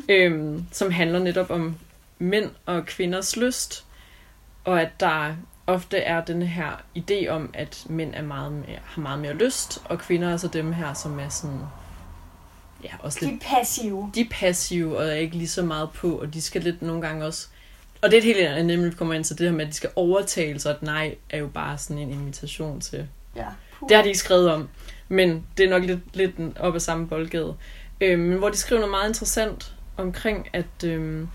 øh, 0.09 0.59
som 0.71 0.91
handler 0.91 1.19
netop 1.19 1.49
om 1.49 1.77
mænd 2.17 2.49
og 2.65 2.85
kvinders 2.85 3.37
lyst, 3.37 3.85
og 4.63 4.81
at 4.81 4.89
der 4.99 5.35
ofte 5.67 5.97
er 5.97 6.25
den 6.25 6.41
her 6.41 6.83
idé 6.97 7.27
om, 7.27 7.49
at 7.53 7.85
mænd 7.89 8.13
er 8.15 8.23
meget 8.23 8.51
mere, 8.51 8.79
har 8.83 9.01
meget 9.01 9.19
mere 9.19 9.33
lyst, 9.33 9.81
og 9.85 9.99
kvinder 9.99 10.29
er 10.33 10.37
så 10.37 10.47
dem 10.47 10.73
her, 10.73 10.93
som 10.93 11.19
er 11.19 11.29
sådan, 11.29 11.59
ja, 12.83 12.89
også 12.99 13.19
lidt 13.21 13.41
De 13.41 13.45
er 13.45 13.55
passive. 13.59 14.11
de 14.15 14.21
er 14.21 14.25
passive 14.31 14.97
og 14.97 15.07
er 15.07 15.13
ikke 15.13 15.37
lige 15.37 15.47
så 15.47 15.63
meget 15.63 15.89
på, 15.91 16.11
og 16.11 16.33
de 16.33 16.41
skal 16.41 16.61
lidt 16.61 16.81
nogle 16.81 17.01
gange 17.01 17.25
også... 17.25 17.47
Og 18.01 18.11
det 18.11 18.17
er 18.17 18.21
et 18.21 18.25
helt 18.25 18.47
andet, 18.47 18.65
nemlig 18.65 18.97
kommer 18.97 19.13
ind 19.13 19.23
til 19.23 19.37
det 19.37 19.47
her 19.47 19.55
med, 19.55 19.61
at 19.65 19.67
de 19.71 19.73
skal 19.75 19.89
overtale 19.95 20.59
sig, 20.59 20.71
at 20.75 20.83
nej 20.83 21.15
er 21.29 21.37
jo 21.37 21.47
bare 21.47 21.77
sådan 21.77 21.97
en 21.97 22.11
invitation 22.11 22.81
til. 22.81 23.07
Ja. 23.35 23.45
Puh. 23.79 23.89
Det 23.89 23.95
har 23.97 24.03
de 24.03 24.09
ikke 24.09 24.19
skrevet 24.19 24.51
om, 24.51 24.69
men 25.09 25.45
det 25.57 25.65
er 25.65 25.69
nok 25.69 25.83
lidt, 25.83 25.99
lidt 26.13 26.35
op 26.59 26.75
ad 26.75 26.79
samme 26.79 27.07
boldgade. 27.07 27.55
Øh, 28.01 28.19
men 28.19 28.37
hvor 28.37 28.49
de 28.49 28.57
skriver 28.57 28.79
noget 28.79 28.91
meget 28.91 29.07
interessant 29.07 29.73
omkring, 29.97 30.47
at 30.53 30.83
øh, 30.85 31.27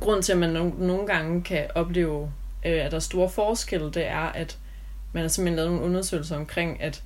grunden 0.00 0.22
til, 0.22 0.32
at 0.32 0.38
man 0.38 0.56
no- 0.56 0.82
nogle 0.82 1.06
gange 1.06 1.42
kan 1.42 1.66
opleve, 1.74 2.32
øh, 2.66 2.84
at 2.84 2.90
der 2.90 2.96
er 2.96 3.00
store 3.00 3.30
forskelle, 3.30 3.90
det 3.90 4.06
er, 4.06 4.18
at 4.32 4.58
man 5.12 5.22
har 5.22 5.28
simpelthen 5.28 5.56
lavet 5.56 5.70
nogle 5.70 5.86
undersøgelser 5.86 6.36
omkring, 6.36 6.82
at 6.82 7.02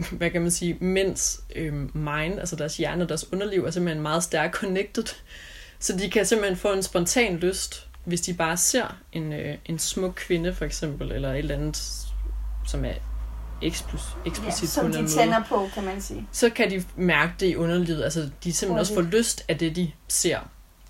hvad 0.18 0.30
kan 0.30 0.42
man 0.42 0.50
sige, 0.50 0.76
mænds 0.80 1.40
øh, 1.56 1.96
mind, 1.96 2.40
altså 2.40 2.56
deres 2.56 2.76
hjerne 2.76 3.04
og 3.04 3.08
deres 3.08 3.32
underliv, 3.32 3.64
er 3.64 3.70
simpelthen 3.70 4.02
meget 4.02 4.22
stærkt 4.22 4.54
connected. 4.54 5.04
Så 5.78 5.96
de 5.96 6.10
kan 6.10 6.26
simpelthen 6.26 6.56
få 6.56 6.72
en 6.72 6.82
spontan 6.82 7.36
lyst, 7.36 7.86
hvis 8.04 8.20
de 8.20 8.34
bare 8.34 8.56
ser 8.56 8.96
en, 9.12 9.32
øh, 9.32 9.54
en 9.66 9.78
smuk 9.78 10.12
kvinde, 10.16 10.54
for 10.54 10.64
eksempel, 10.64 11.12
eller 11.12 11.32
et 11.32 11.38
eller 11.38 11.54
andet, 11.54 12.06
som 12.66 12.84
er 12.84 12.94
eksplos, 13.62 14.02
ja, 14.24 14.30
eksplicit 14.30 14.68
på 14.68 14.72
som 14.72 14.86
en 14.86 14.92
de 14.92 14.98
måde 14.98 15.10
tænder 15.10 15.44
på, 15.48 15.68
kan 15.74 15.84
man 15.84 16.00
sige. 16.00 16.28
så 16.32 16.50
kan 16.50 16.70
de 16.70 16.84
mærke 16.96 17.32
det 17.40 17.46
i 17.46 17.56
underlivet. 17.56 18.04
Altså, 18.04 18.30
de 18.44 18.52
simpelthen 18.52 18.78
også 18.78 18.94
får 18.94 19.02
lyst 19.02 19.44
af 19.48 19.58
det, 19.58 19.76
de 19.76 19.92
ser. 20.08 20.38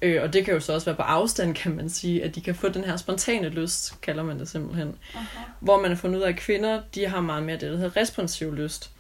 Øh, 0.03 0.23
og 0.23 0.33
det 0.33 0.45
kan 0.45 0.55
jo 0.55 0.61
så 0.61 0.73
også 0.73 0.85
være 0.85 0.97
på 0.97 1.03
afstand, 1.03 1.55
kan 1.55 1.77
man 1.77 1.91
sige, 1.91 2.25
at 2.25 2.35
de 2.35 2.41
kan 2.41 2.55
få 2.55 2.69
den 2.69 2.85
her 2.85 2.97
spontane 2.97 3.49
lyst, 3.49 4.01
kalder 4.01 4.23
man 4.23 4.39
det 4.39 4.49
simpelthen. 4.49 4.95
Aha. 5.15 5.41
Hvor 5.61 5.81
man 5.81 5.91
har 5.91 5.97
fundet 5.97 6.19
ud 6.19 6.23
af, 6.23 6.29
at 6.29 6.37
kvinder, 6.37 6.81
de 6.95 7.07
har 7.07 7.21
meget 7.21 7.43
mere 7.43 7.57
det, 7.57 7.71
der 7.71 7.77
hedder 7.77 7.97
responsiv 7.97 8.55
lyst. 8.55 8.91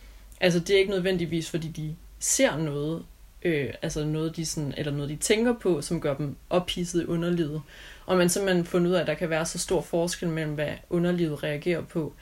Altså, 0.40 0.60
det 0.60 0.70
er 0.70 0.78
ikke 0.78 0.90
nødvendigvis, 0.90 1.50
fordi 1.50 1.68
de 1.68 1.96
ser 2.18 2.56
noget, 2.56 3.04
øh, 3.42 3.74
altså 3.82 4.04
noget, 4.04 4.36
de 4.36 4.46
sådan, 4.46 4.74
eller 4.76 4.92
noget, 4.92 5.10
de 5.10 5.16
tænker 5.16 5.54
på, 5.58 5.82
som 5.82 6.00
gør 6.00 6.14
dem 6.16 6.36
ophidset 6.50 7.02
i 7.02 7.06
underlivet. 7.06 7.62
Og 8.06 8.16
man 8.16 8.28
simpelthen 8.28 8.64
fundet 8.64 8.90
ud 8.90 8.94
af, 8.94 9.00
at 9.00 9.06
der 9.06 9.14
kan 9.14 9.30
være 9.30 9.46
så 9.46 9.58
stor 9.58 9.80
forskel 9.80 10.28
mellem, 10.28 10.54
hvad 10.54 10.72
underlivet 10.90 11.42
reagerer 11.42 11.80
på, 11.82 12.12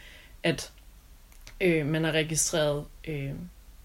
at 0.43 0.73
øh, 1.61 1.87
man 1.87 2.05
har 2.05 2.13
registreret 2.13 2.85
øh, 3.09 3.31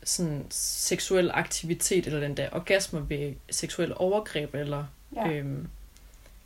sådan 0.04 0.46
seksuel 0.50 1.32
aktivitet, 1.34 2.06
eller 2.08 2.19
den 2.19 2.38
der 2.38 2.50
orgasmer 2.52 3.00
ved 3.00 3.34
seksuelle 3.50 3.98
overgreb, 3.98 4.56
eller 4.56 4.86
Ja. 5.15 5.32
øhm, 5.32 5.67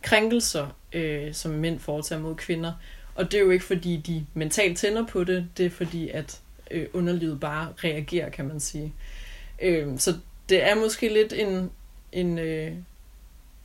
krænkelser, 0.02 0.68
øh, 0.94 1.34
som 1.34 1.52
mænd 1.52 1.80
foretager 1.80 2.22
mod 2.22 2.36
kvinder. 2.36 2.74
Og 3.16 3.32
det 3.32 3.38
er 3.38 3.42
jo 3.42 3.50
ikke 3.50 3.66
fordi, 3.66 3.98
de 3.98 4.26
mentalt 4.34 4.78
tænder 4.78 5.06
på 5.06 5.24
det, 5.24 5.48
det 5.58 5.66
er 5.66 5.70
fordi, 5.70 6.10
at 6.10 6.40
øh, 6.72 6.88
underlivet 6.94 7.40
bare 7.40 7.74
reagerer, 7.84 8.30
kan 8.30 8.48
man 8.48 8.60
sige. 8.60 8.94
Øh, 9.62 9.88
så 10.00 10.14
det 10.50 10.70
er 10.70 10.76
måske 10.76 11.14
lidt 11.14 11.34
en, 11.34 11.72
en, 12.12 12.38
øh, 12.40 12.72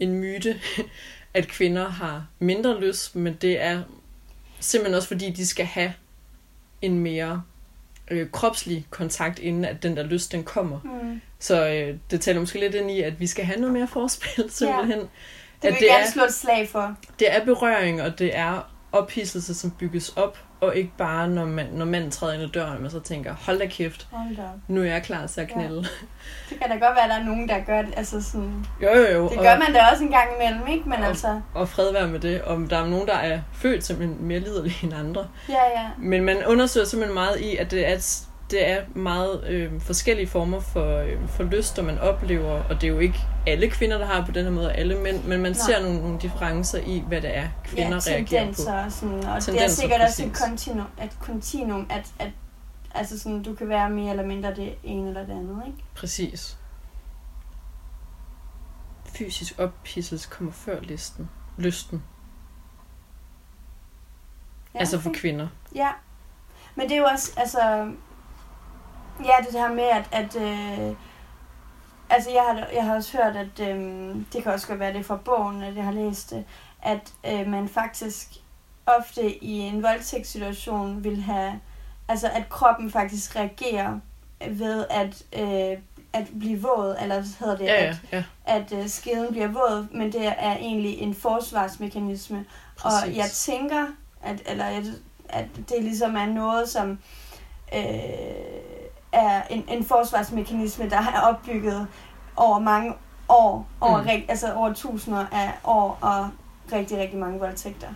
en 0.00 0.12
myte, 0.14 0.60
at 1.34 1.48
kvinder 1.48 1.88
har 1.88 2.26
mindre 2.38 2.80
lyst, 2.80 3.16
men 3.16 3.34
det 3.40 3.60
er 3.60 3.82
simpelthen 4.60 4.94
også 4.96 5.08
fordi, 5.08 5.30
de 5.30 5.46
skal 5.46 5.66
have 5.66 5.92
en 6.82 6.98
mere 6.98 7.42
øh, 8.10 8.30
kropslig 8.30 8.86
kontakt, 8.90 9.38
inden 9.38 9.64
at 9.64 9.82
den 9.82 9.96
der 9.96 10.02
lyst, 10.02 10.32
den 10.32 10.44
kommer. 10.44 10.80
Mm. 10.84 11.20
Så 11.38 11.68
øh, 11.68 11.96
det 12.10 12.20
taler 12.20 12.40
måske 12.40 12.60
lidt 12.60 12.74
ind 12.74 12.90
i, 12.90 13.00
at 13.02 13.20
vi 13.20 13.26
skal 13.26 13.44
have 13.44 13.60
noget 13.60 13.72
mere 13.72 13.88
forspil, 13.88 14.44
simpelthen. 14.50 14.98
Det 14.98 15.08
At 15.68 15.72
vil 15.74 15.80
det 15.80 15.80
jeg 15.80 15.88
gerne 15.88 16.06
er- 16.06 16.10
slå 16.10 16.24
et 16.24 16.34
slag 16.34 16.68
for. 16.68 16.96
Det 17.18 17.34
er 17.36 17.44
berøring, 17.44 18.02
og 18.02 18.18
det 18.18 18.36
er 18.36 18.72
ophidselse, 18.92 19.54
som 19.54 19.70
bygges 19.70 20.08
op, 20.08 20.38
og 20.62 20.76
ikke 20.76 20.92
bare, 20.98 21.28
når, 21.28 21.44
man, 21.44 21.66
når 21.72 21.84
manden 21.84 22.10
træder 22.10 22.32
ind 22.34 22.42
ad 22.42 22.48
døren, 22.48 22.82
man 22.82 22.90
så 22.90 23.00
tænker, 23.00 23.34
hold 23.46 23.58
da 23.58 23.66
kæft, 23.66 24.06
Hold 24.10 24.36
da 24.36 24.42
nu 24.68 24.80
er 24.80 24.84
jeg 24.84 25.02
klar 25.02 25.26
til 25.26 25.40
at 25.40 25.48
Ja. 25.48 25.52
knælde. 25.54 25.76
Det 26.50 26.60
kan 26.60 26.68
da 26.70 26.72
godt 26.86 26.94
være, 26.96 27.02
at 27.04 27.10
der 27.10 27.16
er 27.16 27.24
nogen, 27.24 27.48
der 27.48 27.58
gør 27.66 27.82
det. 27.82 27.94
Altså 27.96 28.22
sådan, 28.22 28.66
Jo, 28.82 28.88
jo, 28.88 28.96
jo. 29.12 29.28
det 29.28 29.38
og, 29.38 29.44
gør 29.44 29.58
man 29.58 29.72
da 29.72 29.80
også 29.92 30.04
en 30.04 30.10
gang 30.10 30.28
imellem, 30.40 30.66
ikke? 30.68 30.88
Men 30.88 30.98
Og- 30.98 31.06
altså, 31.06 31.40
og 31.54 31.68
fred 31.68 31.92
være 31.92 32.06
med 32.08 32.20
det. 32.20 32.42
Om 32.42 32.68
der 32.68 32.78
er 32.78 32.86
nogen, 32.86 33.06
der 33.06 33.14
er 33.14 33.40
født 33.52 33.84
simpelthen 33.84 34.24
mere 34.26 34.38
liderlige 34.40 34.76
end 34.82 34.94
andre. 34.94 35.26
ja, 35.48 35.80
ja. 35.80 35.86
Men 35.98 36.24
man 36.24 36.36
undersøger 36.46 36.86
simpelthen 36.86 37.14
meget 37.14 37.40
i, 37.40 37.56
at 37.56 37.70
det 37.70 37.88
er, 37.88 38.26
det 38.52 38.68
er 38.68 38.84
meget 38.94 39.44
øh, 39.48 39.80
forskellige 39.80 40.26
former 40.26 40.60
for, 40.60 40.96
øh, 40.98 41.28
for 41.28 41.42
lyster, 41.42 41.82
man 41.82 41.98
oplever. 41.98 42.62
Og 42.64 42.74
det 42.74 42.84
er 42.84 42.88
jo 42.88 42.98
ikke 42.98 43.18
alle 43.46 43.70
kvinder, 43.70 43.98
der 43.98 44.06
har 44.06 44.26
på 44.26 44.32
den 44.32 44.44
her 44.44 44.50
måde, 44.52 44.72
alle 44.72 44.98
mænd. 44.98 45.24
Men 45.24 45.42
man 45.42 45.52
Nej. 45.52 45.52
ser 45.52 45.82
nogle, 45.82 46.00
nogle 46.00 46.20
differencer 46.20 46.78
i, 46.78 47.04
hvad 47.08 47.20
det 47.22 47.36
er, 47.36 47.48
kvinder 47.64 48.00
ja, 48.06 48.12
reagerer 48.12 48.22
på. 48.22 48.28
tendenser 48.28 48.84
og 48.84 48.92
sådan. 48.92 49.14
Og 49.14 49.20
det 49.22 49.28
er 49.28 49.40
Tendenser, 49.40 49.80
sikkert 49.80 50.00
også 50.00 50.22
et 50.24 50.32
præcis. 50.32 50.46
kontinuum, 50.46 50.86
et 51.02 51.16
kontinuum 51.20 51.86
at, 51.90 52.12
at 52.18 52.30
altså 52.94 53.18
sådan, 53.18 53.42
du 53.42 53.54
kan 53.54 53.68
være 53.68 53.90
mere 53.90 54.10
eller 54.10 54.26
mindre 54.26 54.54
det 54.54 54.74
ene 54.84 55.08
eller 55.08 55.20
det 55.26 55.32
andet, 55.32 55.62
ikke? 55.66 55.78
Præcis. 55.94 56.58
Fysisk 59.04 59.58
ophidselse 59.58 60.28
kommer 60.30 60.52
før 60.52 60.80
listen. 60.80 61.28
Lysten. 61.58 62.02
Ja, 64.74 64.78
Altså 64.78 64.98
for 65.00 65.10
kvinder. 65.14 65.48
Ja, 65.74 65.88
men 66.74 66.88
det 66.88 66.94
er 66.94 66.98
jo 66.98 67.04
også, 67.04 67.32
altså, 67.36 67.92
ja, 69.20 69.32
det 69.46 69.60
her 69.60 69.72
med, 69.72 69.84
at, 69.84 70.08
at 70.12 70.36
øh, 70.36 70.96
altså 72.10 72.30
jeg 72.30 72.42
har, 72.42 72.66
jeg 72.74 72.84
har 72.84 72.94
også 72.96 73.16
hørt, 73.16 73.36
at 73.36 73.68
øh, 73.68 73.78
det 74.32 74.42
kan 74.42 74.52
også 74.52 74.66
godt 74.66 74.80
være 74.80 74.92
det 74.92 75.06
fra 75.06 75.16
bogen, 75.16 75.62
at 75.62 75.76
jeg 75.76 75.84
har 75.84 75.92
læst 75.92 76.30
det, 76.30 76.44
at 76.82 77.12
øh, 77.26 77.46
man 77.46 77.68
faktisk 77.68 78.28
ofte 78.86 79.44
i 79.44 79.58
en 79.58 79.82
voldtægtssituation 79.82 81.04
vil 81.04 81.22
have, 81.22 81.60
altså 82.08 82.28
at 82.28 82.48
kroppen 82.48 82.90
faktisk 82.90 83.36
reagerer 83.36 83.98
ved 84.50 84.86
at, 84.90 85.22
øh, 85.32 85.78
at 86.12 86.26
blive 86.38 86.60
våd, 86.62 86.96
eller 87.02 87.14
hvad 87.14 87.38
hedder 87.40 87.56
det, 87.56 87.64
Ja, 87.64 87.86
at, 87.86 87.96
ja, 88.12 88.16
ja. 88.16 88.24
at 88.44 88.72
øh, 88.72 88.88
skeden 88.88 89.28
bliver 89.30 89.48
våd, 89.48 89.86
men 89.90 90.12
det 90.12 90.26
er 90.26 90.56
egentlig 90.56 90.98
en 90.98 91.14
forsvarsmekanisme, 91.14 92.44
og 92.84 92.92
Præcis. 93.00 93.16
jeg 93.16 93.30
tænker, 93.30 93.86
at, 94.22 94.42
eller 94.46 94.64
at, 94.64 94.84
at 95.28 95.46
det 95.56 95.82
ligesom 95.82 96.16
er 96.16 96.26
noget, 96.26 96.68
som 96.68 96.98
øh, 97.74 97.80
er 99.12 99.42
en, 99.50 99.64
en 99.68 99.84
forsvarsmekanisme, 99.84 100.88
der 100.90 100.96
er 100.98 101.20
opbygget 101.20 101.86
over 102.36 102.58
mange 102.58 102.94
år, 103.28 103.66
over, 103.80 103.98
Mm. 103.98 104.04
mm. 104.04 104.22
altså 104.28 104.52
over 104.54 104.72
tusinder 104.72 105.24
af 105.32 105.50
år, 105.64 105.98
og 106.00 106.28
rigtig, 106.72 106.98
rigtig 106.98 107.18
mange 107.18 107.38
voldtægter. 107.40 107.86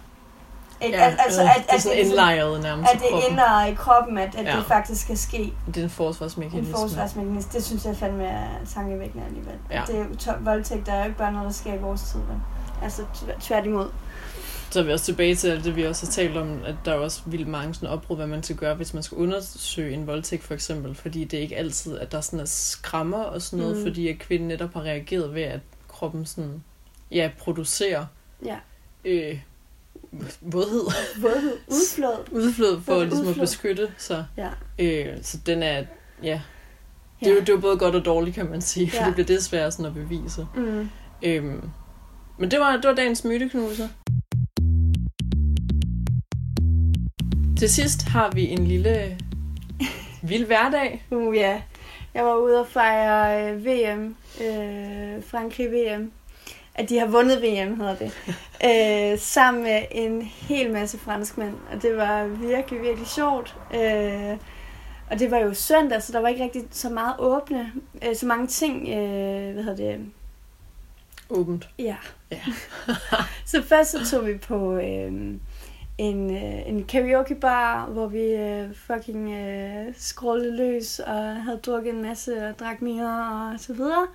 Ikke? 0.80 0.98
Ja, 0.98 1.04
Al- 1.04 1.16
altså, 1.24 1.42
at, 1.42 1.48
det 1.68 1.74
er 1.74 1.78
sådan 1.78 1.96
ligesom- 1.96 2.10
indlejret 2.12 2.62
nærmest 2.62 2.92
at 2.94 3.00
det 3.00 3.30
ender 3.30 3.64
i 3.64 3.74
kroppen, 3.74 4.18
at, 4.18 4.34
at 4.34 4.44
Ja. 4.46 4.56
det 4.56 4.64
faktisk 4.66 5.02
skal 5.02 5.18
ske 5.18 5.52
Det 5.66 5.76
er 5.76 5.80
en 5.80 5.84
en 5.84 5.90
forsvarsmekanisme. 5.90 6.74
forsvarsmekanisme. 6.74 7.52
Det 7.52 7.64
synes 7.64 7.84
jeg 7.84 7.96
fandme 7.96 8.24
er 8.26 8.46
tankevækkende 8.74 9.24
alligevel. 9.26 9.54
Ja. 9.70 9.82
Det 9.86 9.94
er 9.98 10.04
jo 10.04 10.16
to- 10.16 10.32
voldtægt, 10.40 10.86
der 10.86 10.92
er 10.92 10.98
jo 10.98 11.04
ikke 11.04 11.18
bare 11.18 11.32
noget, 11.32 11.46
der 11.46 11.52
sker 11.52 11.74
i 11.74 11.78
vores 11.78 12.02
tid. 12.02 12.20
Vel? 12.20 12.36
Altså 12.82 13.02
tv- 13.14 13.30
tværtimod. 13.40 13.88
Så 14.70 14.80
er 14.80 14.84
vi 14.84 14.92
også 14.92 15.04
tilbage 15.04 15.34
til 15.34 15.48
alt 15.48 15.64
det, 15.64 15.76
vi 15.76 15.82
også 15.86 16.06
har 16.06 16.12
talt 16.12 16.36
om, 16.36 16.60
at 16.64 16.74
der 16.84 16.92
er 16.92 16.96
også 16.96 17.22
vildt 17.26 17.48
mange 17.48 17.74
sådan 17.74 17.88
opbrud, 17.88 18.16
hvad 18.16 18.26
man 18.26 18.42
skal 18.42 18.56
gøre, 18.56 18.74
hvis 18.74 18.94
man 18.94 19.02
skal 19.02 19.18
undersøge 19.18 19.94
en 19.94 20.06
voldtægt 20.06 20.42
for 20.42 20.54
eksempel. 20.54 20.94
Fordi 20.94 21.24
det 21.24 21.36
er 21.36 21.42
ikke 21.42 21.56
altid, 21.56 21.98
at 21.98 22.12
der 22.12 22.20
sådan 22.20 22.40
er 22.40 22.44
skrammer 22.44 23.18
og 23.22 23.42
sådan 23.42 23.58
noget, 23.64 23.76
Mm. 23.76 23.82
fordi 23.82 24.08
at 24.08 24.18
kvinden 24.18 24.48
netop 24.48 24.72
har 24.74 24.82
reageret 24.82 25.34
ved, 25.34 25.42
at 25.42 25.60
kroppen 25.88 26.26
sådan, 26.26 26.62
ja, 27.10 27.30
producerer 27.38 28.06
Ja. 28.44 28.56
øh, 29.04 29.38
vådhed. 30.40 30.84
Vådhed. 31.20 31.56
Udflod. 31.68 32.16
Udflod 32.32 32.80
for 32.80 32.94
Våd 32.94 33.02
ligesom 33.04 33.20
at 33.26 33.28
udflod. 33.28 33.46
beskytte 33.46 33.88
sig. 33.98 34.26
Ja. 34.36 34.48
Øh, 34.78 35.18
så 35.22 35.38
den 35.46 35.62
er, 35.62 35.84
ja, 36.22 36.40
det 37.20 37.28
er, 37.28 37.34
jo, 37.34 37.40
det 37.40 37.48
er 37.48 37.52
jo 37.52 37.60
både 37.60 37.76
godt 37.78 37.94
og 37.94 38.04
dårligt, 38.04 38.34
kan 38.34 38.50
man 38.50 38.60
sige, 38.62 38.90
for 38.90 38.96
Ja. 38.96 39.04
det 39.06 39.14
bliver 39.14 39.26
det 39.26 39.44
svært 39.44 39.72
sådan 39.72 39.86
at 39.86 39.94
bevise. 39.94 40.46
Mm. 40.56 40.88
Øhm, 41.22 41.70
men 42.38 42.50
det 42.50 42.60
var, 42.60 42.72
det 42.76 42.84
var 42.84 42.94
dagens 42.94 43.24
myteknuser. 43.24 43.88
Til 47.58 47.70
sidst 47.70 48.08
har 48.08 48.30
vi 48.30 48.48
en 48.48 48.66
lille 48.66 49.18
vild 50.22 50.46
hverdag. 50.46 51.04
Uh, 51.10 51.36
ja. 51.36 51.62
Jeg 52.14 52.24
var 52.24 52.34
ude 52.34 52.60
og 52.60 52.66
fejre 52.66 53.50
øh, 53.50 53.66
VM. 53.66 54.16
Øh, 54.40 55.22
Frankrig 55.24 55.72
VM. 55.72 56.12
At 56.74 56.88
de 56.88 56.98
har 56.98 57.06
vundet 57.06 57.42
VM, 57.42 57.80
hedder 57.80 57.96
det. 57.96 58.12
øh, 59.12 59.18
sammen 59.18 59.62
med 59.62 59.82
en 59.90 60.22
hel 60.22 60.72
masse 60.72 60.98
franskmænd. 60.98 61.54
Og 61.72 61.82
det 61.82 61.96
var 61.96 62.26
virkelig, 62.26 62.82
virkelig 62.82 63.08
sjovt. 63.08 63.56
Øh, 63.74 64.36
og 65.10 65.18
det 65.18 65.30
var 65.30 65.38
jo 65.38 65.54
søndag, 65.54 66.02
så 66.02 66.12
der 66.12 66.20
var 66.20 66.28
ikke 66.28 66.44
rigtig 66.44 66.62
så 66.70 66.88
meget 66.90 67.14
åbne. 67.18 67.72
Øh, 68.08 68.16
så 68.16 68.26
mange 68.26 68.46
ting, 68.46 68.88
øh, 68.88 69.52
hvad 69.52 69.62
hedder 69.62 69.76
det, 69.76 70.06
Åbent. 71.30 71.68
Ja. 71.78 71.96
Ja. 72.30 72.40
så 73.46 73.62
først 73.62 73.90
så 73.90 74.10
tog 74.10 74.26
vi 74.26 74.38
på 74.38 74.76
øh, 74.76 75.34
en, 75.98 76.36
øh, 76.36 76.68
en 76.68 76.84
karaoke 76.84 77.34
bar, 77.34 77.86
hvor 77.86 78.06
vi 78.06 78.24
øh, 78.24 78.74
fucking 78.74 79.32
øh, 79.32 79.94
skrålede 79.98 80.56
løs 80.56 80.98
og 80.98 81.36
havde 81.36 81.58
drukket 81.58 81.94
en 81.94 82.02
masse 82.02 82.48
og 82.48 82.58
drak 82.58 82.82
mere 82.82 83.50
og 83.52 83.60
så 83.60 83.72
videre. 83.72 84.06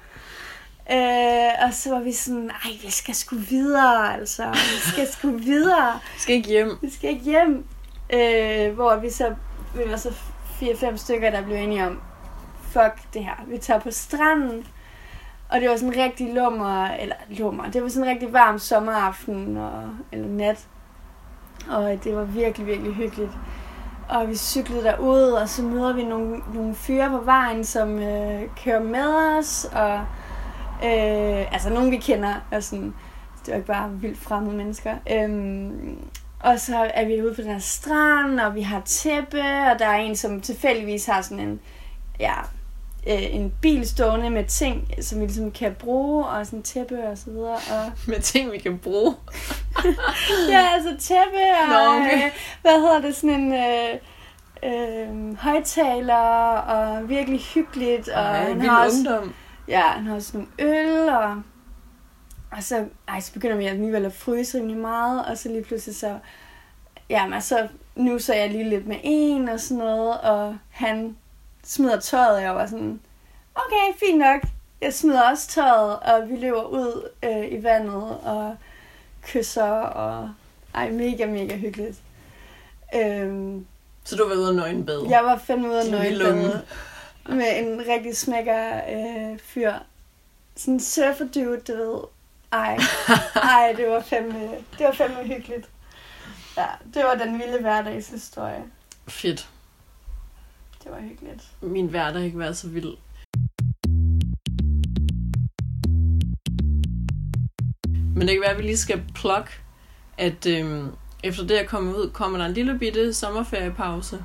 Øh, 0.92 1.68
og 1.68 1.74
så 1.74 1.90
var 1.94 2.00
vi 2.00 2.12
sådan, 2.12 2.50
ej, 2.50 2.72
vi 2.82 2.92
skal 2.92 3.16
sgu 3.16 3.36
videre, 3.36 4.14
altså. 4.14 4.50
Vi 4.52 4.92
skal 4.92 5.08
sgu 5.08 5.30
videre. 5.32 6.00
Skal 6.18 6.36
ikke 6.36 6.50
hjem. 6.50 6.78
Vi 6.82 6.90
skal 6.90 7.10
ikke 7.10 7.24
hjem. 7.24 7.66
Øh, 8.14 8.74
hvor 8.74 8.96
vi 8.96 9.10
så, 9.10 9.36
vi 9.76 9.92
var 9.92 9.98
så 9.98 10.14
fire-fem 10.60 10.98
stykker, 10.98 11.30
der 11.30 11.42
blev 11.42 11.56
enige 11.56 11.86
om, 11.88 12.02
fuck 12.62 13.14
det 13.14 13.26
her. 13.26 13.46
Vi 13.48 13.58
tager 13.58 13.80
på 13.80 13.92
stranden. 13.92 14.68
Og 15.50 15.62
det 15.62 15.70
var 15.70 15.76
sådan 15.76 15.94
en 15.94 16.04
rigtig 16.04 16.34
lummer, 16.34 16.88
eller 16.88 17.16
lummer, 17.30 17.72
det 17.72 17.84
var 17.84 17.90
sådan 17.90 18.08
en 18.08 18.14
rigtig 18.14 18.34
varm 18.34 18.60
sommeraften, 18.60 19.58
og, 19.58 19.90
eller 20.12 20.28
nat. 20.28 20.68
Og 21.70 22.04
det 22.04 22.16
var 22.16 22.24
virkelig, 22.24 22.68
virkelig 22.68 22.94
hyggeligt. 22.94 23.32
Og 24.10 24.30
vi 24.30 24.36
cyklede 24.36 24.84
derud, 24.84 25.32
og 25.32 25.50
så 25.50 25.64
møder 25.64 25.94
vi 25.94 26.04
nogle, 26.04 26.42
nogle 26.54 26.76
fyre 26.76 27.10
på 27.10 27.20
vejen, 27.26 27.66
som 27.66 28.00
øh, 28.00 28.42
kører 28.64 28.84
med 28.84 29.38
os, 29.38 29.66
og 29.74 29.94
øh, 30.84 31.54
altså 31.54 31.70
nogen 31.70 31.92
vi 31.92 31.98
kender, 31.98 32.34
og 32.52 32.64
sådan, 32.64 32.94
det 33.46 33.52
var 33.52 33.56
ikke 33.56 33.68
bare 33.68 33.92
vildt 33.92 34.20
fremmede 34.20 34.56
mennesker. 34.56 34.96
Øhm, 35.12 35.98
og 36.40 36.60
så 36.60 36.92
er 36.94 37.06
vi 37.06 37.24
ude 37.24 37.36
på 37.36 37.42
den 37.42 37.52
her 37.52 37.60
strand, 37.60 38.40
og 38.40 38.56
vi 38.56 38.62
har 38.62 38.82
tæppe, 38.86 39.42
og 39.42 39.80
der 39.80 39.88
er 39.88 39.98
en, 39.98 40.16
som 40.16 40.42
tilfældigvis 40.42 41.06
har 41.06 41.22
sådan 41.22 41.48
en, 41.48 41.60
ja, 42.20 42.34
øh, 43.08 43.36
en 43.36 43.54
bil 43.62 43.88
stående 43.90 44.30
med 44.30 44.46
ting, 44.46 44.88
som 45.02 45.20
vi 45.20 45.26
ligesom 45.26 45.52
kan 45.52 45.76
bruge, 45.80 46.26
og 46.26 46.46
sådan 46.46 46.64
tæppe 46.64 47.04
og 47.04 47.18
så 47.18 47.30
videre. 47.30 47.54
Og, 47.56 47.92
Med 48.08 48.20
ting, 48.20 48.52
vi 48.52 48.58
kan 48.58 48.78
bruge. 48.78 49.16
ja, 50.52 50.68
altså 50.74 50.96
tæppe 51.00 51.38
og, 51.64 51.70
Nå, 51.70 52.00
okay. 52.00 52.26
øh, 52.26 52.32
hvad 52.62 52.80
hedder 52.82 53.02
det, 53.02 53.16
sådan 53.16 53.40
en 53.40 53.54
øh, 53.54 53.98
øh, 54.64 55.38
højtaler, 55.38 56.16
og 56.58 57.10
virkelig 57.10 57.40
hyggeligt. 57.40 58.10
Og 58.10 58.22
Ej, 58.22 58.44
han 58.44 58.62
har 58.62 58.86
også, 58.86 58.98
ungdom. 58.98 59.34
ja, 59.68 59.82
han 59.82 60.06
har 60.06 60.16
også 60.16 60.32
nogle 60.38 60.48
øl, 60.60 61.10
og, 61.10 61.42
og 62.52 62.64
så, 62.64 62.86
ej, 63.08 63.20
så 63.20 63.34
begynder 63.34 63.58
vi 63.58 63.66
alligevel 63.66 64.06
at 64.06 64.14
fryse 64.14 64.58
rimelig 64.58 64.78
meget, 64.78 65.26
og 65.26 65.38
så 65.38 65.50
lige 65.50 65.64
pludselig 65.64 65.96
så, 65.96 66.18
jamen, 67.10 67.42
så 67.42 67.68
nu 67.96 68.20
så 68.20 68.34
jeg 68.34 68.50
lige 68.50 68.70
lidt 68.70 68.88
med 68.88 68.98
en 69.04 69.50
og 69.50 69.60
sådan 69.60 69.78
noget, 69.78 70.18
og 70.22 70.58
han 70.70 71.16
smider 71.64 72.00
tøjet, 72.00 72.36
og 72.36 72.42
jeg 72.42 72.56
var 72.56 72.66
sådan, 72.68 73.00
okay, 73.56 74.00
fint 74.00 74.20
nok. 74.20 74.42
Jeg 74.82 74.94
smider 74.94 75.30
også 75.30 75.48
tøjet, 75.48 76.00
og 76.00 76.30
vi 76.30 76.36
løber 76.36 76.64
ud 76.64 77.10
øh, 77.24 77.52
i 77.60 77.64
vandet 77.64 78.18
og 78.24 78.56
kysser, 79.24 79.64
og 79.74 80.30
ej, 80.76 80.90
mega, 80.92 81.26
mega 81.26 81.56
hyggeligt. 81.58 81.98
Øhm, 82.96 83.66
Så 84.04 84.16
du 84.16 84.28
var 84.28 84.36
ude 84.36 84.50
og 84.50 84.56
nøgenbade. 84.56 85.06
jeg 85.10 85.24
var 85.24 85.38
fandme 85.38 85.70
ude 85.70 85.80
af 85.82 85.92
nøgenbade 85.92 86.62
med 87.30 87.60
en 87.60 87.84
rigtig 87.90 88.18
smækker 88.18 88.82
øh, 88.90 89.40
fyr. 89.40 89.74
Sådan 90.56 90.74
en 90.74 90.80
surfer 90.80 91.26
dude, 91.36 91.60
du 91.68 91.74
ved. 91.76 92.00
Ej, 92.52 92.78
ej, 93.36 93.74
det 93.78 93.88
var 93.90 94.02
fandme, 94.02 94.50
det 94.78 94.86
var 94.86 94.92
fandme 94.92 95.24
hyggeligt. 95.24 95.70
Ja, 96.58 96.66
det 96.94 97.04
var 97.04 97.16
den 97.16 97.40
vilde 97.40 97.62
hverdagshistorie. 97.62 98.64
Fedt. 99.08 99.50
Det 100.84 100.92
var 100.92 101.00
hyggeligt. 101.02 101.52
Min 101.62 101.88
hverdag 101.88 102.20
har 102.20 102.26
ikke 102.26 102.40
været 102.40 102.58
så 102.58 102.70
vild. 102.70 102.94
Men 108.16 108.22
det 108.28 108.30
kan 108.30 108.42
være, 108.42 108.52
at 108.52 108.58
vi 108.58 108.64
lige 108.64 108.78
skal 108.78 109.04
plukke, 109.16 109.52
at 110.18 110.46
øhm, 110.46 110.92
efter 111.24 111.48
det 111.48 111.62
er 111.62 111.66
kommet 111.66 111.96
ud, 111.96 112.10
kommer 112.10 112.38
der 112.38 112.46
en 112.46 112.54
lille 112.54 112.80
bitte 112.80 113.14
sommerferiepause 113.14 114.24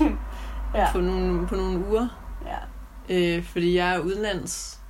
Ja, 0.74 0.92
på, 0.92 1.00
nogle, 1.00 1.46
på 1.48 1.54
nogle 1.56 1.86
uger. 1.88 2.08
ja. 2.46 2.58
Øh, 3.08 3.44
fordi 3.44 3.76
jeg 3.76 3.94
er 3.94 3.98
udenlands. 3.98 4.80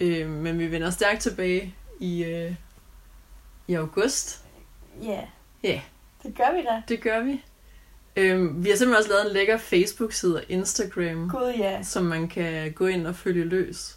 Øh, 0.00 0.28
men 0.30 0.58
vi 0.58 0.70
vender 0.70 0.90
stærkt 0.90 1.20
tilbage 1.20 1.74
i, 2.00 2.24
øh, 2.24 2.54
i 3.68 3.74
august. 3.74 4.44
Ja. 5.02 5.20
Ja. 5.64 5.80
Det 6.22 6.34
gør 6.36 6.56
vi 6.56 6.62
da. 6.62 6.82
Det 6.88 7.00
gør 7.02 7.20
vi. 7.20 7.42
Øh, 8.16 8.64
vi 8.64 8.70
har 8.70 8.76
simpelthen 8.76 8.96
også 8.96 9.10
lavet 9.10 9.26
en 9.26 9.32
lækker 9.32 9.58
Facebook-side 9.58 10.36
og 10.36 10.42
Instagram. 10.48 11.28
Gud 11.28 11.54
ja. 11.58 11.82
som 11.82 12.04
man 12.04 12.28
kan 12.28 12.72
gå 12.72 12.86
ind 12.86 13.06
og 13.06 13.16
følge 13.16 13.44
løs. 13.44 13.96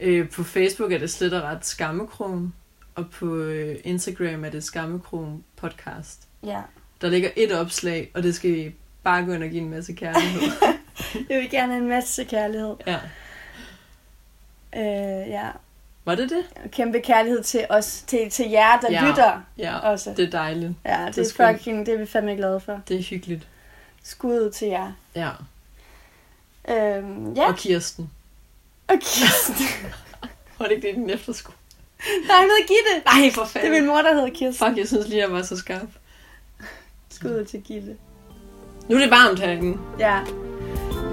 Øh, 0.00 0.30
på 0.30 0.44
Facebook 0.44 0.92
er 0.92 0.98
det 0.98 1.10
slet 1.10 1.32
og 1.32 1.42
ret 1.42 1.66
Skammekron, 1.66 2.54
og 2.94 3.10
på 3.10 3.36
øh, 3.36 3.76
Instagram 3.84 4.44
er 4.44 4.50
det 4.50 4.64
Skammekron 4.64 5.44
podcast. 5.56 6.28
Ja. 6.46 6.60
Der 7.00 7.08
ligger 7.08 7.30
et 7.36 7.52
opslag, 7.52 8.10
og 8.14 8.22
det 8.22 8.34
skal 8.34 8.50
I 8.50 8.74
bare 9.02 9.24
gå 9.24 9.32
ind 9.32 9.42
og 9.44 9.50
give 9.50 9.62
en 9.62 9.70
masse 9.70 9.92
kærlighed. 9.92 10.40
Jeg 11.30 11.38
vil 11.38 11.50
gerne 11.50 11.72
have 11.72 11.82
en 11.82 11.88
masse 11.88 12.24
kærlighed. 12.24 12.76
ja. 12.86 12.98
Øh, 14.76 15.28
ja. 15.30 15.48
Var 16.08 16.14
det 16.14 16.30
det? 16.30 16.44
Og 16.64 16.70
kæmpe 16.70 17.00
kærlighed 17.00 17.42
til 17.42 17.66
os, 17.70 18.04
til, 18.06 18.30
til 18.30 18.50
jer, 18.50 18.80
der 18.80 18.90
Ja. 18.92 19.08
lytter 19.10 19.40
Ja, 19.58 19.78
også. 19.78 20.14
det 20.16 20.24
er 20.24 20.30
dejligt. 20.30 20.72
Ja, 20.84 21.04
det, 21.06 21.14
det 21.16 21.24
er 21.24 21.28
skønt. 21.28 21.56
fucking, 21.58 21.86
det 21.86 21.94
er 21.94 21.98
vi 21.98 22.06
fandme 22.06 22.34
glade 22.36 22.60
for. 22.60 22.80
Det 22.88 22.96
er 22.98 23.02
hyggeligt. 23.02 23.46
Skud 24.04 24.50
til 24.50 24.68
jer. 24.68 24.92
Ja. 25.14 25.28
Øhm, 26.68 27.32
ja, 27.34 27.48
Og 27.48 27.56
Kirsten. 27.56 28.10
og 28.88 28.94
Kirsten. 29.00 29.66
Var 30.58 30.66
det 30.66 30.74
ikke 30.74 30.88
det, 30.88 30.94
din 30.94 31.10
efterskole? 31.10 31.56
Nej, 32.28 32.36
han 32.36 32.44
hedder 32.44 32.66
Gitte. 32.66 33.20
Nej, 33.20 33.30
for 33.34 33.42
Det 33.42 33.50
fanden. 33.50 33.74
er 33.74 33.80
min 33.80 33.86
mor, 33.88 34.02
der 34.02 34.14
hedder 34.14 34.30
Kirsten. 34.34 34.66
Fuck, 34.66 34.78
jeg 34.78 34.88
synes 34.88 35.08
lige, 35.08 35.20
jeg 35.20 35.32
var 35.32 35.42
så 35.42 35.56
skarp. 35.56 35.88
Skud 37.10 37.44
til 37.44 37.60
Gitte. 37.62 37.96
Nu 38.88 38.96
er 38.96 39.00
det 39.00 39.10
varmt 39.10 39.38
herinde. 39.40 39.78
Ja. 39.98 40.20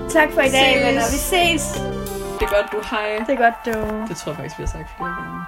Tak 0.10 0.32
for 0.32 0.41
i 0.41 0.50
dag, 0.50 0.74
Ses. 0.74 0.86
venner. 0.86 1.02
Vi 1.12 1.18
ses. 1.18 1.95
Det 2.40 2.46
er 2.50 2.62
godt, 2.62 2.72
du 2.72 2.82
hej. 2.92 3.24
Det 3.28 3.34
er 3.40 3.42
godt, 3.46 3.58
du. 3.66 4.08
Det 4.08 4.18
tror 4.18 4.32
jeg 4.32 4.38
faktisk, 4.38 4.58
vi 4.58 4.64
har 4.64 4.68
sagt 4.68 4.90
flere 4.98 5.10
gange. 5.10 5.42